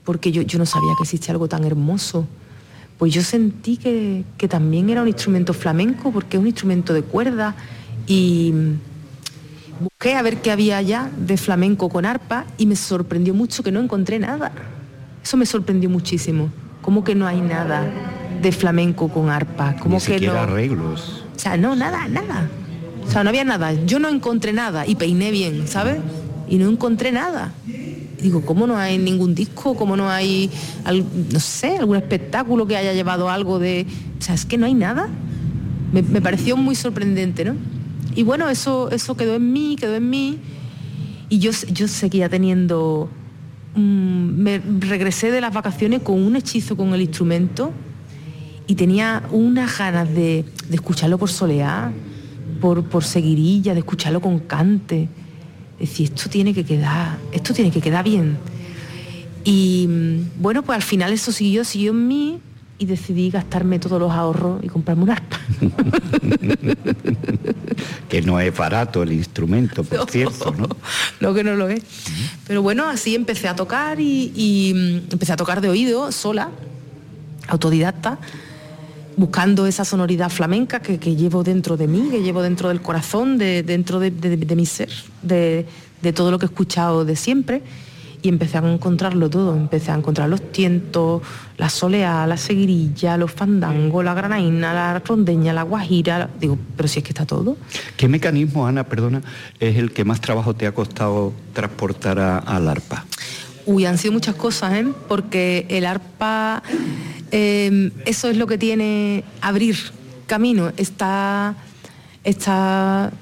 porque 0.07 0.33
yo, 0.33 0.41
yo 0.41 0.59
no 0.59 0.65
sabía 0.65 0.93
que 0.97 1.03
existía 1.03 1.33
algo 1.33 1.49
tan 1.49 1.65
hermoso, 1.65 2.27
pues 2.97 3.13
yo 3.13 3.23
sentí 3.23 3.77
que, 3.77 4.25
que 4.39 4.49
también 4.49 4.89
era 4.89 5.03
un 5.03 5.09
instrumento 5.09 5.53
flamenco, 5.53 6.11
porque 6.13 6.39
es 6.39 6.41
un 6.41 6.47
instrumento 6.47 6.95
de 6.95 7.03
cuerda, 7.03 7.55
y 8.07 8.55
busqué 9.81 10.15
a 10.15 10.23
ver 10.23 10.41
qué 10.41 10.51
había 10.51 10.79
allá 10.79 11.11
de 11.19 11.37
flamenco 11.37 11.89
con 11.89 12.07
arpa 12.07 12.47
y 12.57 12.67
me 12.67 12.77
sorprendió 12.77 13.35
mucho 13.35 13.63
que 13.63 13.73
no 13.73 13.81
encontré 13.81 14.19
nada. 14.19 14.53
Eso 15.23 15.37
me 15.37 15.45
sorprendió 15.45 15.91
muchísimo. 15.91 16.51
¿Cómo 16.81 17.03
que 17.03 17.15
no 17.15 17.27
hay 17.27 17.41
nada 17.41 17.85
de 18.41 18.53
flamenco 18.53 19.09
con 19.09 19.29
arpa? 19.29 19.77
¿Cómo 19.81 19.99
que 20.01 20.21
no? 20.21 20.33
arreglos. 20.33 21.25
O 21.35 21.39
sea, 21.39 21.57
no, 21.57 21.75
nada, 21.75 22.07
nada. 22.07 22.49
O 23.07 23.11
sea, 23.11 23.25
no 23.25 23.31
había 23.31 23.45
nada. 23.45 23.73
Yo 23.85 23.99
no 23.99 24.09
encontré 24.09 24.53
nada 24.53 24.87
y 24.87 24.95
peiné 24.95 25.33
bien, 25.33 25.67
¿sabes? 25.67 25.99
Y 26.49 26.59
no 26.59 26.71
encontré 26.71 27.11
nada. 27.11 27.53
Digo, 28.27 28.43
¿cómo 28.43 28.67
no 28.67 28.77
hay 28.77 28.99
ningún 28.99 29.35
disco? 29.35 29.75
¿Cómo 29.75 29.97
no 29.97 30.09
hay, 30.11 30.51
no 31.33 31.41
sé, 31.41 31.77
algún 31.79 31.97
espectáculo 31.97 32.67
que 32.67 32.77
haya 32.77 32.93
llevado 32.93 33.29
algo 33.29 33.59
de... 33.59 33.87
O 34.19 34.23
sea, 34.23 34.35
es 34.35 34.45
que 34.45 34.59
no 34.59 34.67
hay 34.67 34.75
nada. 34.75 35.09
Me, 35.93 36.03
pareció 36.21 36.57
muy 36.57 36.75
sorprendente, 36.75 37.45
¿no? 37.45 37.55
Y 38.15 38.23
bueno, 38.23 38.49
eso, 38.49 38.91
eso 38.91 39.17
quedó 39.17 39.35
en 39.37 39.53
mí, 39.53 39.77
quedó 39.79 39.95
en 39.95 40.11
mí. 40.11 40.39
Y 41.29 41.39
yo, 41.39 41.51
yo 41.73 41.89
seguía 41.89 42.29
teniendo 42.29 43.09
Mm, 43.77 44.43
me 44.43 44.59
regresé 44.59 45.31
de 45.31 45.43
las 45.43 45.53
vacaciones 45.53 46.01
con 46.01 46.23
un 46.23 46.35
hechizo 46.35 46.79
con 46.79 46.95
el 46.95 47.03
instrumento 47.03 47.73
y 48.67 48.75
tenía 48.75 49.23
unas 49.31 49.79
ganas 49.79 50.09
de, 50.15 50.47
escucharlo 50.73 51.19
por 51.19 51.29
soleá, 51.29 51.93
por, 52.59 52.85
por 52.85 53.05
seguirilla, 53.05 53.75
de 53.75 53.81
escucharlo 53.81 54.23
con 54.23 54.39
cante. 54.39 55.11
Decir, 55.79 56.11
esto 56.15 56.31
tiene 56.31 56.55
que 56.55 56.65
quedar, 56.65 57.19
esto 57.33 57.53
tiene 57.53 57.71
que 57.71 57.81
quedar 57.81 58.05
bien. 58.05 58.39
Y 59.45 59.87
mm, 59.89 60.43
bueno, 60.43 60.63
pues 60.63 60.77
al 60.77 60.83
final 60.83 61.13
eso 61.13 61.33
siguió, 61.33 61.65
siguió 61.65 61.93
en 61.93 62.09
mí 62.09 62.41
y 62.79 62.87
decidí 62.87 63.31
gastarme 63.31 63.79
todos 63.79 64.01
los 64.01 64.13
ahorros 64.13 64.63
y 64.63 64.69
comprarme 64.69 65.05
un 65.05 65.11
arpa. 65.11 65.39
que 68.09 68.23
no 68.23 68.41
es 68.41 68.57
barato 68.57 69.03
el 69.03 69.13
instrumento, 69.13 69.85
por 69.85 70.11
cierto, 70.11 70.55
¿no? 70.57 70.69
Lo 71.21 71.35
que 71.35 71.45
no 71.45 71.55
lo 71.55 71.69
es. 71.69 71.83
Pero 72.47 72.63
bueno, 72.63 72.87
así 72.87 73.15
empecé 73.15 73.49
a 73.49 73.57
tocar 73.57 74.01
y, 74.01 74.73
mm, 74.75 75.13
empecé 75.13 75.33
a 75.33 75.37
tocar 75.37 75.61
de 75.61 75.69
oído, 75.69 76.13
sola, 76.13 76.51
autodidacta, 77.49 78.19
buscando 79.17 79.67
esa 79.67 79.85
sonoridad 79.85 80.31
flamenca 80.31 80.81
que, 80.81 80.99
llevo 80.99 81.43
dentro 81.43 81.77
de 81.77 81.87
mí, 81.87 82.09
que 82.11 82.23
llevo 82.23 82.43
dentro 82.43 82.69
del 82.69 82.83
corazón, 82.83 83.39
de, 83.39 83.63
dentro 83.63 83.99
de, 83.99 84.11
mi 84.55 84.67
ser, 84.67 84.91
de, 85.23 85.67
todo 86.15 86.31
lo 86.31 86.39
que 86.39 86.47
he 86.47 86.49
escuchado 86.49 87.05
de 87.05 87.17
siempre 87.17 87.63
y 88.23 88.29
empecé 88.29 88.59
a 88.59 88.73
encontrarlo 88.73 89.29
todo. 89.31 89.57
Empecé 89.57 89.91
a 89.91 89.95
encontrar 89.95 90.29
los 90.29 90.53
tientos, 90.53 91.23
la 91.57 91.69
soleá, 91.69 92.27
la 92.27 92.37
seguirilla, 92.37 93.17
los 93.17 93.33
fandangos, 93.33 94.05
la 94.05 94.15
granaína, 94.15 94.75
la 94.75 94.99
rondeña, 95.01 95.53
la 95.53 95.63
guajira. 95.63 96.29
Digo, 96.41 96.59
pero 96.77 96.89
si 96.89 96.99
es 96.99 97.05
que 97.05 97.11
está 97.11 97.27
todo. 97.27 97.57
¿Qué 97.97 98.09
mecanismo, 98.09 98.67
Ana, 98.67 98.85
perdona, 98.85 99.23
es 99.61 99.77
el 99.77 99.93
que 99.93 100.05
más 100.05 100.21
trabajo 100.21 100.55
te 100.55 100.67
ha 100.67 100.73
costado 100.73 101.33
transportar 101.53 102.19
al 102.19 102.69
arpa? 102.69 103.05
Uy, 103.67 103.85
han 103.85 103.99
sido 103.99 104.13
muchas 104.13 104.37
cosas, 104.37 104.75
¿eh? 104.75 104.87
porque 105.09 105.67
el 105.69 105.87
arpa, 105.87 106.63
em, 107.31 107.91
eso 108.05 108.29
es 108.29 108.37
lo 108.37 108.47
que 108.47 108.59
tiene 108.59 109.25
abrir 109.41 109.77
camino. 110.27 110.73
Está, 110.77 111.55
está 112.25 113.13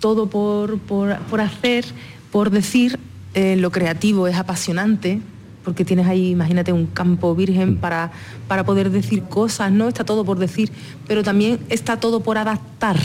todo 0.00 0.28
por, 0.28 0.78
por, 0.78 1.18
por 1.20 1.40
hacer, 1.40 1.84
por 2.30 2.50
decir, 2.50 2.98
eh, 3.34 3.56
lo 3.56 3.70
creativo 3.70 4.26
es 4.26 4.36
apasionante, 4.36 5.20
porque 5.64 5.84
tienes 5.84 6.06
ahí, 6.06 6.30
imagínate, 6.30 6.72
un 6.72 6.86
campo 6.86 7.34
virgen 7.34 7.76
para, 7.76 8.10
para 8.46 8.64
poder 8.64 8.90
decir 8.90 9.24
cosas, 9.24 9.70
¿no? 9.70 9.88
Está 9.88 10.04
todo 10.04 10.24
por 10.24 10.38
decir, 10.38 10.72
pero 11.06 11.22
también 11.22 11.60
está 11.68 12.00
todo 12.00 12.20
por 12.20 12.38
adaptar. 12.38 12.98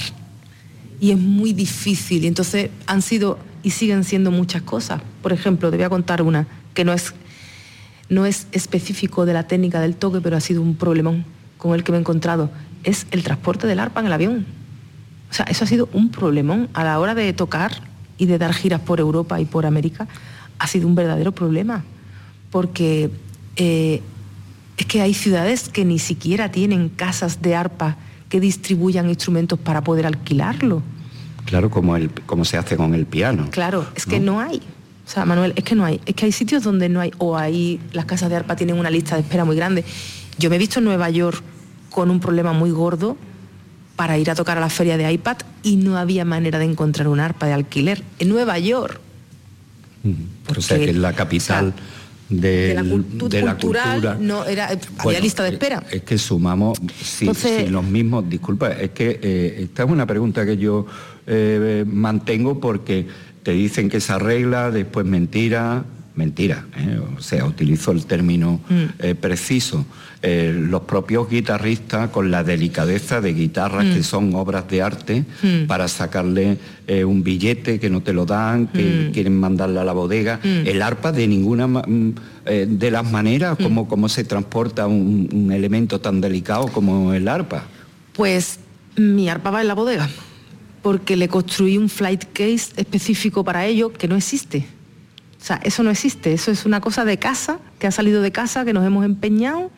Y 1.00 1.12
es 1.12 1.18
muy 1.18 1.52
difícil. 1.52 2.24
Y 2.24 2.28
entonces 2.28 2.70
han 2.88 3.02
sido 3.02 3.38
y 3.64 3.72
siguen 3.72 4.04
siendo 4.04 4.32
muchas 4.32 4.62
cosas. 4.62 5.02
Por 5.22 5.34
ejemplo, 5.34 5.70
te 5.72 5.78
voy 5.78 5.86
a 5.86 5.90
contar 5.90 6.22
una 6.22 6.48
que 6.74 6.86
no 6.86 6.94
es, 6.94 7.14
no 8.10 8.26
es 8.26 8.48
específico 8.52 9.26
de 9.26 9.34
la 9.34 9.48
técnica 9.48 9.80
del 9.80 9.96
toque, 9.96 10.22
pero 10.22 10.38
ha 10.38 10.42
sido 10.42 10.62
un 10.62 10.76
problemón 10.76 11.26
con 11.58 11.74
el 11.74 11.84
que 11.84 11.92
me 11.92 11.98
he 11.98 12.02
encontrado. 12.02 12.50
Es 12.84 13.08
el 13.12 13.24
transporte 13.24 13.68
del 13.68 13.80
arpa 13.80 14.02
en 14.02 14.08
el 14.08 14.14
avión. 14.14 14.46
O 15.30 15.34
sea, 15.34 15.46
eso 15.46 15.64
ha 15.64 15.68
sido 15.68 15.90
un 15.94 16.10
problemón 16.10 16.70
a 16.74 16.84
la 16.84 17.00
hora 17.00 17.16
de 17.16 17.32
tocar 17.34 17.82
y 18.18 18.26
de 18.26 18.38
dar 18.38 18.54
giras 18.54 18.82
por 18.82 19.00
Europa 19.00 19.40
y 19.42 19.46
por 19.46 19.66
América 19.66 20.08
ha 20.60 20.68
sido 20.68 20.88
un 20.88 20.96
verdadero 20.96 21.32
problema, 21.32 21.84
porque 22.52 23.10
eh, 23.56 24.02
es 24.78 24.86
que 24.86 25.02
hay 25.02 25.14
ciudades 25.14 25.70
que 25.70 25.86
ni 25.86 26.00
siquiera 26.00 26.52
tienen 26.52 26.90
casas 26.90 27.42
de 27.42 27.56
arpa 27.56 27.98
que 28.30 28.40
distribuyan 28.40 29.10
instrumentos 29.10 29.60
para 29.60 29.84
poder 29.84 30.06
alquilarlo. 30.06 30.82
Claro, 31.46 31.70
como, 31.70 31.96
el, 31.96 32.10
como 32.26 32.46
se 32.46 32.58
hace 32.58 32.78
con 32.78 32.94
el 32.94 33.06
piano. 33.06 33.48
Claro, 33.52 33.86
es 33.96 34.06
que 34.06 34.20
no 34.20 34.40
hay. 34.40 34.62
O 35.06 35.10
sea, 35.10 35.26
Manuel, 35.26 35.54
es 35.56 35.64
que 35.64 35.76
no 35.76 35.86
hay. 35.86 36.00
Es 36.06 36.16
que 36.16 36.26
hay 36.26 36.32
sitios 36.32 36.64
donde 36.64 36.90
no 36.90 37.02
hay, 37.02 37.12
o 37.18 37.38
ahí 37.38 37.80
las 37.92 38.06
casas 38.06 38.30
de 38.30 38.38
arpa 38.38 38.56
tienen 38.56 38.78
una 38.78 38.90
lista 38.90 39.16
de 39.16 39.22
espera 39.22 39.46
muy 39.46 39.56
grande. 39.56 39.84
Yo 40.38 40.50
me 40.50 40.56
he 40.56 40.60
visto 40.60 40.80
en 40.80 40.86
Nueva 40.86 41.10
York 41.10 41.42
con 41.90 42.10
un 42.10 42.20
problema 42.20 42.54
muy 42.54 42.72
gordo 42.72 43.18
para 43.96 44.18
ir 44.18 44.30
a 44.32 44.36
tocar 44.36 44.58
a 44.58 44.62
la 44.62 44.70
feria 44.70 44.98
de 44.98 45.12
iPad 45.12 45.38
y 45.62 45.76
no 45.76 45.98
había 45.98 46.26
manera 46.26 46.58
de 46.58 46.66
encontrar 46.66 47.08
un 47.08 47.20
arpa 47.20 47.46
de 47.46 47.54
alquiler 47.54 48.04
en 48.20 48.30
Nueva 48.30 48.58
York. 48.58 49.00
o 50.48 50.62
sea 50.62 50.78
que 50.78 50.90
es 50.90 50.96
la 50.96 51.14
capital 51.14 51.74
de, 52.30 52.74
la, 52.74 52.84
cultura. 53.58 54.18
No, 54.20 54.46
era, 54.46 54.70
había 54.98 55.20
lista 55.20 55.44
de 55.44 55.50
espera. 55.50 55.84
Es 55.92 56.04
que 56.04 56.18
sumamos, 56.18 56.80
si, 57.02 57.26
los 57.68 57.84
mismos, 57.84 58.28
disculpa, 58.28 58.72
es 58.72 58.92
que 58.92 59.20
eh, 59.22 59.64
esta 59.64 59.84
es 59.84 59.90
una 59.90 60.08
pregunta 60.08 60.46
que 60.46 60.58
yo 60.58 60.86
eh, 61.28 61.86
mantengo 61.88 62.60
porque 62.60 63.08
te 63.44 63.52
dicen 63.52 63.90
que 63.90 64.00
se 64.00 64.14
arregla, 64.14 64.72
después 64.72 65.06
mentira, 65.06 65.84
mentira, 66.16 66.66
¿eh? 66.78 67.00
o 67.18 67.22
sea, 67.22 67.46
utilizo 67.46 67.92
el 67.92 68.06
término 68.06 68.60
mm. 68.70 69.16
preciso. 69.20 69.86
Eh, 70.26 70.54
los 70.58 70.84
propios 70.84 71.30
guitarristas 71.30 72.10
con 72.10 72.32
la 72.32 72.46
delicadeza 72.46 73.20
de 73.20 73.34
guitarras 73.34 73.84
que 73.94 74.00
mm. 74.00 74.04
son 74.04 74.34
obras 74.36 74.70
de 74.70 74.82
arte 74.82 75.26
mm. 75.42 75.66
para 75.68 75.90
sacarle 75.90 76.58
eh, 76.88 77.04
un 77.04 77.24
billete 77.24 77.78
que 77.78 77.90
no 77.90 78.02
te 78.02 78.14
lo 78.14 78.26
dan, 78.26 78.68
que 78.68 79.12
quieren 79.14 79.38
mandarle 79.38 79.82
a 79.82 79.84
la 79.84 79.92
bodega. 79.92 80.40
El 80.42 80.82
arpa 80.82 81.12
de 81.12 81.28
ninguna 81.28 81.84
eh, 82.46 82.66
de 82.70 82.90
las 82.90 83.12
maneras 83.12 83.58
como, 83.62 83.90
como 83.90 84.08
se 84.08 84.24
transporta 84.24 84.88
un, 84.88 85.52
elemento 85.54 86.00
tan 86.00 86.22
delicado 86.22 86.70
como 86.70 87.14
el 87.14 87.28
arpa. 87.28 87.66
Pues 88.14 88.60
mi 88.96 89.28
arpa 89.28 89.52
va 89.52 89.60
en 89.60 89.68
la 89.68 89.74
bodega 89.74 90.08
porque 90.84 91.16
le 91.16 91.30
construí 91.30 91.78
un 91.80 91.90
flight 91.90 92.26
case 92.34 92.74
específico 92.76 93.44
para 93.44 93.66
ello 93.66 93.92
que 93.92 94.08
no 94.08 94.16
existe. 94.16 94.68
O 95.42 95.46
sea, 95.46 95.60
eso 95.64 95.82
no 95.82 95.90
existe, 95.90 96.34
eso 96.34 96.52
es 96.52 96.66
una 96.66 96.82
cosa 96.82 97.06
de 97.06 97.18
casa, 97.18 97.60
que 97.80 97.88
ha 97.88 97.92
salido 97.92 98.22
de 98.22 98.32
casa, 98.32 98.64
que 98.64 98.74
nos 98.74 98.86
hemos 98.86 99.04
empeñado 99.04 99.72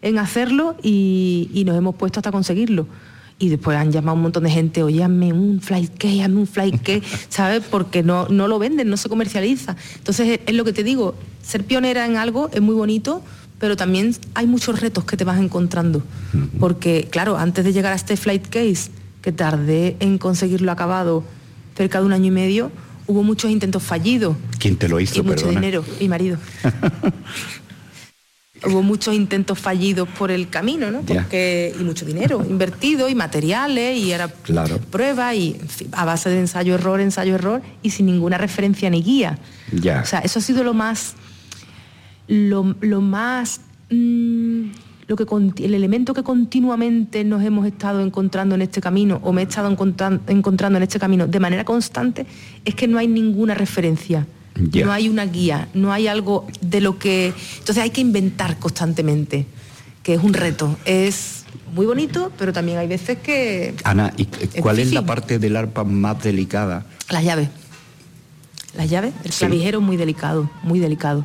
en 0.00 0.18
hacerlo 0.18 0.76
y, 0.82 1.62
nos 1.66 1.76
hemos 1.76 1.96
puesto 1.96 2.20
hasta 2.20 2.32
conseguirlo 2.32 2.86
y 3.38 3.48
después 3.48 3.76
han 3.76 3.90
llamado 3.90 4.16
un 4.16 4.22
montón 4.22 4.44
de 4.44 4.50
gente, 4.50 4.84
oye, 4.84 5.02
hazme 5.02 5.32
un 5.32 5.60
flight 5.60 5.90
cake, 5.98 6.22
hazme 6.22 6.40
un 6.40 6.46
flight 6.46 6.80
cake, 6.80 7.02
¿sabes? 7.28 7.64
Porque 7.68 8.04
no, 8.04 8.28
no 8.28 8.46
lo 8.46 8.60
venden, 8.60 8.88
no 8.88 8.96
se 8.96 9.08
comercializa. 9.08 9.74
Entonces 9.96 10.40
es, 10.46 10.54
lo 10.54 10.64
que 10.64 10.72
te 10.72 10.84
digo, 10.84 11.16
ser 11.42 11.64
pionera 11.64 12.06
en 12.06 12.16
algo 12.16 12.50
es 12.52 12.60
muy 12.60 12.76
bonito, 12.76 13.20
pero 13.58 13.76
también 13.76 14.14
hay 14.34 14.46
muchos 14.46 14.80
retos 14.80 15.04
que 15.04 15.16
te 15.16 15.24
vas 15.24 15.40
encontrando. 15.40 16.04
Porque, 16.60 17.08
claro, 17.10 17.36
antes 17.36 17.64
de 17.64 17.72
llegar 17.72 17.92
a 17.92 17.96
este 17.96 18.16
flight 18.16 18.46
case, 18.46 18.90
que 19.22 19.32
tardé 19.32 19.96
en 20.00 20.18
conseguirlo 20.18 20.70
acabado 20.72 21.24
cerca 21.76 22.00
de 22.00 22.06
un 22.06 22.12
año 22.12 22.26
y 22.26 22.30
medio, 22.30 22.70
hubo 23.06 23.22
muchos 23.22 23.50
intentos 23.50 23.82
fallidos. 23.82 24.36
¿Quién 24.58 24.76
te 24.76 24.88
lo 24.88 25.00
hizo? 25.00 25.20
Y 25.20 25.22
mucho 25.22 25.48
dinero, 25.48 25.84
mi 26.00 26.08
marido. 26.08 26.38
hubo 28.64 28.82
muchos 28.82 29.14
intentos 29.14 29.58
fallidos 29.58 30.08
por 30.08 30.30
el 30.30 30.48
camino, 30.48 30.90
¿no? 30.90 31.00
Porque, 31.00 31.74
y 31.78 31.82
mucho 31.82 32.04
dinero 32.04 32.44
invertido 32.48 33.08
y 33.08 33.14
materiales 33.14 33.98
y 33.98 34.12
era 34.12 34.28
claro. 34.28 34.78
prueba 34.78 35.34
y 35.34 35.60
a 35.92 36.04
base 36.04 36.30
de 36.30 36.40
ensayo 36.40 36.74
error, 36.74 37.00
ensayo 37.00 37.34
error 37.34 37.62
y 37.82 37.90
sin 37.90 38.06
ninguna 38.06 38.38
referencia 38.38 38.90
ni 38.90 39.02
guía. 39.02 39.38
Ya. 39.72 40.02
O 40.02 40.06
sea, 40.06 40.20
eso 40.20 40.38
ha 40.38 40.42
sido 40.42 40.62
lo 40.64 40.74
más 40.74 41.14
lo, 42.28 42.62
más 43.00 43.60
mm, 43.90 44.70
lo 45.12 45.16
que 45.16 45.64
el 45.64 45.74
elemento 45.74 46.14
que 46.14 46.22
continuamente 46.22 47.24
nos 47.24 47.42
hemos 47.42 47.66
estado 47.66 48.00
encontrando 48.00 48.54
en 48.54 48.62
este 48.62 48.80
camino 48.80 49.20
o 49.22 49.32
me 49.32 49.42
he 49.42 49.44
estado 49.44 49.68
encontrando 49.68 50.76
en 50.76 50.82
este 50.82 50.98
camino 50.98 51.26
de 51.26 51.40
manera 51.40 51.64
constante 51.64 52.26
es 52.64 52.74
que 52.74 52.88
no 52.88 52.98
hay 52.98 53.08
ninguna 53.08 53.54
referencia 53.54 54.26
no 54.54 54.92
hay 54.92 55.08
una 55.08 55.24
guía, 55.26 55.68
no 55.74 55.92
hay 55.92 56.06
algo 56.06 56.46
de 56.60 56.80
lo 56.80 56.98
que... 56.98 57.32
Entonces 57.58 57.82
hay 57.82 57.90
que 57.90 58.00
inventar 58.00 58.58
constantemente. 58.58 59.46
que 60.02 60.14
es 60.14 60.22
un 60.22 60.34
reto. 60.34 60.76
Es 60.84 61.44
muy 61.74 61.86
bonito, 61.86 62.32
pero 62.36 62.52
también 62.52 62.78
hay 62.78 62.88
veces 62.88 63.18
que... 63.18 63.74
Ana, 63.84 64.12
¿y 64.16 64.26
cuál 64.60 64.80
es, 64.80 64.92
la 64.92 65.06
parte 65.06 65.38
del 65.38 65.56
arpa 65.56 65.84
más 65.84 66.20
delicada? 66.22 66.84
Las 67.08 67.22
llaves. 67.24 67.48
Las 68.76 68.90
llaves, 68.90 69.14
el 69.22 69.30
Sí. 69.30 69.38
clavijero 69.46 69.78
es 69.78 69.84
muy 69.84 69.96
delicado, 69.96 70.50
muy 70.64 70.80
delicado. 70.80 71.24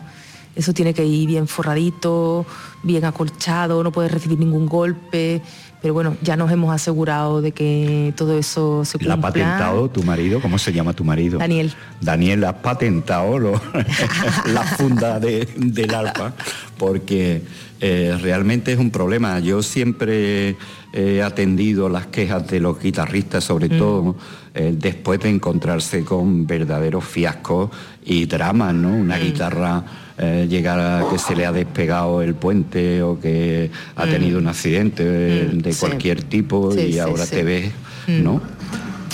Eso 0.57 0.73
tiene 0.73 0.93
que 0.93 1.05
ir 1.05 1.27
bien 1.27 1.47
forradito, 1.47 2.45
bien 2.83 3.05
acolchado, 3.05 3.83
no 3.83 3.91
puede 3.91 4.09
recibir 4.09 4.39
ningún 4.39 4.65
golpe. 4.65 5.41
Pero 5.79 5.93
bueno, 5.93 6.17
ya 6.23 6.35
nos 6.35 6.51
hemos 6.51 6.73
asegurado 6.73 7.39
de 7.39 7.51
que 7.51 8.11
todo 8.17 8.35
eso 8.37 8.83
se 8.83 8.97
¿La 9.03 9.13
ha 9.13 9.15
cumpla. 9.17 9.29
patentado 9.31 9.87
tu 9.91 10.01
marido? 10.01 10.41
¿Cómo 10.41 10.57
se 10.57 10.73
llama 10.73 10.93
tu 10.93 11.03
marido? 11.03 11.37
Daniel. 11.37 11.71
Daniel, 12.01 12.43
has 12.45 12.55
patentado 12.55 13.37
lo- 13.37 13.61
la 14.51 14.63
funda 14.63 15.19
de- 15.19 15.47
del 15.55 15.93
arpa 15.93 16.33
porque 16.77 17.43
eh, 17.79 18.17
realmente 18.19 18.73
es 18.73 18.79
un 18.79 18.89
problema. 18.89 19.39
Yo 19.39 19.61
siempre 19.61 20.55
he 20.93 21.21
atendido 21.21 21.89
las 21.89 22.07
quejas 22.07 22.47
de 22.47 22.59
los 22.59 22.79
guitarristas, 22.81 23.43
sobre 23.43 23.69
Mm. 23.69 23.77
todo 23.77 24.15
eh, 24.55 24.73
después 24.75 25.19
de 25.19 25.29
encontrarse 25.29 26.03
con 26.03 26.47
verdaderos 26.47 27.05
fiascos 27.05 27.69
y 28.03 28.25
dramas, 28.25 28.73
¿no? 28.73 28.89
Mm. 28.89 29.01
Una 29.01 29.17
guitarra 29.19 29.83
eh, 30.19 30.47
llegar 30.49 30.79
a 30.79 31.09
que 31.11 31.17
se 31.19 31.35
le 31.35 31.45
ha 31.45 31.51
despegado 31.51 32.21
el 32.21 32.33
puente 32.33 33.01
o 33.03 33.19
que 33.19 33.69
ha 33.95 34.05
tenido 34.05 34.39
un 34.39 34.47
accidente 34.47 35.03
eh, 35.05 35.49
Mm, 35.53 35.57
de 35.59 35.73
sí. 35.73 35.79
cualquier 35.79 36.23
tipo 36.23 36.71
Sí, 36.71 36.79
y 36.93 36.99
ahora 36.99 37.25
te 37.25 37.43
ves, 37.43 37.71
Mm. 38.07 38.23
¿no? 38.23 38.41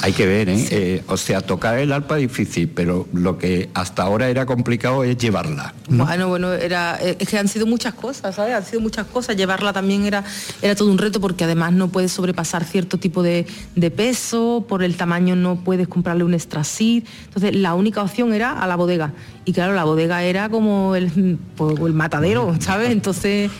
Hay 0.04 0.12
que 0.12 0.26
ver, 0.26 0.50
¿eh? 0.50 0.68
Eh, 0.70 1.04
O 1.08 1.16
sea, 1.16 1.39
tocar 1.39 1.78
el 1.78 1.94
arpa 1.94 2.20
es 2.20 2.24
difícil, 2.24 2.68
pero 2.68 3.08
lo 3.13 3.38
que 3.38 3.70
hasta 3.74 4.04
ahora 4.04 4.28
era 4.28 4.46
complicado 4.46 5.06
es 5.06 5.18
llevarla. 5.18 5.74
Bueno, 5.88 6.28
bueno, 6.28 6.52
era, 6.52 7.00
eh, 7.02 7.16
es 7.18 7.30
que 7.30 7.38
han 7.38 7.48
sido 7.48 7.66
muchas 7.66 7.94
cosas, 7.94 8.36
¿sabes? 8.36 8.54
Han 8.54 8.66
sido 8.66 8.82
muchas 8.82 9.08
cosas. 9.08 9.38
Llevarla 9.38 9.72
también 9.72 10.04
era, 10.04 10.26
era 10.62 10.76
todo 10.76 10.92
un 10.92 10.98
reto 10.98 11.22
porque 11.22 11.46
además 11.46 11.72
no 11.72 11.88
puedes 11.88 12.12
sobrepasar 12.12 12.66
cierto 12.66 12.98
tipo 12.98 13.24
de, 13.24 13.48
de 13.78 13.92
peso, 13.92 14.66
por 14.68 14.84
el 14.84 14.98
tamaño 14.98 15.38
no 15.38 15.56
puedes 15.56 15.88
comprarle 15.88 16.26
un 16.26 16.34
extra 16.34 16.66
seat. 16.66 17.06
Entonces 17.28 17.56
la 17.56 17.74
única 17.74 18.04
opción 18.04 18.34
era 18.34 18.60
a 18.62 18.68
la 18.68 18.76
bodega. 18.76 19.13
Y 19.46 19.54
claro, 19.54 19.74
la 19.74 19.86
bodega 19.86 20.22
era 20.24 20.50
como 20.50 20.96
el, 20.96 21.38
pues, 21.56 21.80
el 21.80 21.94
matadero, 21.94 22.54
¿sabes? 22.60 22.92
Entonces, 22.92 23.52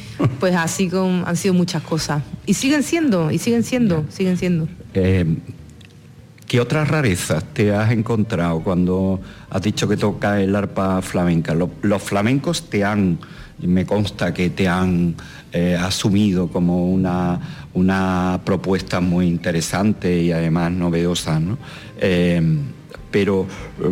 pues 0.42 0.56
así 0.56 0.90
con, 0.90 1.24
han 1.26 1.38
sido 1.38 1.54
muchas 1.54 1.84
cosas. 1.84 2.22
Y 2.46 2.56
siguen 2.56 2.84
siendo, 2.84 3.32
y 3.32 3.38
siguen 3.38 3.64
siendo, 3.64 4.04
siguen 4.10 4.38
siendo. 4.38 4.68
Eh, 4.94 5.26
¿Qué 6.54 6.60
otras 6.60 6.88
rarezas 6.88 7.44
te 7.52 7.74
has 7.74 7.92
encontrado 7.92 8.60
cuando 8.60 9.20
has 9.50 9.60
dicho 9.60 9.88
que 9.88 9.98
toca 9.98 10.39
el 10.39 10.56
arpa 10.56 11.02
flamenca? 11.02 11.56
Lo- 11.56 11.72
Los, 11.82 12.04
flamencos 12.04 12.70
te 12.70 12.84
han, 12.84 13.18
me 13.60 13.88
consta 13.88 14.36
que 14.36 14.52
te 14.52 14.68
han 14.68 15.16
eh, 15.52 15.76
asumido 15.76 16.50
como 16.50 16.92
una, 16.92 17.39
una 17.74 18.39
propuesta 18.46 19.00
muy 19.00 19.26
interesante 19.26 20.22
y 20.22 20.32
además 20.32 20.72
novedosa, 20.72 21.39
¿no? 21.39 21.58
Eh, 22.00 22.39
pero, 23.10 23.48
eh, 23.82 23.89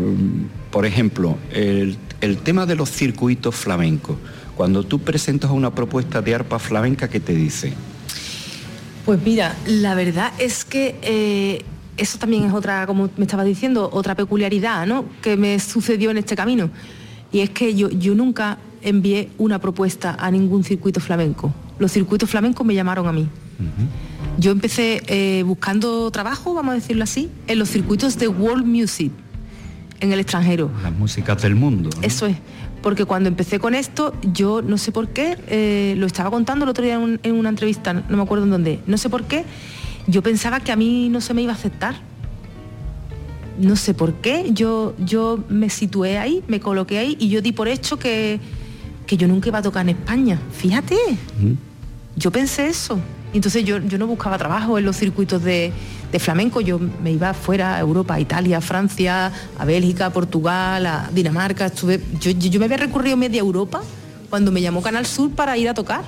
por 0.69 0.86
ejemplo, 0.86 1.39
el, 1.52 1.97
el 2.21 2.38
tema 2.43 2.67
de 2.67 2.76
los 2.76 2.91
circuitos 2.91 3.56
flamencos, 3.56 4.17
cuando 4.56 4.84
tú 4.84 5.00
presentas 5.00 5.50
una 5.50 5.74
propuesta 5.74 6.21
de 6.21 6.36
arpa 6.36 6.60
flamenca, 6.60 7.10
¿qué 7.10 7.19
te 7.19 7.34
dice? 7.34 7.74
Pues 9.04 9.19
mira, 9.26 9.56
la 9.65 9.95
verdad 9.95 10.32
es 10.38 10.63
que 10.63 11.65
eso 12.02 12.18
también 12.18 12.44
es 12.46 12.54
otra, 12.54 12.86
como 12.88 13.10
me 13.18 13.24
estaba 13.24 13.44
diciendo, 13.44 13.90
otra 13.94 14.16
peculiaridad 14.16 14.86
¿no? 14.88 15.06
que 15.22 15.38
me 15.38 15.58
sucedió 15.60 16.12
en 16.12 16.18
este 16.18 16.36
camino. 16.36 16.70
Y 17.32 17.40
es 17.40 17.50
que 17.52 17.74
yo, 17.76 17.90
yo 17.90 18.14
nunca 18.16 18.58
envié 18.82 19.30
una 19.38 19.60
propuesta 19.60 20.18
a 20.20 20.30
ningún 20.32 20.64
circuito 20.64 21.00
flamenco. 21.00 21.54
Los 21.80 21.92
circuitos 21.92 22.30
flamencos 22.30 22.66
me 22.66 22.74
llamaron 22.76 23.08
a 23.08 23.12
mí. 23.14 23.28
Yo 24.38 24.52
empecé 24.52 25.04
eh, 25.08 25.44
buscando 25.46 26.10
trabajo, 26.12 26.54
vamos 26.54 26.72
a 26.72 26.76
decirlo 26.76 27.04
así, 27.04 27.30
en 27.48 27.60
los 27.60 27.70
circuitos 27.70 28.18
de 28.18 28.28
World 28.28 28.66
Music, 28.66 29.12
en 30.00 30.12
el 30.12 30.20
extranjero. 30.20 30.72
Las 30.82 30.94
músicas 30.94 31.42
del 31.42 31.56
mundo. 31.56 31.90
¿no? 31.96 32.02
Eso 32.02 32.26
es, 32.26 32.38
porque 32.82 33.06
cuando 33.06 33.30
empecé 33.30 33.60
con 33.60 33.76
esto, 33.76 34.16
yo 34.34 34.62
no 34.64 34.78
sé 34.80 34.92
por 34.92 35.10
qué, 35.10 35.38
eh, 35.48 35.94
lo 35.98 36.08
estaba 36.08 36.32
contando 36.32 36.64
el 36.66 36.70
otro 36.70 36.84
día 36.84 36.96
en, 36.96 37.02
un- 37.02 37.20
en 37.22 37.36
una 37.36 37.50
entrevista, 37.50 37.94
no 37.94 38.18
me 38.18 38.24
acuerdo 38.24 38.46
en 38.46 38.52
dónde, 38.52 38.80
no 38.88 38.98
sé 38.98 39.10
por 39.10 39.26
qué, 39.26 39.46
yo 40.12 40.21
pensaba 40.21 40.60
que 40.60 40.71
a 40.71 40.76
mí 40.76 41.10
no 41.10 41.21
se 41.21 41.34
me 41.34 41.41
iba 41.41 41.54
a 41.54 41.56
aceptar. 41.56 41.95
No 43.60 43.76
sé 43.76 43.93
por 43.93 44.13
qué, 44.15 44.50
yo, 44.54 44.93
yo 44.97 45.39
me 45.50 45.69
situé 45.69 46.17
ahí, 46.17 46.43
me 46.47 46.60
coloqué 46.60 46.97
ahí 47.00 47.15
y 47.19 47.30
yo 47.30 47.41
di 47.41 47.52
por 47.52 47.67
hecho 47.67 47.97
que, 48.00 48.39
que 49.06 49.17
yo 49.17 49.28
nunca 49.28 49.50
iba 49.50 49.60
a 49.60 49.62
tocar 49.62 49.84
en 49.88 49.95
España. 49.97 50.39
Fíjate, 50.54 50.97
yo 52.15 52.32
pensé 52.32 52.67
eso. 52.67 53.00
Entonces 53.34 53.63
yo, 53.63 53.78
yo 53.80 53.97
no 53.97 54.08
buscaba 54.08 54.38
trabajo 54.38 54.78
en 54.78 54.84
los 54.86 54.97
circuitos 54.97 55.41
de, 55.43 55.71
de 56.12 56.19
flamenco, 56.19 56.60
yo 56.60 56.80
me 56.80 57.12
iba 57.12 57.34
fuera 57.34 57.76
a 57.76 57.80
Europa, 57.80 58.15
a 58.15 58.19
Italia, 58.19 58.58
a 58.58 58.62
Francia, 58.62 59.32
a 59.58 59.65
Bélgica, 59.65 60.08
a 60.08 60.10
Portugal, 60.10 60.86
a 60.86 61.10
Dinamarca. 61.13 61.67
Estuve, 61.67 62.02
yo, 62.19 62.32
yo- 62.32 62.50
yo 62.50 62.60
me 62.60 62.65
había 62.65 62.78
recorrido 62.78 63.15
media 63.15 63.39
Europa 63.39 63.82
cuando 64.30 64.52
me 64.52 64.62
llamó 64.62 64.82
Canal 64.82 65.06
Sur 65.06 65.32
para 65.32 65.58
ir 65.58 65.69
a 65.69 65.74
tocar. 65.74 66.04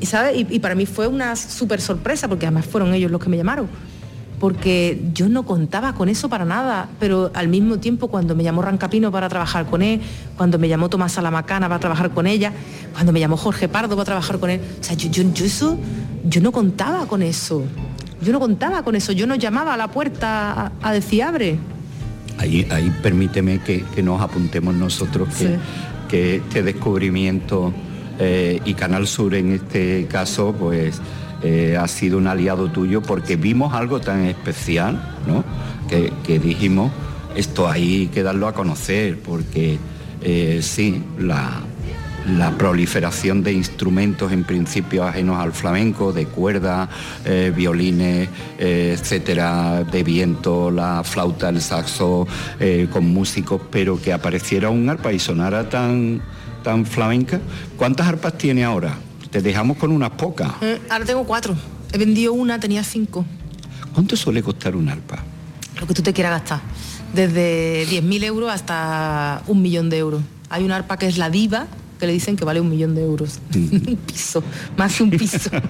Y, 0.00 0.06
¿sabes? 0.06 0.36
Y, 0.36 0.46
y 0.50 0.58
para 0.60 0.74
mí 0.74 0.86
fue 0.86 1.06
una 1.06 1.34
súper 1.36 1.80
sorpresa, 1.80 2.28
porque 2.28 2.46
además 2.46 2.66
fueron 2.66 2.94
ellos 2.94 3.10
los 3.10 3.20
que 3.22 3.28
me 3.28 3.36
llamaron. 3.36 3.68
Porque 4.38 5.00
yo 5.14 5.28
no 5.28 5.44
contaba 5.44 5.94
con 5.94 6.08
eso 6.08 6.28
para 6.28 6.44
nada, 6.44 6.88
pero 6.98 7.30
al 7.32 7.46
mismo 7.46 7.78
tiempo 7.78 8.08
cuando 8.08 8.34
me 8.34 8.42
llamó 8.42 8.60
Rancapino 8.62 9.12
para 9.12 9.28
trabajar 9.28 9.66
con 9.66 9.82
él, 9.82 10.00
cuando 10.36 10.58
me 10.58 10.68
llamó 10.68 10.88
Tomás 10.88 11.12
Salamacana 11.12 11.68
para 11.68 11.78
trabajar 11.78 12.10
con 12.10 12.26
ella, 12.26 12.52
cuando 12.92 13.12
me 13.12 13.20
llamó 13.20 13.36
Jorge 13.36 13.68
Pardo 13.68 13.94
para 13.94 14.04
trabajar 14.04 14.40
con 14.40 14.50
él, 14.50 14.60
o 14.80 14.82
sea, 14.82 14.96
yo, 14.96 15.08
yo, 15.10 15.22
yo 15.32 15.44
eso, 15.44 15.78
yo 16.28 16.40
no 16.40 16.50
contaba 16.50 17.06
con 17.06 17.22
eso. 17.22 17.62
Yo 18.20 18.32
no 18.32 18.40
contaba 18.40 18.82
con 18.82 18.96
eso, 18.96 19.12
yo 19.12 19.26
no 19.28 19.36
llamaba 19.36 19.74
a 19.74 19.76
la 19.76 19.88
puerta 19.88 20.52
a, 20.52 20.72
a 20.82 20.92
decir 20.92 21.22
abre. 21.22 21.58
Ahí, 22.38 22.66
ahí 22.70 22.92
permíteme 23.02 23.60
que, 23.60 23.84
que 23.94 24.02
nos 24.02 24.20
apuntemos 24.20 24.74
nosotros 24.74 25.28
que, 25.36 25.46
Sí. 25.46 25.54
que 26.08 26.36
este 26.36 26.62
descubrimiento 26.64 27.72
eh, 28.18 28.60
y 28.64 28.74
Canal 28.74 29.06
Sur 29.06 29.34
en 29.34 29.52
este 29.52 30.06
caso 30.06 30.54
pues 30.58 31.00
eh, 31.44 31.76
ha 31.76 31.88
sido 31.88 32.18
un 32.18 32.28
aliado 32.28 32.68
tuyo 32.68 33.02
porque 33.02 33.34
vimos 33.34 33.74
algo 33.74 34.00
tan 34.00 34.26
especial 34.26 35.16
¿no? 35.26 35.42
que, 35.88 36.38
dijimos 36.38 36.92
esto 37.34 37.68
hay 37.68 38.06
que 38.14 38.22
darlo 38.22 38.46
a 38.46 38.54
conocer 38.54 39.18
porque 39.18 39.76
eh, 40.20 40.60
sí, 40.62 41.02
la, 41.18 41.62
proliferación 42.56 43.42
de 43.42 43.52
instrumentos 43.52 44.30
en 44.30 44.44
principio 44.44 45.02
ajenos 45.02 45.40
al 45.40 45.52
flamenco, 45.52 46.12
de 46.12 46.26
cuerda, 46.26 46.88
eh, 47.24 47.52
violines, 47.54 48.28
etcétera, 48.56 49.82
de 49.82 50.04
viento, 50.04 50.70
la 50.70 51.02
flauta, 51.02 51.48
el 51.48 51.60
saxo, 51.60 52.28
con 52.92 53.06
músicos, 53.06 53.60
pero 53.72 54.00
que 54.00 54.12
apareciera 54.12 54.70
un 54.70 54.88
arpa 54.88 55.12
y 55.12 55.18
sonara 55.18 55.68
tan, 55.68 56.22
tan 56.62 56.86
flamenca. 56.86 57.40
¿Cuántas 57.76 58.06
arpas 58.06 58.38
tiene 58.38 58.64
ahora? 58.64 58.94
Te 59.30 59.40
dejamos 59.40 59.76
con 59.76 59.90
unas 59.92 60.10
pocas. 60.10 60.52
Eh, 60.60 60.80
ahora 60.90 61.04
tengo 61.04 61.24
cuatro. 61.24 61.54
He 61.92 61.98
vendido 61.98 62.32
una, 62.32 62.58
tenía 62.60 62.82
cinco. 62.84 63.24
¿Cuánto 63.92 64.16
suele 64.16 64.42
costar 64.42 64.74
un 64.76 64.88
arpa? 64.88 65.18
Lo 65.80 65.86
que 65.86 65.94
tú 65.94 66.02
te 66.02 66.12
quieras 66.12 66.40
gastar. 66.40 66.60
Desde 67.14 67.86
10.000 67.88 68.24
euros 68.24 68.50
hasta 68.50 69.42
un 69.46 69.60
millón 69.60 69.90
de 69.90 69.98
euros. 69.98 70.22
Hay 70.48 70.64
un 70.64 70.72
arpa 70.72 70.96
que 70.96 71.06
es 71.06 71.18
la 71.18 71.28
diva, 71.28 71.66
que 71.98 72.06
le 72.06 72.12
dicen 72.14 72.36
que 72.36 72.44
vale 72.44 72.60
un 72.60 72.70
millón 72.70 72.94
de 72.94 73.02
euros. 73.02 73.38
un 73.54 73.98
piso, 74.06 74.42
más 74.76 74.94
que 74.96 75.02
un 75.02 75.10
piso. 75.10 75.50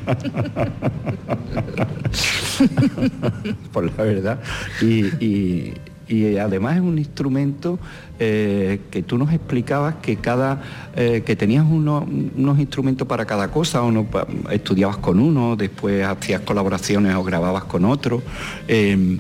por 3.73 3.85
la 3.85 4.03
verdad. 4.05 4.41
Y, 4.81 5.07
y- 5.25 5.75
y 6.09 6.37
además 6.37 6.77
es 6.77 6.83
un 6.83 6.99
instrumento 6.99 7.79
eh, 8.19 8.81
que 8.91 9.03
tú 9.03 9.19
nos 9.19 9.33
explicabas 9.33 9.97
que 10.03 10.17
cada 10.17 10.63
eh, 10.97 11.23
que 11.25 11.37
tenías 11.37 11.65
uno- 11.69 12.07
unos 12.37 12.59
instrumentos 12.59 13.07
para 13.09 13.25
cada 13.25 13.49
cosa, 13.51 13.83
uno 13.83 14.07
estudiabas 14.51 14.97
con 14.99 15.19
uno, 15.21 15.57
después 15.57 16.05
hacías 16.05 16.41
colaboraciones 16.43 17.15
o 17.15 17.23
grababas 17.25 17.65
con 17.65 17.85
otro. 17.85 18.23
Eh, 18.69 19.19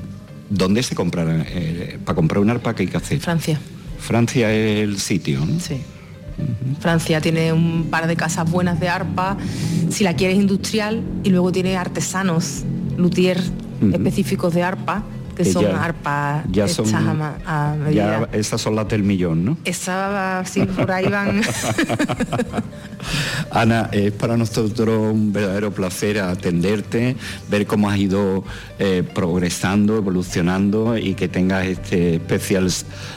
¿Dónde 0.51 0.83
se 0.83 0.95
compran? 0.95 1.45
Eh, 1.49 1.99
para 2.05 2.15
comprar 2.17 2.43
un 2.43 2.51
arpa 2.51 2.75
que 2.75 2.83
hay 2.83 2.89
que 2.89 2.97
hacer. 2.99 3.21
Francia, 3.21 3.59
Francia 3.99 4.53
es 4.53 4.81
el 4.81 4.99
sitio, 4.99 5.41
¿no? 5.47 5.59
sí. 5.61 5.77
Francia 6.81 7.21
tiene 7.21 7.53
un 7.53 7.87
par 7.91 8.07
de 8.07 8.17
casas 8.17 8.51
buenas 8.51 8.81
de 8.81 8.89
arpa, 8.89 9.37
si 9.91 10.03
la 10.03 10.15
quieres 10.17 10.37
industrial, 10.39 11.03
y 11.23 11.31
luego 11.31 11.53
tiene 11.53 11.77
artesanos, 11.77 12.65
luthier 12.97 13.39
específicos 13.93 14.55
de 14.55 14.63
arpa, 14.63 15.05
que 15.43 15.49
Que 15.49 15.53
son 15.53 15.63
ya- 15.65 15.85
arpas 15.85 16.45
ya 16.51 16.69
son- 16.69 16.95
a, 16.95 17.15
ma- 17.15 17.39
a 17.47 17.75
medida. 17.77 18.29
Ya 18.33 18.39
esas 18.39 18.61
son 18.61 18.77
las 18.77 18.89
del 18.89 19.03
millón, 19.03 19.45
¿no? 19.45 19.57
Esa, 19.65 20.43
sí, 20.45 20.65
por 20.65 20.91
ahí 20.91 21.07
van. 21.09 21.43
Ana, 23.51 23.89
es 23.93 24.13
para 24.13 24.37
nosotros 24.37 25.13
un 25.13 25.33
verdadero 25.33 25.73
placer 25.73 26.21
atenderte, 26.21 27.17
ver 27.51 27.67
cómo 27.67 27.91
has 27.91 27.99
ido 27.99 28.45
eh, 28.79 29.03
progresando, 29.15 29.97
evolucionando 29.97 30.97
y 30.97 31.15
que 31.15 31.29
tengas 31.29 31.67
este 31.67 32.17
especial 32.17 32.69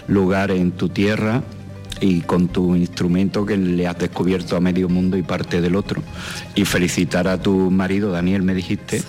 lugar 0.07 0.51
en 0.51 0.71
tu 0.71 0.89
tierra 0.89 1.43
y 2.01 2.21
con 2.21 2.47
tu 2.47 2.75
instrumento 2.75 3.45
que 3.45 3.57
le 3.57 3.87
has 3.87 3.97
descubierto 3.97 4.55
a 4.55 4.59
medio 4.59 4.89
mundo 4.89 5.17
y 5.17 5.23
parte 5.23 5.61
del 5.61 5.75
otro. 5.75 6.01
Y 6.55 6.65
felicitar 6.65 7.27
a 7.27 7.41
tu 7.41 7.71
marido, 7.71 8.11
Daniel, 8.11 8.43
me 8.43 8.53
dijiste, 8.53 9.01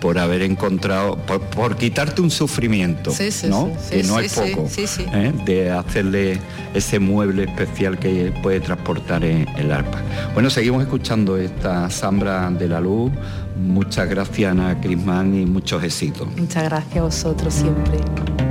por 0.00 0.18
haber 0.18 0.42
encontrado, 0.42 1.16
por, 1.16 1.76
quitarte 1.76 2.20
un 2.20 2.30
sufrimiento, 2.30 3.10
¿no? 3.48 3.70
que 3.90 4.02
no 4.02 4.20
es 4.20 4.34
poco, 4.34 4.68
¿eh? 5.14 5.32
de 5.44 5.70
hacerle 5.70 6.38
ese 6.74 6.98
mueble 6.98 7.44
especial 7.44 7.98
que 7.98 8.32
puede 8.42 8.60
transportar 8.60 9.24
el 9.24 9.72
arpa. 9.72 10.02
Bueno, 10.34 10.50
seguimos 10.50 10.82
escuchando 10.82 11.36
esta 11.36 11.88
Zambra 11.88 12.50
de 12.50 12.68
la 12.68 12.80
Luz. 12.80 13.12
Muchas 13.56 14.08
gracias, 14.08 14.50
Ana 14.50 14.80
Crisman, 14.80 15.34
y 15.34 15.46
muchos 15.46 15.82
éxitos. 15.82 16.28
Muchas 16.36 16.64
gracias 16.64 16.96
a 16.96 17.02
vosotros 17.02 17.54
siempre. 17.54 18.43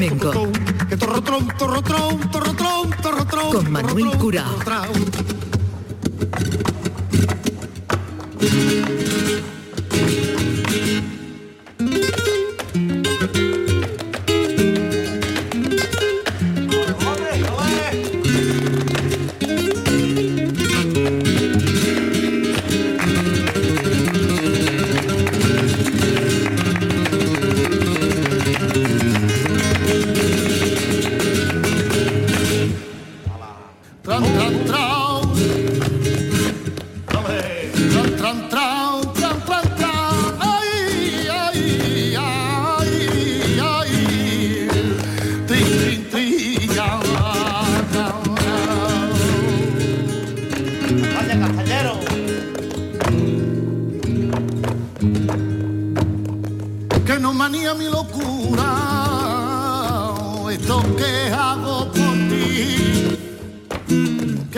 Flamenco. 0.00 0.32
Con 3.50 3.70
Manuel 3.70 4.16
Curao. 4.16 5.09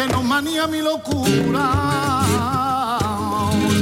que 0.06 0.12
no 0.12 0.22
manía 0.22 0.66
mi 0.66 0.80
locura. 0.80 2.22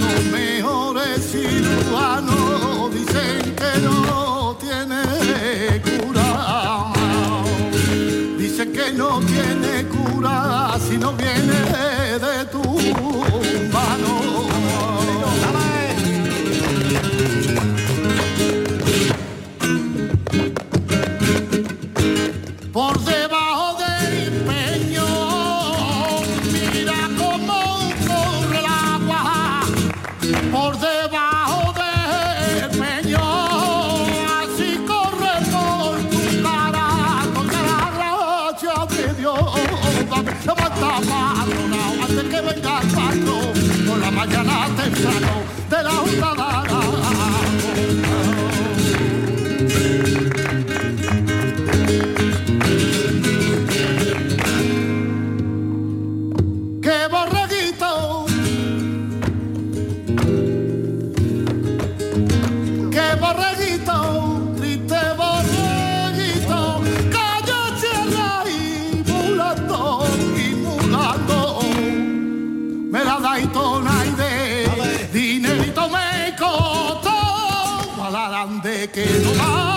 Los 0.00 0.24
mejores 0.24 1.30
cirujanos 1.30 2.92
dicen 2.92 3.54
que 3.60 3.80
no 3.80 4.56
tiene 4.60 5.80
cura. 5.82 6.92
Dicen 8.38 8.72
que 8.72 8.92
no 8.92 9.20
tiene 9.20 9.86
cura 9.88 10.76
si 10.88 10.98
no 10.98 11.12
viene 11.12 11.79
que 78.92 79.04
vaya. 79.38 79.70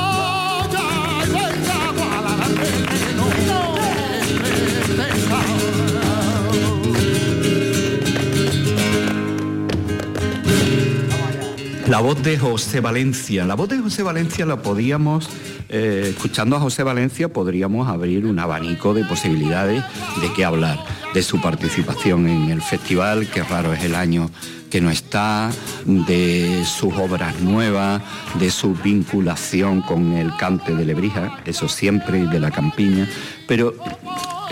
La 11.93 11.99
voz 11.99 12.24
de 12.24 12.39
José 12.39 12.80
Valencia. 12.80 13.45
La 13.45 13.53
voz 13.53 13.70
de 13.70 13.78
José 13.78 14.01
Valencia 14.01 14.47
la 14.47 14.64
podíamos, 14.64 15.30
eh, 15.70 16.07
escuchando 16.09 16.55
a 16.55 16.59
José 16.59 16.82
Valencia, 16.82 17.28
podríamos 17.32 17.88
abrir 17.88 18.26
un 18.26 18.39
abanico 18.39 18.95
de 18.95 19.03
posibilidades 19.03 19.84
de 20.20 20.34
qué 20.34 20.43
hablar 20.43 20.80
de 21.14 21.24
su 21.24 21.41
participación 21.41 22.28
en 22.28 22.49
el 22.49 22.61
festival, 22.61 23.28
que 23.28 23.43
raro 23.43 23.74
es 23.74 23.84
el 23.84 23.95
año 23.95 24.30
que 24.70 24.82
no 24.82 24.89
está, 24.89 25.51
de 25.86 26.64
sus 26.66 26.93
obras 26.95 27.39
nuevas, 27.41 28.01
de 28.39 28.49
su 28.49 28.74
vinculación 28.74 29.82
con 29.82 30.14
el 30.14 30.36
cante 30.36 30.76
de 30.76 30.86
Lebrija, 30.86 31.39
eso 31.45 31.70
siempre, 31.70 32.20
y 32.20 32.26
de 32.26 32.39
la 32.39 32.49
campiña, 32.49 33.07
pero 33.47 33.76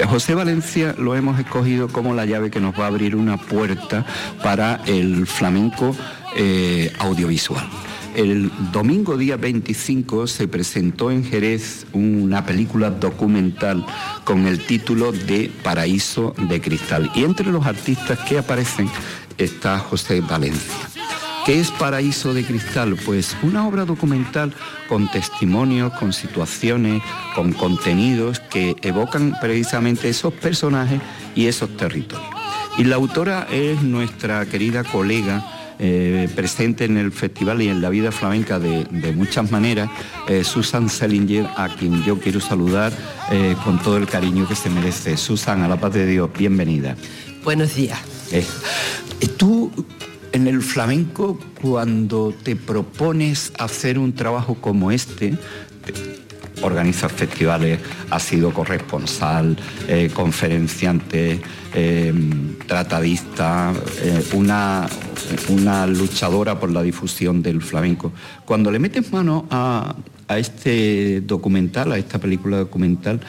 José 0.07 0.35
Valencia 0.35 0.95
lo 0.97 1.15
hemos 1.15 1.39
escogido 1.39 1.87
como 1.87 2.13
la 2.13 2.25
llave 2.25 2.51
que 2.51 2.59
nos 2.59 2.79
va 2.79 2.85
a 2.85 2.87
abrir 2.87 3.15
una 3.15 3.37
puerta 3.37 4.05
para 4.43 4.81
el 4.85 5.25
flamenco 5.27 5.95
eh, 6.35 6.91
audiovisual. 6.99 7.67
El 8.15 8.51
domingo 8.73 9.15
día 9.15 9.37
25 9.37 10.27
se 10.27 10.47
presentó 10.47 11.11
en 11.11 11.23
Jerez 11.23 11.85
una 11.93 12.45
película 12.45 12.89
documental 12.89 13.85
con 14.25 14.47
el 14.47 14.59
título 14.65 15.13
de 15.13 15.49
Paraíso 15.63 16.33
de 16.37 16.59
Cristal. 16.59 17.09
Y 17.15 17.23
entre 17.23 17.49
los 17.49 17.65
artistas 17.65 18.19
que 18.19 18.37
aparecen 18.37 18.89
está 19.37 19.79
José 19.79 20.19
Valencia. 20.19 20.75
¿Qué 21.45 21.59
es 21.59 21.71
Paraíso 21.71 22.33
de 22.33 22.43
Cristal? 22.43 22.97
Pues 23.05 23.35
una 23.43 23.65
obra 23.65 23.85
documental 23.85 24.53
con 24.89 25.09
testimonios, 25.09 25.93
con 25.93 26.11
situaciones, 26.11 27.01
con 27.33 27.53
contenidos 27.53 28.41
que 28.41 28.75
evocan 28.81 29.35
precisamente 29.39 30.09
esos 30.09 30.33
personajes 30.33 31.01
y 31.33 31.47
esos 31.47 31.75
territorios. 31.77 32.29
Y 32.77 32.83
la 32.83 32.97
autora 32.97 33.47
es 33.49 33.81
nuestra 33.81 34.45
querida 34.45 34.83
colega 34.83 35.60
eh, 35.83 36.29
presente 36.35 36.85
en 36.85 36.95
el 36.97 37.11
festival 37.11 37.59
y 37.63 37.67
en 37.67 37.81
la 37.81 37.89
vida 37.89 38.11
flamenca 38.11 38.59
de, 38.59 38.85
muchas 39.15 39.49
maneras, 39.49 39.89
eh, 40.27 40.43
Susan 40.43 40.89
Selinger, 40.89 41.47
a 41.57 41.69
quien 41.69 42.03
yo 42.03 42.19
quiero 42.19 42.39
saludar 42.39 42.93
eh, 43.31 43.55
con 43.63 43.79
todo 43.79 43.97
el 43.97 44.05
cariño 44.05 44.47
que 44.47 44.55
se 44.55 44.69
merece. 44.69 45.17
Susan, 45.17 45.63
a 45.63 45.67
la 45.67 45.79
paz 45.79 45.93
de 45.93 46.05
Dios, 46.05 46.29
bienvenida. 46.37 46.95
Buenos 47.43 47.73
días. 47.73 47.99
tú 49.37 49.71
en 50.33 50.47
el 50.47 50.61
flamenco, 50.61 51.39
cuando 51.59 52.31
te 52.43 52.55
propones 52.55 53.51
hacer 53.57 53.97
un 53.97 54.13
trabajo 54.13 54.53
como 54.61 54.91
este, 54.91 55.35
organizas 56.61 57.11
festivales, 57.11 57.79
has 58.09 58.23
sido 58.23 58.53
corresponsal, 58.53 59.57
eh, 59.87 60.09
conferenciante, 60.13 61.41
eh, 61.73 62.13
tratadista, 62.67 63.73
eh, 64.01 64.23
una, 64.33 64.87
una 65.49 65.87
luchadora 65.87 66.59
por 66.59 66.71
la 66.71 66.81
difusión 66.81 67.41
del 67.41 67.61
flamenco. 67.61 68.11
Cuando 68.45 68.71
le 68.71 68.79
metes 68.79 69.11
mano 69.11 69.45
a, 69.49 69.95
a 70.27 70.37
este 70.37 71.21
documental, 71.21 71.91
a 71.91 71.97
esta 71.97 72.19
película 72.19 72.57
documental, 72.57 73.19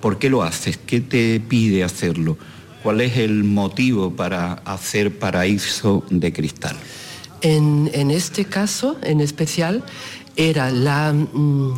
¿por 0.00 0.18
qué 0.18 0.30
lo 0.30 0.42
haces? 0.42 0.76
¿Qué 0.78 1.00
te 1.00 1.40
pide 1.40 1.84
hacerlo? 1.84 2.36
¿Cuál 2.82 3.00
es 3.00 3.16
el 3.16 3.42
motivo 3.42 4.14
para 4.14 4.52
hacer 4.64 5.18
Paraíso 5.18 6.04
de 6.10 6.32
Cristal? 6.32 6.76
En, 7.40 8.10
este 8.10 8.44
caso, 8.44 8.96
en 9.02 9.20
especial, 9.20 9.84
era 10.36 10.70
la... 10.70 11.12
Mm, 11.12 11.74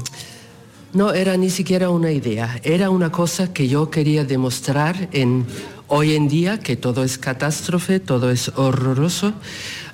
no 0.92 1.12
era 1.12 1.36
ni 1.36 1.50
siquiera 1.50 1.90
una 1.90 2.10
idea, 2.10 2.60
era 2.62 2.90
una 2.90 3.12
cosa 3.12 3.52
que 3.52 3.68
yo 3.68 3.90
quería 3.90 4.24
demostrar 4.24 5.08
en 5.12 5.46
hoy 5.86 6.14
en 6.14 6.28
día, 6.28 6.58
que 6.60 6.76
todo 6.76 7.04
es 7.04 7.18
catástrofe, 7.18 8.00
todo 8.00 8.30
es 8.30 8.52
horroroso, 8.56 9.32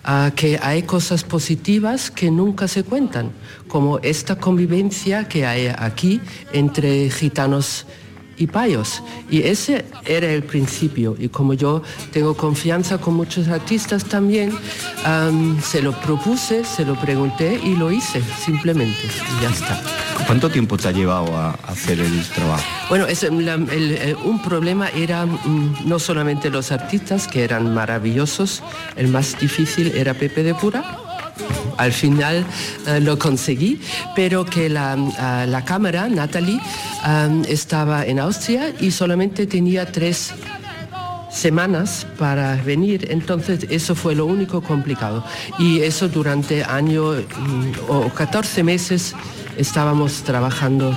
ah, 0.04 0.32
que 0.34 0.58
hay 0.62 0.82
cosas 0.82 1.24
positivas 1.24 2.10
que 2.10 2.30
nunca 2.30 2.68
se 2.68 2.82
cuentan, 2.84 3.32
como 3.68 3.98
esta 4.00 4.36
convivencia 4.36 5.28
que 5.28 5.46
hay 5.46 5.68
aquí 5.76 6.20
entre 6.52 7.10
gitanos 7.10 7.86
y 8.36 8.46
payos. 8.46 9.02
Y 9.30 9.42
ese 9.42 9.84
era 10.04 10.30
el 10.30 10.42
principio. 10.42 11.16
Y 11.18 11.28
como 11.28 11.54
yo 11.54 11.82
tengo 12.12 12.36
confianza 12.36 12.98
con 12.98 13.14
muchos 13.14 13.48
artistas 13.48 14.04
también, 14.04 14.52
se 15.62 15.82
lo 15.82 15.92
propuse, 16.00 16.64
se 16.64 16.84
lo 16.84 16.94
pregunté 16.94 17.60
y 17.62 17.76
lo 17.76 17.90
hice, 17.90 18.22
simplemente. 18.44 18.98
Y 19.38 19.42
ya 19.42 19.50
está. 19.50 19.80
¿Cuánto 20.26 20.50
tiempo 20.50 20.76
te 20.76 20.88
ha 20.88 20.92
llevado 20.92 21.36
a 21.36 21.50
hacer 21.66 22.00
el 22.00 22.22
trabajo? 22.28 22.64
Bueno, 22.88 23.06
es, 23.06 23.22
un 23.24 24.42
problema 24.42 24.88
era 24.88 25.26
mm, 25.26 25.86
no 25.86 25.98
solamente 25.98 26.50
los 26.50 26.72
artistas, 26.72 27.28
que 27.28 27.44
eran 27.44 27.74
maravillosos, 27.74 28.62
el 28.96 29.08
más 29.08 29.38
difícil 29.38 29.92
era 29.94 30.14
Pepe 30.14 30.42
de 30.42 30.54
Pura, 30.54 31.03
al 31.76 31.92
final 31.92 32.44
eh, 32.86 33.00
lo 33.00 33.18
conseguí, 33.18 33.80
pero 34.14 34.44
que 34.44 34.68
la, 34.68 34.96
eh, 34.96 35.62
cámara, 35.64 36.08
Natalie, 36.08 36.60
eh, 37.06 37.42
estaba 37.48 38.04
en 38.04 38.18
Austria 38.20 38.72
y 38.80 38.90
solamente 38.90 39.46
tenía 39.46 39.90
tres 39.90 40.32
semanas 41.30 42.06
para 42.16 42.54
venir, 42.56 43.08
entonces 43.10 43.66
eso 43.68 43.94
fue 43.94 44.14
lo 44.14 44.26
único 44.26 44.62
complicado. 44.62 45.24
Y 45.58 45.80
eso 45.80 46.08
durante 46.08 46.62
año 46.62 47.12
mm, 47.12 47.72
o 47.88 48.08
14 48.10 48.62
meses 48.62 49.14
estábamos 49.56 50.22
trabajando 50.22 50.96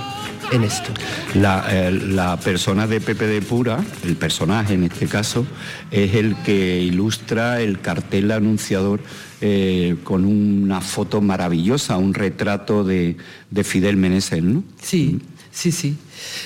en 0.52 0.64
esto. 0.64 0.90
La, 1.34 2.38
persona 2.42 2.86
de 2.86 3.00
Pepe 3.00 3.26
de 3.26 3.42
Pura, 3.42 3.84
el 4.04 4.16
personaje 4.16 4.74
en 4.74 4.84
este 4.84 5.06
caso, 5.06 5.46
es 5.90 6.14
el 6.14 6.36
que 6.42 6.80
ilustra 6.80 7.60
el 7.60 7.80
cartel 7.80 8.30
anunciador 8.30 9.00
eh, 9.40 9.96
con 10.02 10.24
una 10.24 10.80
foto 10.80 11.20
maravillosa, 11.20 11.96
un 11.96 12.14
retrato 12.14 12.82
de, 12.84 13.16
Fidel 13.62 13.96
Meneses, 13.96 14.42
¿no? 14.42 14.64
Sí, 14.82 15.20
sí, 15.52 15.70
sí. 15.70 15.96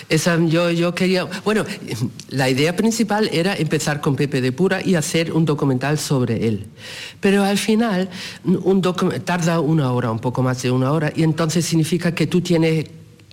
Esa, 0.09 0.39
yo, 0.45 0.71
yo 0.71 0.95
quería, 0.95 1.25
bueno, 1.45 1.65
la 2.29 2.51
idea 2.51 2.77
principal 2.77 3.31
era 3.33 3.57
empezar 3.57 4.01
con 4.01 4.15
Pepe 4.15 4.41
de 4.41 4.53
Pura 4.53 4.83
y 4.85 4.95
hacer 4.95 5.33
un 5.33 5.45
documental 5.45 5.99
sobre 5.99 6.47
él. 6.47 6.67
Pero 7.21 7.45
al 7.45 7.59
final 7.59 8.11
un 8.45 8.83
tarda 9.25 9.61
una 9.61 9.91
hora, 9.93 10.11
un 10.11 10.19
poco 10.19 10.43
más 10.43 10.63
de 10.63 10.71
una 10.71 10.93
hora, 10.93 11.13
y 11.17 11.23
entonces 11.23 11.65
significa 11.65 12.15
que 12.15 12.27
tú 12.27 12.41
tienes 12.43 12.87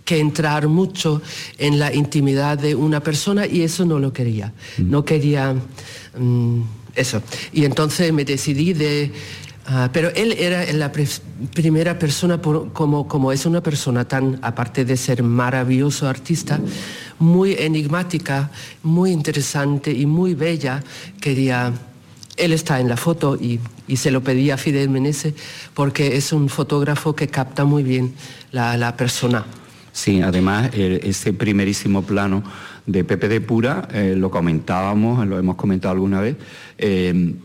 que 0.06 0.20
entrar 0.20 0.68
mucho 0.68 1.22
en 1.58 1.78
la 1.78 1.94
intimidad 1.94 2.58
de 2.58 2.74
una 2.74 3.00
persona 3.00 3.46
y 3.46 3.62
eso 3.62 3.86
no 3.86 4.00
lo 4.00 4.12
quería. 4.12 4.54
Mm. 4.78 4.90
No 4.90 5.06
quería 5.06 5.54
mm, 6.18 6.62
eso. 6.96 7.22
Y 7.54 7.66
entonces 7.66 8.12
me 8.12 8.26
decidí 8.26 8.74
de 8.74 9.12
Ah, 9.72 9.88
pero 9.94 10.10
él 10.16 10.36
era 10.40 10.66
la 10.74 10.92
primera 11.54 12.00
persona, 12.00 12.42
como, 12.42 13.08
como 13.08 13.32
es 13.32 13.46
una 13.46 13.62
persona 13.62 14.04
tan, 14.04 14.40
aparte 14.42 14.84
de 14.84 14.98
ser 14.98 15.22
maravilloso 15.22 16.08
artista, 16.08 16.60
muy 17.20 17.54
enigmática, 17.54 18.50
muy 18.82 19.12
interesante 19.12 19.92
y 19.92 20.06
muy 20.08 20.34
bella, 20.34 20.84
quería... 21.22 21.72
Él 22.36 22.54
está 22.54 22.80
en 22.80 22.88
la 22.88 22.98
foto 22.98 23.36
y, 23.36 23.60
se 23.96 24.12
lo 24.12 24.24
pedía 24.24 24.54
a 24.54 24.58
Fidel 24.58 24.90
Menezes 24.90 25.34
porque 25.74 26.16
es 26.16 26.32
un 26.32 26.48
fotógrafo 26.48 27.14
que 27.14 27.28
capta 27.28 27.66
muy 27.66 27.84
bien 27.84 28.14
la, 28.52 28.96
persona. 28.96 29.46
Sí, 29.92 30.22
además 30.22 30.72
ese 30.74 31.34
primerísimo 31.34 32.02
plano 32.02 32.42
de 32.88 33.04
Pepe 33.04 33.28
de 33.28 33.42
Pura, 33.42 33.88
eh, 33.94 34.16
lo 34.16 34.32
comentábamos, 34.32 35.28
lo 35.28 35.38
hemos 35.38 35.58
comentado 35.58 35.92
alguna 35.92 36.22
vez, 36.22 36.38
eh, 36.78 37.36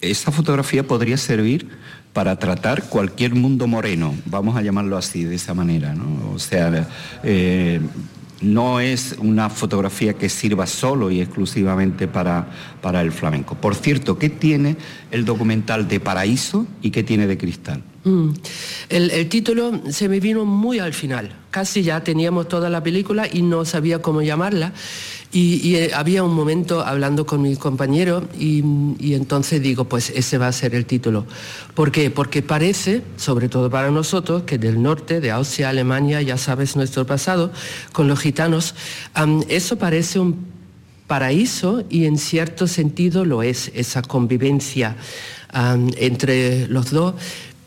esa 0.00 0.32
fotografía 0.32 0.86
podría 0.86 1.16
servir 1.16 1.68
para 2.12 2.38
tratar 2.38 2.88
cualquier 2.88 3.34
mundo 3.34 3.66
moreno, 3.66 4.14
vamos 4.26 4.56
a 4.56 4.62
llamarlo 4.62 4.96
así, 4.96 5.24
de 5.24 5.36
esa 5.36 5.54
manera. 5.54 5.94
¿no? 5.94 6.32
O 6.32 6.38
sea, 6.38 6.88
eh, 7.22 7.80
no 8.40 8.80
es 8.80 9.16
una 9.18 9.50
fotografía 9.50 10.14
que 10.14 10.28
sirva 10.28 10.66
solo 10.66 11.10
y 11.10 11.20
exclusivamente 11.20 12.08
para, 12.08 12.48
para 12.80 13.02
el 13.02 13.12
flamenco. 13.12 13.54
Por 13.54 13.74
cierto, 13.74 14.18
¿qué 14.18 14.28
tiene 14.30 14.76
el 15.10 15.24
documental 15.24 15.88
de 15.88 16.00
Paraíso 16.00 16.66
y 16.82 16.90
qué 16.90 17.02
tiene 17.02 17.26
de 17.26 17.38
Cristal? 17.38 17.82
Mm. 18.04 18.30
El, 18.88 19.28
título 19.28 19.80
se 19.90 20.08
me 20.08 20.20
vino 20.20 20.44
muy 20.44 20.78
al 20.78 20.94
final. 20.94 21.32
Casi 21.50 21.82
ya 21.82 22.02
teníamos 22.02 22.48
toda 22.48 22.70
la 22.70 22.82
película 22.82 23.26
y 23.30 23.42
no 23.42 23.64
sabía 23.64 24.00
cómo 24.00 24.22
llamarla. 24.22 24.72
Y, 25.30 25.74
eh, 25.74 25.90
había 25.94 26.22
un 26.22 26.34
momento 26.34 26.80
hablando 26.80 27.26
con 27.26 27.42
mi 27.42 27.54
compañero 27.56 28.26
y, 28.38 28.62
entonces 29.12 29.60
digo, 29.60 29.84
pues 29.84 30.10
ese 30.10 30.38
va 30.38 30.48
a 30.48 30.52
ser 30.52 30.74
el 30.74 30.86
título. 30.86 31.26
¿Por 31.74 31.92
qué? 31.92 32.10
Porque 32.10 32.40
parece, 32.40 33.02
sobre 33.16 33.50
todo 33.50 33.68
para 33.68 33.90
nosotros, 33.90 34.44
que 34.44 34.56
del 34.56 34.82
norte, 34.82 35.20
de 35.20 35.30
Austria, 35.30 35.68
Alemania, 35.68 36.22
ya 36.22 36.38
sabes 36.38 36.76
nuestro 36.76 37.06
pasado, 37.06 37.52
con 37.92 38.08
los 38.08 38.20
gitanos, 38.20 38.74
eso 39.48 39.76
parece 39.76 40.18
un 40.18 40.46
paraíso 41.06 41.84
y 41.90 42.06
en 42.06 42.16
cierto 42.16 42.66
sentido 42.66 43.24
lo 43.24 43.42
es, 43.42 43.70
esa 43.74 44.00
convivencia 44.00 44.96
entre 45.98 46.68
los 46.68 46.90
dos 46.90 47.14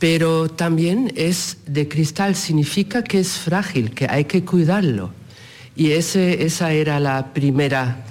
pero 0.02 0.50
también 0.50 1.14
es 1.16 1.58
de 1.68 1.88
cristal, 1.88 2.36
significa 2.36 3.04
que 3.04 3.20
es 3.20 3.38
frágil, 3.38 3.92
que 3.92 4.08
hay 4.10 4.26
que 4.26 4.44
cuidarlo. 4.44 5.12
Y 5.76 5.92
esa 5.92 6.74
era 6.74 7.00
la 7.00 7.36
primera 7.36 8.04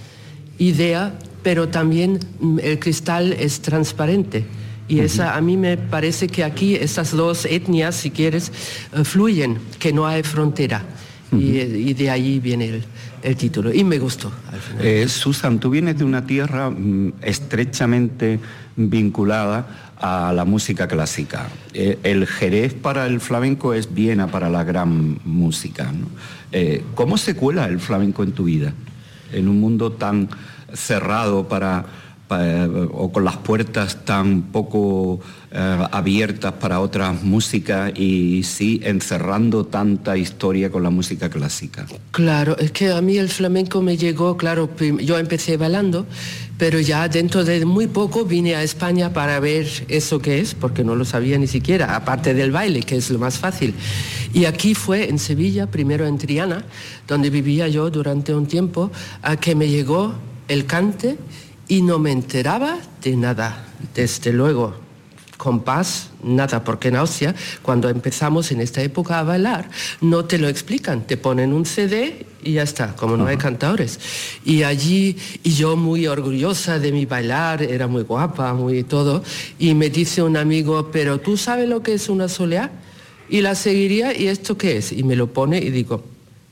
idea, 0.56 1.18
pero 1.42 1.68
también 1.68 2.20
mm, 2.38 2.60
el 2.62 2.78
cristal 2.78 3.32
es 3.32 3.60
transparente 3.60 4.44
Y 4.86 5.00
esa, 5.00 5.36
a 5.36 5.40
mí 5.40 5.56
me 5.56 5.76
parece 5.76 6.28
que 6.28 6.44
aquí 6.44 6.76
estas 6.76 7.10
dos 7.10 7.44
etnias, 7.44 7.96
si 7.96 8.12
quieres, 8.12 8.52
eh, 8.92 9.02
fluyen, 9.02 9.58
que 9.80 9.92
no 9.92 10.06
hay 10.06 10.22
frontera. 10.22 10.84
y, 11.32 11.92
de 11.94 12.10
ahí 12.10 12.38
viene 12.38 12.82
el, 13.22 13.36
título. 13.36 13.74
Y 13.74 13.82
me 13.82 13.98
gustó. 13.98 14.30
Eh, 14.80 15.06
Susan, 15.08 15.58
tú 15.58 15.70
vienes 15.70 15.98
de 15.98 16.04
una 16.04 16.24
tierra 16.24 16.70
mm, 16.70 17.14
estrechamente 17.22 18.38
vinculada 18.76 19.89
a 20.00 20.32
la 20.32 20.44
música 20.44 20.88
clásica. 20.88 21.48
Eh, 21.74 21.98
el 22.02 22.26
Jerez 22.26 22.74
para 22.74 23.06
el 23.06 23.20
flamenco 23.20 23.74
es 23.74 23.92
Viena 23.92 24.28
para 24.28 24.48
la 24.48 24.64
gran 24.64 25.20
música. 25.24 25.92
¿Cómo 26.94 27.16
se 27.16 27.36
cuela 27.36 27.66
el 27.66 27.78
flamenco 27.78 28.24
en 28.24 28.32
tu 28.32 28.44
vida? 28.44 28.72
En 29.32 29.46
un 29.46 29.60
mundo 29.60 29.92
tan 29.92 30.28
cerrado 30.74 31.46
para 31.46 31.86
o 32.92 33.10
con 33.12 33.24
las 33.24 33.36
puertas 33.38 34.04
tan 34.04 34.42
poco 34.42 35.20
eh, 35.50 35.86
abiertas 35.90 36.52
para 36.54 36.80
otras 36.80 37.22
músicas 37.24 37.92
y 37.98 38.42
sí 38.44 38.80
encerrando 38.84 39.66
tanta 39.66 40.16
historia 40.16 40.70
con 40.70 40.82
la 40.82 40.90
música 40.90 41.28
clásica. 41.28 41.86
Claro, 42.12 42.56
es 42.58 42.70
que 42.70 42.92
a 42.92 43.00
mí 43.00 43.18
el 43.18 43.28
flamenco 43.28 43.82
me 43.82 43.96
llegó, 43.96 44.36
claro, 44.36 44.70
yo 45.00 45.18
empecé 45.18 45.56
bailando, 45.56 46.06
pero 46.60 46.78
ya 46.78 47.08
dentro 47.08 47.42
de 47.42 47.64
muy 47.64 47.86
poco 47.86 48.26
vine 48.26 48.54
a 48.54 48.62
España 48.62 49.14
para 49.14 49.40
ver 49.40 49.66
eso 49.88 50.18
que 50.20 50.40
es, 50.40 50.54
porque 50.54 50.84
no 50.84 50.94
lo 50.94 51.06
sabía 51.06 51.38
ni 51.38 51.46
siquiera, 51.46 51.96
aparte 51.96 52.34
del 52.34 52.50
baile, 52.50 52.82
que 52.82 52.96
es 52.96 53.10
lo 53.10 53.18
más 53.18 53.38
fácil. 53.38 53.72
Y 54.34 54.44
aquí 54.44 54.74
fue 54.74 55.08
en 55.08 55.18
Sevilla, 55.18 55.68
primero 55.68 56.06
en 56.06 56.18
Triana, 56.18 56.66
donde 57.08 57.30
vivía 57.30 57.66
yo 57.68 57.88
durante 57.88 58.34
un 58.34 58.44
tiempo, 58.44 58.92
a 59.22 59.38
que 59.38 59.54
me 59.54 59.68
llegó 59.70 60.12
el 60.48 60.66
cante 60.66 61.16
y 61.66 61.80
no 61.80 61.98
me 61.98 62.12
enteraba 62.12 62.78
de 63.02 63.16
nada, 63.16 63.64
desde 63.94 64.30
luego. 64.30 64.89
Compás, 65.40 66.10
nada, 66.22 66.62
porque 66.64 66.88
en 66.88 66.96
Austria, 66.96 67.34
cuando 67.62 67.88
empezamos 67.88 68.52
en 68.52 68.60
esta 68.60 68.82
época 68.82 69.18
a 69.18 69.22
bailar, 69.22 69.70
no 70.02 70.26
te 70.26 70.36
lo 70.36 70.48
explican, 70.48 71.06
te 71.06 71.16
ponen 71.16 71.54
un 71.54 71.64
CD 71.64 72.26
y 72.42 72.52
ya 72.52 72.62
está, 72.62 72.94
como 72.94 73.16
no 73.16 73.26
hay 73.26 73.38
cantadores. 73.38 73.98
Y 74.44 74.64
allí, 74.64 75.16
y 75.42 75.52
yo 75.52 75.76
muy 75.76 76.06
orgullosa 76.06 76.78
de 76.78 76.92
mi 76.92 77.06
bailar, 77.06 77.62
era 77.62 77.86
muy 77.86 78.02
guapa, 78.02 78.52
muy 78.52 78.82
todo, 78.82 79.24
y 79.58 79.72
me 79.72 79.88
dice 79.88 80.22
un 80.22 80.36
amigo, 80.36 80.90
pero 80.92 81.20
tú 81.20 81.38
sabes 81.38 81.66
lo 81.66 81.82
que 81.82 81.94
es 81.94 82.10
una 82.10 82.28
soleá? 82.28 82.70
Y 83.30 83.40
la 83.40 83.54
seguiría, 83.54 84.14
¿y 84.14 84.26
esto 84.26 84.58
qué 84.58 84.76
es? 84.76 84.92
Y 84.92 85.04
me 85.04 85.16
lo 85.16 85.32
pone 85.32 85.56
y 85.56 85.70
digo, 85.70 86.04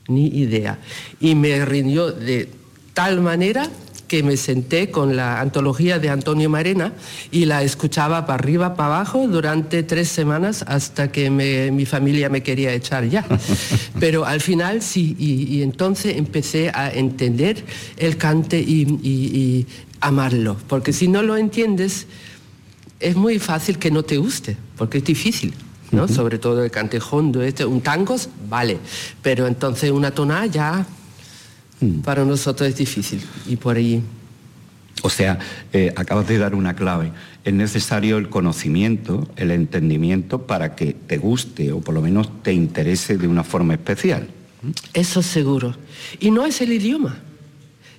ni 0.07 0.29
idea. 0.29 0.79
Y 1.19 1.35
me 1.35 1.63
rindió 1.63 2.11
de 2.11 2.49
tal 2.95 3.21
manera 3.21 3.69
que 4.09 4.23
me 4.23 4.35
senté 4.35 4.89
con 4.89 5.15
la 5.15 5.39
antología 5.39 5.99
de 5.99 6.09
Antonio 6.09 6.49
Marena 6.49 6.93
y 7.31 7.45
la 7.45 7.63
escuchaba 7.63 8.25
para 8.25 8.39
arriba, 8.39 8.75
para 8.75 8.95
abajo 8.95 9.27
durante 9.27 9.83
tres 9.83 10.09
semanas 10.09 10.65
hasta 10.67 11.11
que 11.11 11.29
mi 11.29 11.85
familia 11.85 12.27
me 12.27 12.43
quería 12.43 12.73
echar 12.73 13.07
ya. 13.07 13.23
Pero 13.99 14.25
al 14.25 14.41
final 14.41 14.81
sí, 14.81 15.15
y, 15.17 15.61
entonces 15.61 16.17
empecé 16.17 16.71
a 16.73 16.91
entender 16.91 17.63
el 17.97 18.17
cante 18.17 18.59
y, 18.59 19.65
amarlo, 20.01 20.57
porque 20.67 20.91
si 20.93 21.07
no 21.07 21.21
lo 21.21 21.35
entiendes, 21.37 22.07
es 23.01 23.15
muy 23.15 23.37
fácil 23.37 23.77
que 23.77 23.91
no 23.91 24.03
te 24.03 24.17
guste, 24.17 24.57
porque 24.77 24.97
es 24.99 25.03
difícil. 25.03 25.53
¿no? 25.91 26.07
Sobre 26.07 26.37
todo 26.37 26.63
el 26.63 26.71
cante 26.71 26.99
hondo, 26.99 27.41
este, 27.41 27.65
un 27.65 27.81
tangos, 27.81 28.29
vale, 28.47 28.77
pero 29.23 29.47
entonces 29.47 29.91
una 29.91 30.11
tonada 30.11 30.45
ya 30.45 30.85
Mm. 31.81 31.99
para 32.01 32.25
nosotros 32.25 32.69
es 32.69 32.75
difícil 32.75 33.21
y 33.47 33.55
por 33.55 33.77
ahí... 33.77 34.03
O 35.01 35.09
sea, 35.09 35.39
eh, 35.71 35.93
acabas 35.95 36.27
de 36.27 36.37
dar 36.37 36.53
una 36.53 36.75
clave. 36.75 37.13
Es 37.45 37.53
necesario 37.53 38.17
el 38.17 38.27
conocimiento, 38.27 39.29
el 39.37 39.51
entendimiento 39.51 40.45
para 40.45 40.75
que 40.75 40.93
te 40.93 41.17
guste 41.17 41.71
o 41.71 41.79
por 41.79 41.93
lo 41.93 42.01
menos 42.01 42.43
te 42.43 42.51
interese 42.51 43.17
de 43.17 43.27
una 43.27 43.45
forma 43.45 43.73
especial. 43.75 44.27
Eso 44.93 45.21
seguro. 45.21 45.73
Y 46.19 46.31
no 46.31 46.45
es 46.45 46.59
el 46.59 46.73
idioma, 46.73 47.17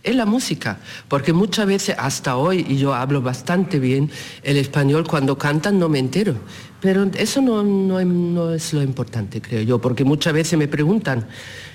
es 0.02 0.14
la 0.14 0.26
música. 0.26 0.78
Porque 1.08 1.32
muchas 1.32 1.66
veces, 1.66 1.96
hasta 1.98 2.36
hoy, 2.36 2.66
y 2.68 2.76
yo 2.76 2.94
hablo 2.94 3.22
bastante 3.22 3.78
bien 3.78 4.10
el 4.42 4.58
español, 4.58 5.06
cuando 5.06 5.38
cantan 5.38 5.78
no 5.78 5.88
me 5.88 5.98
entero. 5.98 6.34
Pero 6.80 7.10
eso 7.14 7.42
no, 7.42 7.62
no 7.62 8.00
es 8.50 8.72
lo 8.72 8.82
importante, 8.82 9.40
creo 9.40 9.62
yo, 9.62 9.80
porque 9.80 10.04
muchas 10.04 10.32
veces 10.32 10.58
me 10.58 10.66
preguntan, 10.66 11.26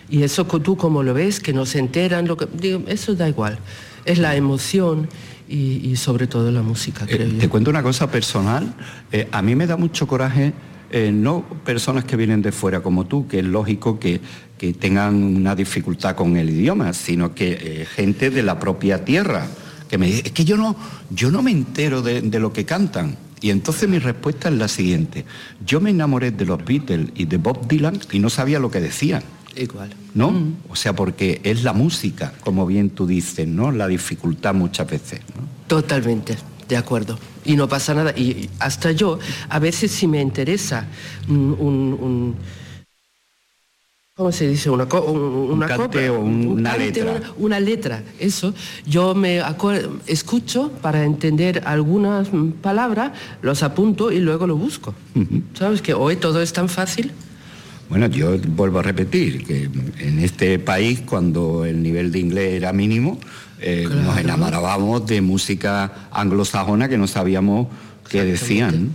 y 0.09 0.23
eso 0.23 0.45
tú 0.45 0.77
como 0.77 1.03
lo 1.03 1.13
ves, 1.13 1.39
que 1.39 1.53
no 1.53 1.65
se 1.65 1.79
enteran, 1.79 2.27
lo 2.27 2.37
que, 2.37 2.47
digo, 2.51 2.81
eso 2.87 3.15
da 3.15 3.27
igual. 3.27 3.57
Es 4.05 4.19
la 4.19 4.35
emoción 4.35 5.07
y, 5.47 5.95
sobre 5.95 6.27
todo 6.27 6.51
la 6.51 6.61
música, 6.61 7.05
eh, 7.07 7.37
Te 7.39 7.49
cuento 7.49 7.69
una 7.69 7.83
cosa 7.83 8.09
personal. 8.09 8.73
Eh, 9.11 9.27
a 9.31 9.41
mí 9.41 9.55
me 9.55 9.67
da 9.67 9.77
mucho 9.77 10.07
coraje, 10.07 10.53
eh, 10.91 11.11
no 11.11 11.43
personas 11.63 12.03
que 12.05 12.15
vienen 12.15 12.41
de 12.41 12.51
fuera 12.51 12.81
como 12.81 13.05
tú, 13.05 13.27
que 13.27 13.39
es 13.39 13.45
lógico 13.45 13.99
que, 13.99 14.21
que 14.57 14.73
tengan 14.73 15.15
una 15.15 15.55
dificultad 15.55 16.15
con 16.15 16.37
el 16.37 16.49
idioma, 16.49 16.93
sino 16.93 17.33
que 17.33 17.87
gente 17.95 18.29
de 18.29 18.43
la 18.43 18.59
propia 18.59 19.05
tierra, 19.05 19.47
que 19.89 19.97
me 19.97 20.07
dice, 20.07 20.23
es 20.25 20.31
que 20.31 20.45
yo 20.45 20.57
no, 20.57 20.75
yo 21.09 21.29
no 21.29 21.43
me 21.43 21.51
entero 21.51 22.01
de, 22.01 22.21
de 22.21 22.39
lo 22.39 22.53
que 22.53 22.65
cantan. 22.65 23.24
Y 23.45 23.51
entonces 23.51 23.87
mi 23.87 23.99
respuesta 23.99 24.49
es 24.49 24.55
la 24.55 24.67
siguiente. 24.67 25.23
Yo 25.63 25.79
me 25.79 25.91
enamoré 25.91 26.31
de 26.31 26.45
los 26.45 26.65
Beatles 26.65 27.09
y 27.13 27.25
de 27.25 27.37
Bob 27.37 27.67
Dylan 27.67 27.99
y 28.11 28.17
no 28.17 28.31
sabía 28.31 28.57
lo 28.57 28.71
que 28.71 28.81
decían. 28.81 29.21
Igual. 29.55 29.91
¿No? 30.15 30.31
Mm. 30.31 30.55
O 30.69 30.75
sea, 30.75 30.95
porque 30.95 31.41
es 31.43 31.63
la 31.63 31.71
música, 31.71 32.33
como 32.39 32.65
bien 32.65 32.89
tú 32.89 33.05
dices, 33.05 33.47
¿no? 33.47 33.71
La 33.71 33.87
dificultad 33.87 34.55
muchas 34.55 34.89
veces. 34.89 35.19
Totalmente, 35.67 36.35
de 36.67 36.75
acuerdo. 36.75 37.19
Y 37.45 37.55
no 37.55 37.69
pasa 37.69 37.93
nada. 37.93 38.17
Y 38.17 38.49
hasta 38.57 38.93
yo, 38.93 39.19
a 39.47 39.59
veces 39.59 39.91
si 39.91 40.07
me 40.07 40.19
interesa 40.21 40.87
un, 41.29 42.33
¿Cómo 44.17 44.31
se 44.31 44.47
dice? 44.47 44.69
Una, 44.69 44.85
una 44.85 45.75
o 45.75 46.19
una 46.21 46.77
letra. 46.77 47.21
Una, 47.35 47.59
letra, 47.59 48.01
eso. 48.17 48.53
Yo 48.87 49.13
me 49.13 49.41
escucho 50.07 50.71
para 50.81 51.03
entender 51.03 51.63
algunas 51.65 52.29
palabras, 52.61 53.11
los 53.41 53.61
apunto 53.61 54.13
y 54.13 54.19
luego 54.19 54.47
lo 54.47 54.55
busco. 54.55 54.95
¿Sabes 55.53 55.81
que 55.81 55.93
hoy 55.93 56.15
todo 56.15 56.41
es 56.41 56.53
tan 56.53 56.69
fácil? 56.69 57.11
Bueno, 57.89 58.07
yo 58.07 58.37
vuelvo 58.37 58.79
a 58.79 58.83
repetir 58.83 59.43
que 59.43 59.63
en 59.99 60.19
este 60.19 60.59
país, 60.59 61.01
cuando 61.01 61.65
el 61.65 61.83
nivel 61.83 62.13
de 62.13 62.19
inglés 62.19 62.53
era 62.53 62.71
mínimo, 62.71 63.19
eh, 63.59 63.85
nos 63.91 64.17
enamorábamos 64.17 65.05
de 65.05 65.19
música 65.19 66.07
anglosajona 66.11 66.87
que 66.87 66.97
no 66.97 67.07
sabíamos 67.07 67.67
qué 68.09 68.23
decían. 68.23 68.91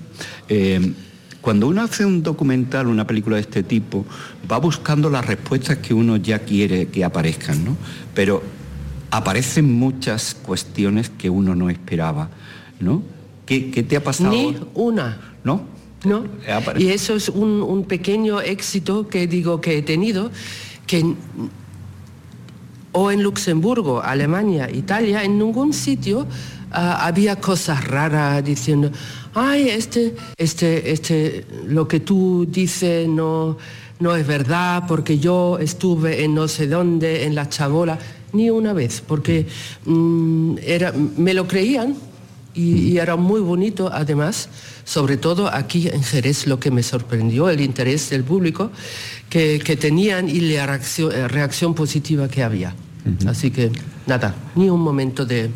Eh, 0.49 0.95
cuando 1.41 1.69
uno 1.69 1.83
hace 1.83 2.05
un 2.05 2.23
documental, 2.23 2.87
una 2.87 3.07
película 3.07 3.37
de 3.37 3.43
este 3.43 3.63
tipo, 3.63 4.05
va 4.51 4.59
buscando 4.59 5.09
las 5.09 5.27
respuestas 5.27 5.79
que 5.79 5.95
uno 5.95 6.17
ya 6.17 6.41
quiere 6.41 6.89
que 6.89 7.05
aparezcan, 7.05 7.65
¿no? 7.65 7.77
Pero 8.15 8.43
aparecen 9.11 9.73
muchas 9.73 10.35
cuestiones 10.35 11.11
que 11.11 11.31
uno 11.31 11.55
no 11.55 11.71
esperaba, 11.71 12.31
¿no? 12.79 13.03
¿Qué, 13.47 13.71
qué 13.71 13.83
te 13.83 13.97
ha 13.97 14.05
pasado? 14.05 14.31
Ni 14.31 14.57
una. 14.75 15.19
¿No? 15.43 15.63
¿no? 16.05 16.25
Y 16.79 16.89
eso 16.89 17.15
es 17.15 17.29
un, 17.29 17.85
pequeño 17.85 18.41
éxito 18.41 19.09
que 19.09 19.27
digo 19.27 19.61
que 19.61 19.79
he 19.79 19.83
tenido, 19.83 20.31
que 20.87 21.15
o 22.93 23.11
en 23.11 23.23
Luxemburgo, 23.23 24.03
Alemania, 24.03 24.69
Italia, 24.71 25.23
en 25.23 25.39
ningún 25.39 25.73
sitio 25.73 26.27
ah, 26.73 27.07
había 27.07 27.37
cosas 27.37 27.87
raras 27.87 28.45
diciendo, 28.45 28.91
ay, 29.35 29.69
este, 29.71 30.15
este, 30.37 30.91
este, 30.91 31.45
lo 31.67 31.87
que 31.87 32.01
tú 32.01 32.47
dices 32.49 33.09
no, 33.09 33.57
no 33.99 34.17
es 34.17 34.27
verdad 34.27 34.85
porque 34.89 35.19
yo 35.19 35.59
estuve 35.59 36.25
en 36.25 36.35
no 36.35 36.49
sé 36.49 36.67
dónde, 36.67 37.25
en 37.25 37.35
la 37.35 37.49
chabola, 37.49 37.99
ni 38.33 38.51
una 38.51 38.73
vez, 38.73 39.03
porque 39.07 39.47
mm, 39.85 40.57
era, 40.63 40.93
me 40.93 41.35
lo 41.35 41.47
creían 41.47 41.97
y, 42.55 42.99
era 42.99 43.17
muy 43.17 43.41
bonito 43.41 43.91
además, 43.93 44.49
sobre 44.85 45.17
todo 45.17 45.53
aquí 45.53 45.89
en 45.89 46.03
Jerez 46.03 46.47
lo 46.47 46.59
que 46.59 46.71
me 46.71 46.83
sorprendió, 46.83 47.49
el 47.49 47.61
interés 47.61 48.11
del 48.11 48.25
público 48.25 48.71
que, 49.29 49.59
tenían 49.81 50.29
y 50.29 50.41
la 50.41 50.67
reacción, 50.67 51.13
reacción 51.29 51.75
positiva 51.75 52.29
que 52.29 52.43
había. 52.43 52.75
Así 53.27 53.51
que 53.51 53.71
nada, 54.07 54.35
ni 54.55 54.69
un 54.69 54.81
momento 54.81 55.25
de... 55.25 55.51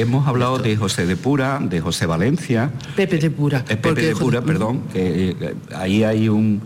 Hemos 0.00 0.28
hablado 0.28 0.58
de 0.58 0.76
José 0.76 1.06
de 1.06 1.16
Pura, 1.16 1.58
de 1.60 1.80
José 1.80 2.06
Valencia. 2.06 2.70
Pepe 2.94 3.18
de 3.18 3.30
Pura. 3.30 3.64
Eh, 3.68 3.76
Pepe 3.76 4.02
de 4.02 4.14
Pura, 4.14 4.42
perdón, 4.42 4.82
que 4.92 5.30
eh, 5.30 5.54
ahí 5.74 6.04
hay 6.04 6.28
un 6.28 6.62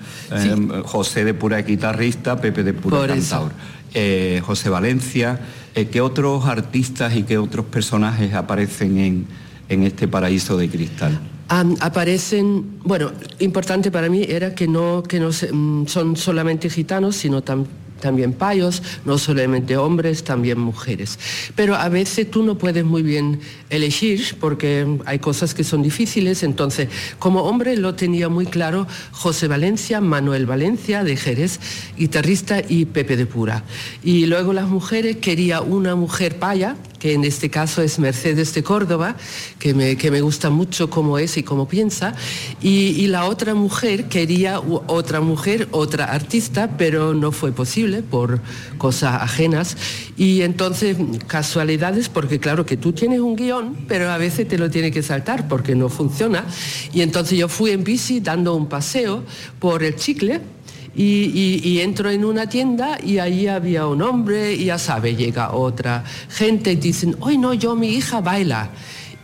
José 0.85 1.25
de 1.25 1.33
Pura 1.33 1.63
guitarrista, 1.63 2.39
Pepe 2.39 2.63
de 2.63 2.75
Pura 2.75 3.07
cantador. 3.07 3.53
José 4.43 4.69
Valencia, 4.69 5.41
¿qué 5.75 6.01
otros 6.03 6.45
artistas 6.47 7.17
y 7.17 7.23
qué 7.23 7.39
otros 7.39 7.65
personajes 7.67 8.35
aparecen 8.35 8.99
en, 8.99 9.27
en 9.71 9.83
este 9.85 10.09
paraíso 10.09 10.59
de 10.59 10.69
cristal? 10.69 11.19
aparecen, 11.81 12.79
bueno, 12.83 13.13
importante 13.39 13.91
para 13.91 14.09
mí 14.09 14.25
era 14.27 14.55
que 14.55 14.67
no, 14.67 15.03
que 15.03 15.21
no 15.21 15.29
mm, 15.29 15.87
son 15.87 16.17
solamente 16.17 16.71
gitanos, 16.71 17.17
sino 17.17 17.43
también 17.43 17.82
payos, 18.33 18.83
no 19.05 19.19
solamente 19.19 19.77
hombres, 19.77 20.25
también 20.25 20.59
mujeres. 20.59 21.19
Pero 21.55 21.75
a 21.77 21.89
veces 21.89 22.31
tú 22.31 22.43
no 22.43 22.59
puedes 22.59 22.85
muy 22.85 23.03
bien 23.03 23.41
elegir 23.71 24.37
porque 24.41 24.87
hay 25.05 25.19
cosas 25.19 25.55
que 25.55 25.65
son 25.65 25.83
difíciles, 25.83 26.43
entonces 26.43 26.89
como 27.19 27.43
hombre 27.43 27.77
lo 27.77 27.95
tenía 27.95 28.29
muy 28.29 28.47
claro 28.47 28.87
José 29.13 29.49
Valencia, 29.49 30.01
Manuel 30.01 30.47
Valencia 30.47 31.05
de 31.05 31.17
Jerez, 31.17 31.61
guitarrista 31.97 32.61
y 32.69 32.87
Pepe 32.87 33.17
de 33.17 33.27
Pura. 33.27 33.65
Y 34.03 34.27
luego 34.27 34.53
las 34.53 34.69
mujeres 34.69 35.17
quería 35.17 35.61
una 35.61 35.95
mujer 35.95 36.39
paya, 36.39 36.77
que 37.03 37.15
en 37.15 37.25
este 37.25 37.51
caso 37.51 37.83
es 37.83 37.99
Mercedes 37.99 38.55
de 38.55 38.63
Córdoba, 38.63 39.17
que 39.59 39.75
me, 39.75 39.97
que 39.97 40.13
me 40.13 40.21
gusta 40.21 40.51
mucho 40.51 40.89
cómo 40.89 41.19
es 41.19 41.37
y 41.37 41.43
cómo 41.43 41.67
piensa, 41.67 42.15
y, 42.63 43.09
la 43.09 43.25
otra 43.25 43.55
mujer 43.55 44.05
quería 44.05 44.61
otra 44.61 45.21
mujer, 45.21 45.67
otra 45.73 46.05
artista, 46.05 46.77
pero 46.79 47.13
no 47.13 47.33
fue 47.33 47.51
posible 47.51 48.03
por 48.03 48.41
cosas 48.79 49.21
ajenas. 49.21 49.77
Y 50.17 50.43
entonces, 50.43 50.97
casualidades, 51.27 52.09
porque 52.09 52.39
claro 52.39 52.65
que 52.65 52.77
tú 52.77 52.93
tienes 52.93 53.19
un 53.19 53.35
guion, 53.35 53.77
pero 53.89 54.09
a 54.09 54.17
veces 54.17 54.47
te 54.47 54.57
lo 54.57 54.71
tiene 54.71 54.93
que 54.93 55.03
saltar 55.03 55.49
porque 55.49 55.75
no 55.75 55.89
funciona. 55.89 56.47
Y 56.95 57.01
entonces 57.01 57.37
yo 57.37 57.49
fui 57.49 57.73
en 57.73 57.83
bici 57.83 58.21
dando 58.21 58.55
un 58.55 58.69
paseo 58.69 59.25
por 59.59 59.83
el 59.83 59.97
chicle 59.97 60.41
y, 60.95 61.81
entro 61.81 62.11
en 62.11 62.25
una 62.25 62.49
tienda 62.49 62.99
y 63.03 63.19
ahí 63.19 63.47
había 63.49 63.87
un 63.87 64.03
hombre 64.03 64.55
y 64.55 64.67
ya 64.67 64.79
sabe, 64.79 65.17
llega 65.17 65.53
otra 65.53 66.05
gente 66.29 66.73
y 66.73 66.77
dicen, 66.77 67.17
hoy 67.21 67.39
no, 67.39 67.55
yo 67.55 67.75
mi 67.75 67.89
hija 67.89 68.21
baila. 68.21 68.71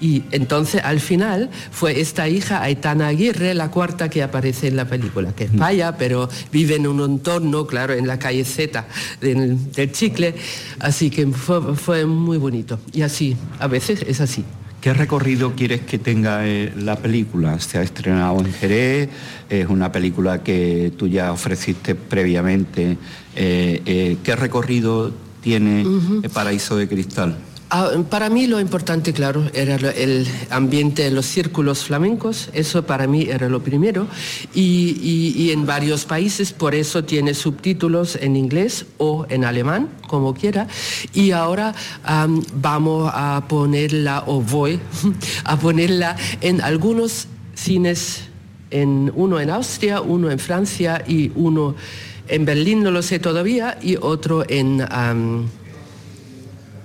Y 0.00 0.22
entonces 0.30 0.80
al 0.84 1.00
final 1.00 1.50
fue 1.72 2.00
esta 2.00 2.28
hija 2.28 2.62
Aitana 2.62 3.08
Aguirre, 3.08 3.52
la 3.54 3.70
cuarta 3.70 4.08
que 4.08 4.22
aparece 4.22 4.68
en 4.68 4.76
la 4.76 4.84
película, 4.84 5.32
que 5.32 5.44
es 5.44 5.50
paya, 5.50 5.96
pero 5.96 6.28
vive 6.52 6.76
en 6.76 6.86
un 6.86 7.00
entorno, 7.00 7.66
claro, 7.66 7.94
en 7.94 8.06
la 8.06 8.16
calle 8.16 8.44
Z 8.44 8.86
del, 9.20 9.58
Chicle, 9.90 10.36
así 10.78 11.10
que 11.10 11.26
fue, 11.26 11.74
fue 11.74 12.06
muy 12.06 12.38
bonito. 12.38 12.78
Y 12.92 13.02
así, 13.02 13.36
a 13.58 13.66
veces 13.66 14.04
es 14.06 14.20
así. 14.20 14.44
¿Qué 14.80 14.94
recorrido 14.94 15.54
quieres 15.56 15.80
que 15.80 15.98
tenga 15.98 16.46
eh, 16.46 16.72
la 16.76 16.94
película? 16.96 17.58
Se 17.58 17.78
ha 17.78 17.82
estrenado 17.82 18.38
en 18.38 18.52
Jerez, 18.52 19.08
es 19.50 19.66
una 19.68 19.90
película 19.90 20.44
que 20.44 20.92
tú 20.96 21.08
ya 21.08 21.32
ofreciste 21.32 21.96
previamente. 21.96 22.96
Eh, 23.34 23.82
eh, 23.84 24.16
¿Qué 24.22 24.36
recorrido 24.36 25.12
tiene 25.40 25.84
Paraíso 26.32 26.76
de 26.76 26.88
Cristal? 26.88 27.36
Ah, 27.70 27.90
para 28.08 28.30
mí 28.30 28.46
lo 28.46 28.60
importante, 28.60 29.12
claro, 29.12 29.44
era 29.52 29.76
el 29.76 30.26
ambiente 30.48 31.02
de 31.02 31.10
los 31.10 31.26
círculos 31.26 31.84
flamencos, 31.84 32.48
eso 32.54 32.86
para 32.86 33.06
mí 33.06 33.26
era 33.28 33.50
lo 33.50 33.62
primero, 33.62 34.06
y, 34.54 35.50
en 35.52 35.66
varios 35.66 36.06
países, 36.06 36.54
por 36.54 36.74
eso 36.74 37.04
tiene 37.04 37.34
subtítulos 37.34 38.16
en 38.16 38.36
inglés 38.36 38.86
o 38.96 39.26
en 39.28 39.44
alemán, 39.44 39.90
como 40.06 40.32
quiera, 40.32 40.66
y 41.12 41.32
ahora 41.32 41.74
vamos 42.54 43.10
a 43.12 43.44
ponerla, 43.48 44.24
o 44.26 44.40
voy 44.40 44.80
a 45.44 45.58
ponerla 45.58 46.16
en 46.40 46.62
algunos 46.62 47.26
cines, 47.54 48.22
en, 48.70 49.12
uno 49.14 49.40
en 49.40 49.50
Austria, 49.50 50.00
uno 50.00 50.30
en 50.30 50.38
Francia 50.38 51.04
y 51.06 51.32
uno 51.34 51.74
en 52.28 52.46
Berlín, 52.46 52.82
no 52.82 52.90
lo 52.90 53.02
sé 53.02 53.18
todavía, 53.18 53.78
y 53.82 53.96
otro 53.96 54.44
en 54.48 54.80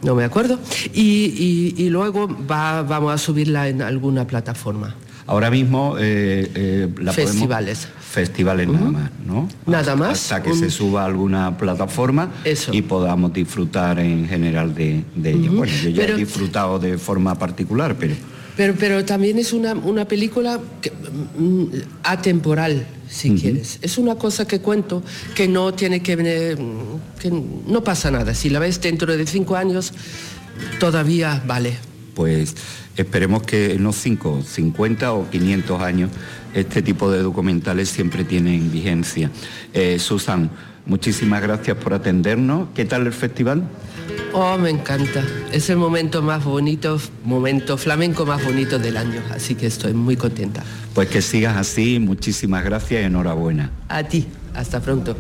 no 0.04 0.16
me 0.16 0.24
acuerdo, 0.24 0.60
y, 0.94 1.90
luego 1.90 2.28
vamos 2.28 3.14
a 3.14 3.18
subirla 3.18 3.68
en 3.68 3.82
alguna 3.82 4.28
plataforma. 4.28 4.96
Ahora 5.26 5.50
mismo 5.50 5.96
eh, 5.98 6.52
eh, 6.54 6.90
la 7.00 7.14
festivales. 7.14 7.88
festivales 8.02 8.68
nada 8.68 8.92
más, 8.92 9.12
¿no? 9.26 9.48
Nada 9.66 9.96
más. 9.96 10.12
Hasta 10.12 10.44
que 10.44 10.54
se 10.54 10.70
suba 10.70 11.04
a 11.04 11.06
alguna 11.06 11.58
plataforma 11.58 12.30
y 12.72 12.82
podamos 12.82 13.32
disfrutar 13.32 14.00
en 14.00 14.28
general 14.28 14.76
de, 14.76 15.04
ella. 15.24 15.50
Bueno, 15.50 15.74
yo 15.82 15.90
ya 15.90 16.04
he 16.04 16.16
disfrutado 16.16 16.80
de 16.80 16.98
forma 16.98 17.36
particular, 17.36 17.96
pero... 17.98 18.16
Pero, 18.56 18.76
pero 18.78 19.04
también 19.04 19.40
es 19.40 19.52
una, 19.52 19.74
una 19.74 20.06
película 20.06 20.60
mm, 21.40 21.66
atemporal, 22.04 22.86
si 23.14 23.36
quieres. 23.36 23.80
Es 23.82 23.98
una 23.98 24.16
cosa 24.16 24.48
que 24.48 24.60
cuento 24.60 25.04
que 25.36 25.48
no 25.48 25.74
tiene 25.74 26.02
que 26.02 26.16
venir, 26.16 26.58
que 27.20 27.32
no 27.32 27.84
pasa 27.84 28.10
nada. 28.10 28.34
Si 28.34 28.50
la 28.50 28.60
ves 28.60 28.82
dentro 28.82 29.16
de 29.16 29.26
cinco 29.28 29.56
años, 29.56 29.94
todavía 30.80 31.42
vale. 31.46 31.78
Pues 32.16 32.56
esperemos 32.98 33.44
que 33.44 33.74
en 33.74 33.84
los 33.84 33.96
cinco, 33.96 34.42
50 34.44 35.14
o 35.14 35.30
500 35.30 35.82
años 35.82 36.12
este 36.54 36.82
tipo 36.82 37.12
de 37.12 37.22
documentales 37.22 37.90
siempre 37.90 38.24
tienen 38.24 38.72
vigencia. 38.72 39.32
Eh, 39.74 39.98
Susan, 40.00 40.50
muchísimas 40.86 41.42
gracias 41.42 41.78
por 41.78 41.94
atendernos. 41.94 42.70
¿Qué 42.74 42.86
tal 42.86 43.06
el 43.06 43.14
festival? 43.14 43.64
Oh, 44.34 44.58
me 44.58 44.70
encanta. 44.70 45.24
Es 45.52 45.70
el 45.70 45.78
momento 45.78 46.22
más 46.22 46.44
bonito, 46.44 47.00
momento 47.24 47.78
flamenco 47.78 48.26
más 48.26 48.44
bonito 48.44 48.80
del 48.80 48.98
año, 48.98 49.22
así 49.32 49.56
que 49.56 49.68
estoy 49.68 49.94
muy 49.94 50.18
contenta. 50.18 50.64
Pues 50.94 51.08
que 51.10 51.22
sigas 51.22 51.56
así, 51.56 52.00
muchísimas 52.00 52.64
gracias 52.64 53.02
y 53.02 53.06
enhorabuena. 53.06 53.72
A 53.90 54.04
ti, 54.04 54.28
hasta 54.56 54.80
pronto. 54.80 55.16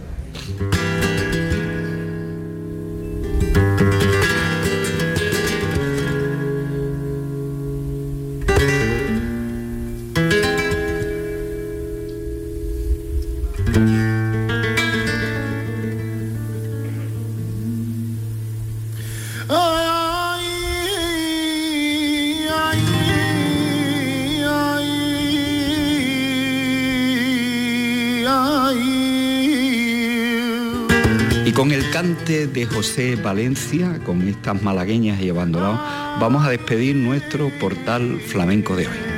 José 32.65 33.15
Valencia, 33.15 33.99
con 34.05 34.27
estas 34.27 34.61
malagueñas 34.61 35.21
y 35.21 35.29
abandonados, 35.29 35.79
vamos 36.19 36.45
a 36.45 36.49
despedir 36.49 36.95
nuestro 36.95 37.49
portal 37.59 38.19
flamenco 38.19 38.75
de 38.75 38.87
hoy. 38.87 39.12